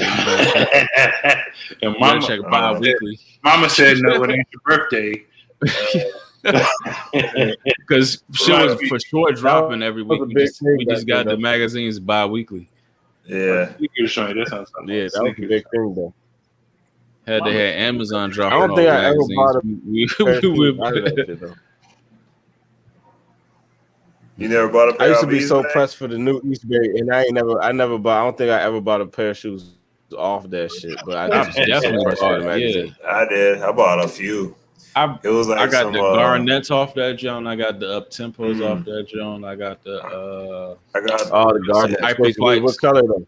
[1.81, 5.23] And you and mama, check bi-weekly mama said no, it ain't your birthday.
[7.87, 8.65] because she Right.
[8.69, 10.21] was for sure dropping every week.
[10.25, 12.69] We just, we just got the magazines bi-weekly.
[13.25, 14.95] Yeah, You can show you this on something.
[14.95, 16.13] Yeah, that was a big thing though.
[17.29, 18.57] Had they had Amazon dropping.
[18.57, 21.37] I don't think the I ever bought a we, pair of we, shoes we that
[21.39, 21.55] would.
[24.37, 25.05] you never bought a I pair.
[25.05, 25.71] I used to be so eBay?
[25.71, 28.19] pressed for the new Eastbay, and I ain't never, I never bought.
[28.19, 29.75] I don't think I ever bought a pair of shoes
[30.17, 31.05] off that shit.
[31.05, 32.57] But I I just so definitely pressed for.
[32.57, 32.85] Yeah.
[33.07, 33.61] I did.
[33.61, 34.55] I bought a few.
[34.95, 35.93] I It was like I got some.
[35.93, 37.47] the uh, Garnetts off that joint.
[37.47, 38.65] I got the up tempos Mm.
[38.79, 39.45] off that joint.
[39.45, 41.21] I got the uh I got.
[41.31, 42.01] Oh, the garment.
[42.01, 42.77] Hyper What, what flights.
[42.79, 43.27] color though?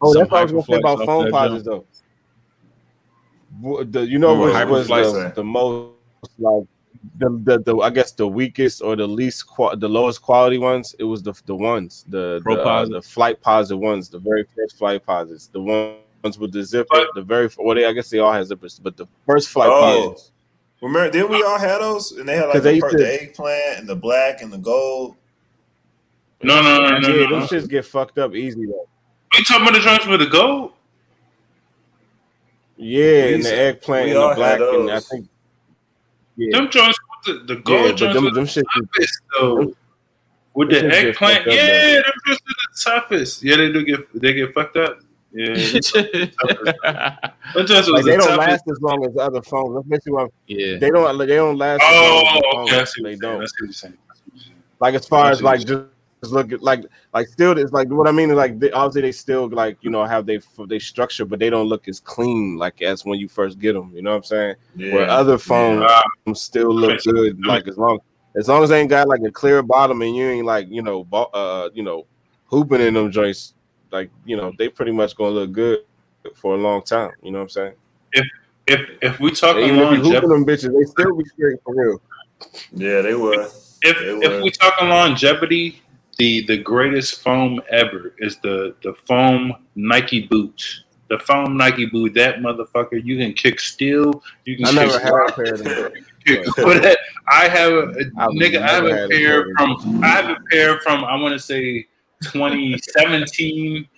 [0.00, 1.84] Oh, Some that's what I was gonna say about phone that posits though.
[3.60, 5.92] What- The, you know Ooh, what was the, the most
[6.38, 6.64] like
[7.18, 10.94] the, the the I guess the weakest or the least qua- the lowest quality ones?
[10.98, 15.50] It was the the ones the the, uh, the Flightposite ones, the very first Flightposites,
[15.52, 18.46] the ones with the zipper, But- the very well they I guess they all had
[18.46, 19.80] zippers, but the first flight Oh.
[20.10, 20.32] posits.
[20.80, 22.12] Remember, didn't we all have those?
[22.12, 24.52] And they had like they the, used per- to- the eggplant and the black and
[24.52, 25.16] the gold.
[26.42, 27.40] No, no, no, no, yeah, no.
[27.40, 28.86] those shits get fucked up easy though.
[29.34, 30.72] You talking about the joints with the gold?
[32.78, 35.28] Yeah, and the eggplant we and the black, had and I think
[36.36, 38.54] yeah, Them joints the, the gold yeah, but joints them with them shits.
[38.54, 38.62] the
[38.94, 39.74] toughest though.
[40.54, 43.42] With the eggplant, fucked up, yeah, them joints are the toughest.
[43.42, 44.98] Yeah, they do get they get fucked up.
[45.32, 45.56] Yeah, them
[47.66, 48.38] joints was Like the they don't toughest.
[48.38, 49.74] last as long as other foams.
[49.74, 50.78] That's basically what I'm- yeah.
[50.78, 51.18] they don't.
[51.18, 51.82] They don't last.
[51.82, 52.70] as long as the Oh, foams.
[52.72, 52.78] okay.
[52.78, 53.42] What they don't.
[53.42, 53.94] I see what you're saying.
[54.10, 54.54] I see what you're saying.
[54.80, 55.84] Like as far I as like just, just
[56.22, 56.84] look like
[57.14, 59.90] like still it's like what I mean is like they, obviously they still like you
[59.90, 63.28] know have they they structure, but they don't look as clean like as when you
[63.28, 63.92] first get them.
[63.94, 64.54] You know what I'm saying?
[64.76, 64.94] Yeah.
[64.94, 67.44] Where other foams Uh, still look good.
[67.44, 68.00] Like as long
[68.36, 70.82] as long as they ain't got like a clear bottom and you ain't like you
[70.82, 72.06] know bo- uh you know
[72.46, 73.54] hooping in them joints.
[73.90, 75.80] Like you know they pretty much gonna look good
[76.34, 77.12] for a long time.
[77.22, 77.74] You know what I'm saying?
[78.12, 78.26] if
[78.66, 81.58] if if we talking Even if you longevity, hooping them bitches, they still be straight
[81.64, 82.00] for real.
[82.72, 83.44] Yeah, they were.
[83.82, 84.42] if if were.
[84.42, 85.82] we talking longevity,
[86.18, 90.62] the the greatest foam ever is the the foam Nike boot.
[91.08, 94.22] The foam Nike boot, that motherfucker, you can kick steel.
[94.44, 95.92] You can I never had a pair of them.
[96.56, 98.60] But I have a I've nigga.
[98.60, 100.04] I have a pair pair from.
[100.04, 101.04] I have a pair from.
[101.04, 101.86] I want to say
[102.24, 103.88] 2017,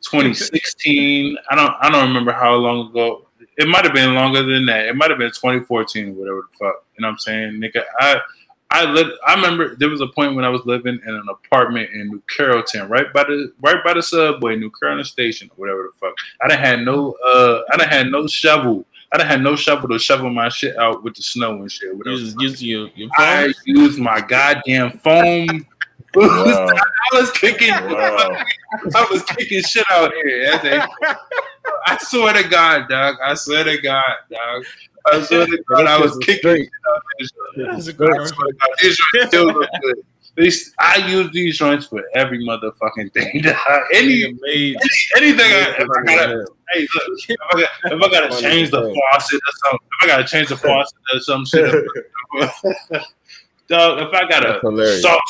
[0.00, 1.36] 2016.
[1.50, 1.74] I don't.
[1.80, 3.26] I don't remember how long ago.
[3.56, 4.86] It might have been longer than that.
[4.86, 6.84] It might have been 2014, or whatever the fuck.
[6.96, 7.82] You know what I'm saying, nigga?
[7.98, 8.20] I.
[8.72, 11.90] I lived, I remember there was a point when I was living in an apartment
[11.92, 15.90] in New Carrollton, right by the right by the subway, New Carrollton Station, or whatever
[15.92, 16.14] the fuck.
[16.40, 18.86] I didn't had no uh I didn't had no shovel.
[19.12, 21.96] I didn't had no shovel to shovel my shit out with the snow and shit.
[21.96, 22.16] Whatever.
[22.16, 25.66] You just use your, your I used my goddamn phone.
[26.14, 26.68] Wow.
[27.12, 27.70] I was kicking.
[27.70, 28.36] Wow.
[28.94, 30.86] I was kicking shit out here.
[31.86, 33.16] I swear to God, dog.
[33.22, 34.64] I swear to God, dog.
[35.12, 37.02] I swear to God, I was kicking shit out
[37.56, 37.66] there.
[37.72, 40.04] That's a I swear to God, these joints still look good.
[40.36, 43.42] These, I use these joints for every motherfucking thing.
[43.42, 43.56] dog.
[43.94, 44.76] Any, Nigga made
[45.16, 48.80] anything I, if I gotta, hey, look, if I, got, if I gotta change the
[48.80, 51.64] faucet or something, if I gotta change the faucet or some shit,
[53.68, 55.02] dog, if I gotta hilarious.
[55.02, 55.20] salt,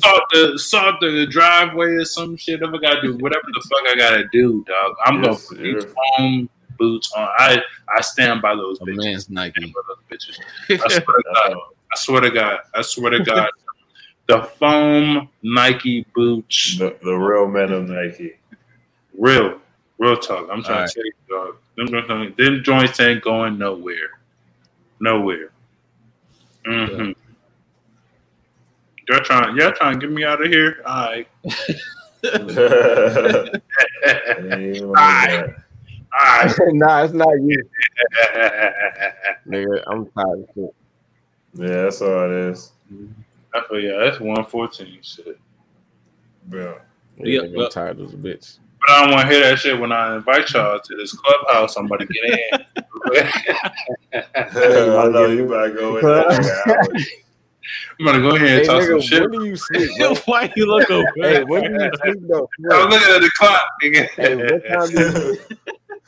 [0.00, 2.62] salt the salt the driveway or some shit.
[2.62, 4.94] If I gotta do whatever the fuck I gotta do, dog.
[5.04, 6.48] I'm Yes, gonna put these foam
[6.82, 7.28] boots on.
[7.38, 7.62] I
[7.96, 8.96] I stand by those bitches.
[9.04, 9.72] man's Nike.
[9.72, 9.80] By
[10.10, 10.36] bitches.
[10.68, 11.56] I swear to God.
[11.92, 12.58] I swear to God.
[12.74, 13.48] I swear to God.
[14.26, 16.76] The foam Nike boots.
[16.78, 18.32] The, the real men of Nike.
[19.16, 19.60] Real.
[19.98, 20.48] Real talk.
[20.50, 20.90] I'm trying Alright.
[20.90, 21.56] to tell you, dog.
[21.76, 24.18] Them, joints- them joints ain't going nowhere.
[25.00, 25.50] Nowhere.
[26.66, 27.12] Mm-hmm.
[29.08, 30.82] Y'all trying, y'all trying to get me out of here?
[30.86, 31.28] All right.
[34.82, 35.54] All right.
[36.20, 36.54] All right.
[36.74, 37.64] nah, it's not you,
[39.48, 39.82] nigga.
[39.86, 40.74] I'm tired of shit.
[41.54, 42.72] Yeah, that's all it is.
[43.54, 45.38] I feel yeah, that's 114 shit.
[46.50, 46.74] Yeah.
[47.18, 48.58] Yeah, nigga, I'm tired of this bitch.
[48.80, 51.76] But I don't want to hear that shit when I invite y'all to this clubhouse.
[51.78, 52.66] I'm about to get in.
[54.14, 56.28] I know you better go in there.
[58.00, 59.22] I'm gonna go ahead and Hey, talk some shit.
[59.22, 59.90] when do you sleep.
[60.26, 61.08] Why you look over?
[61.16, 62.48] hey, when do you sleep though?
[62.70, 64.08] I'm looking at the clock, nigga.
[64.16, 65.38] Hey, what time do you,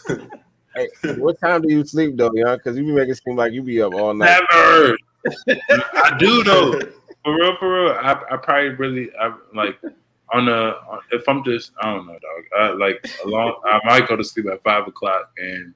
[0.74, 2.56] hey, what time do you sleep though, young?
[2.56, 4.43] Because you be making it seem like you be up all night.
[4.52, 4.97] Never.
[5.94, 6.81] I do though.
[7.24, 7.93] For real, for real.
[7.93, 9.78] I, I probably really I like
[10.32, 12.44] on the on, if I'm just I don't know, dog.
[12.59, 15.74] I, like a long I might go to sleep at five o'clock and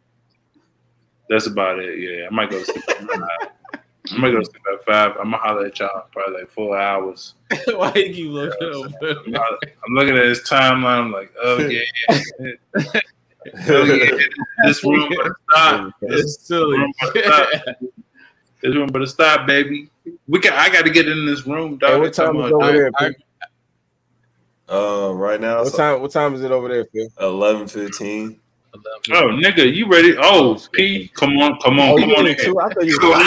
[1.28, 1.98] that's about it.
[1.98, 2.88] Yeah, I might go to sleep.
[2.88, 3.50] At five.
[4.10, 5.12] I might go to sleep at five.
[5.18, 7.34] I'm gonna holler at y'all probably like four hours.
[7.66, 8.94] Why you keep looking over?
[9.02, 11.00] I'm, I'm looking at his timeline.
[11.00, 12.92] I'm like, oh yeah,
[13.46, 13.52] yeah.
[13.70, 14.10] oh yeah.
[14.64, 15.92] This room better stop.
[16.02, 16.78] This It's silly.
[16.78, 17.48] room better stop.
[18.62, 19.90] This room better stop, baby.
[20.26, 20.54] We got.
[20.54, 21.90] I got to get in this room, dog.
[21.92, 23.12] Hey, what time is over there, Phil?
[24.68, 26.02] Uh, right now What it's time?
[26.02, 27.08] What time is it over there, Phil?
[27.20, 28.40] eleven fifteen.
[29.10, 30.14] Oh, nigga, you ready?
[30.20, 32.52] Oh, P, come on, come on, Oh, come on in here.
[32.60, 33.00] I thought you were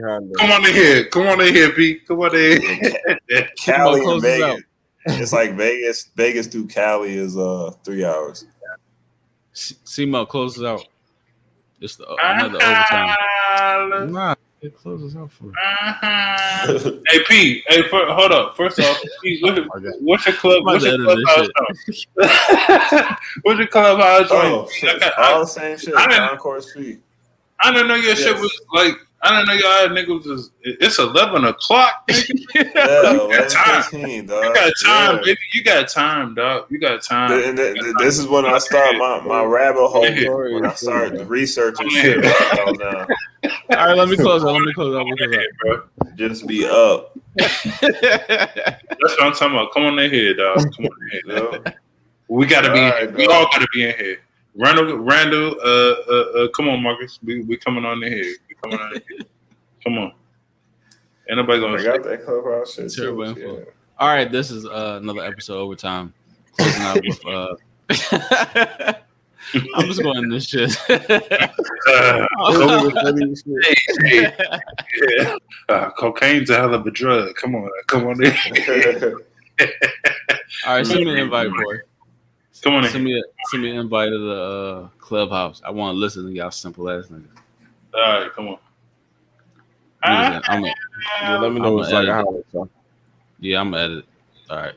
[0.00, 1.04] behind Come on in here.
[1.06, 1.96] Come on in here, P.
[2.06, 3.00] Come on in here.
[3.56, 4.62] Cali and Vegas.
[5.06, 6.10] It's like Vegas.
[6.16, 8.46] Vegas through Cali is uh three hours.
[9.58, 10.86] Simo closes out.
[11.80, 14.12] It's the, ah, another overtime.
[14.12, 15.52] Nah, it closes out for.
[15.62, 16.64] Ah.
[17.08, 17.62] hey, P.
[17.68, 18.56] Hey, fir- hold up.
[18.56, 19.64] First off, P, what,
[20.00, 20.64] what's your club?
[20.64, 22.06] What's your to clubhouse?
[23.42, 24.28] what's your clubhouse?
[24.30, 24.72] Oh, joint?
[24.72, 24.96] shit.
[24.96, 25.94] I, got- all I, the same shit.
[25.94, 27.00] I didn't- Concord Street.
[27.60, 28.94] I didn't know your shit was like.
[29.20, 30.50] I don't know y'all niggas was.
[30.62, 32.06] It's eleven o'clock.
[32.08, 32.74] nigga.
[32.74, 33.82] Yeah, you got time.
[33.82, 34.44] fifteen, dog.
[34.44, 35.20] You got time, Yeah.
[35.24, 35.38] baby.
[35.54, 36.66] You got time, dog.
[36.70, 37.30] You got time.
[37.30, 40.02] Th- and th- th- this is when I start my, my rabbit hole.
[40.54, 43.06] When I start researching shit right about now.
[43.76, 44.52] All right, let me close out.
[44.52, 45.06] Let me close out.
[45.06, 46.16] Let me close out.
[46.16, 47.16] Just be up.
[47.36, 47.64] That's
[49.00, 49.72] what I'm talking about.
[49.72, 50.58] Come on in here, dog.
[50.76, 51.72] Come on in here, dog.
[52.28, 52.78] We gotta be.
[52.78, 53.06] in All here.
[53.08, 54.18] right, We all gotta be in here.
[54.54, 57.18] Randall, Randall, uh, uh, uh, come on, Marcus.
[57.22, 58.34] We we coming on in here.
[58.64, 59.26] We coming on in here.
[59.84, 60.12] Come on.
[61.28, 61.78] Ain't nobody gonna.
[61.78, 62.92] I got that clubhouse shit.
[62.92, 63.40] Terrible too.
[63.40, 63.72] info.
[63.98, 66.14] All right, this is uh, another episode overtime.
[66.56, 67.26] Closing out with.
[67.26, 67.56] Uh,
[69.74, 70.76] I'm just going in this shit.
[71.88, 73.72] Uh, hey,
[74.02, 74.26] hey,
[75.16, 75.36] yeah.
[75.70, 77.34] Uh, cocaine's a hell of a drug.
[77.34, 78.30] Come on, come on in.
[80.66, 81.78] All right, send me an invite, boy.
[82.62, 82.90] Come on in.
[82.90, 85.62] Send me a send me an invite to the uh, clubhouse.
[85.64, 87.26] I want to listen to y'all simple ass niggas.
[87.94, 88.58] All right, come on.
[90.04, 90.40] Ah.
[90.48, 90.74] I'm gonna,
[91.22, 92.08] Yeah, let me know I'm what's like.
[92.08, 92.38] edit How it.
[92.46, 92.68] it's like.
[93.40, 94.04] Yeah, I'm gonna edit.
[94.50, 94.74] All right.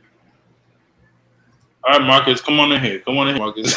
[1.84, 3.00] All right, Marcus, come on in here.
[3.00, 3.76] Come on in here, Marcus.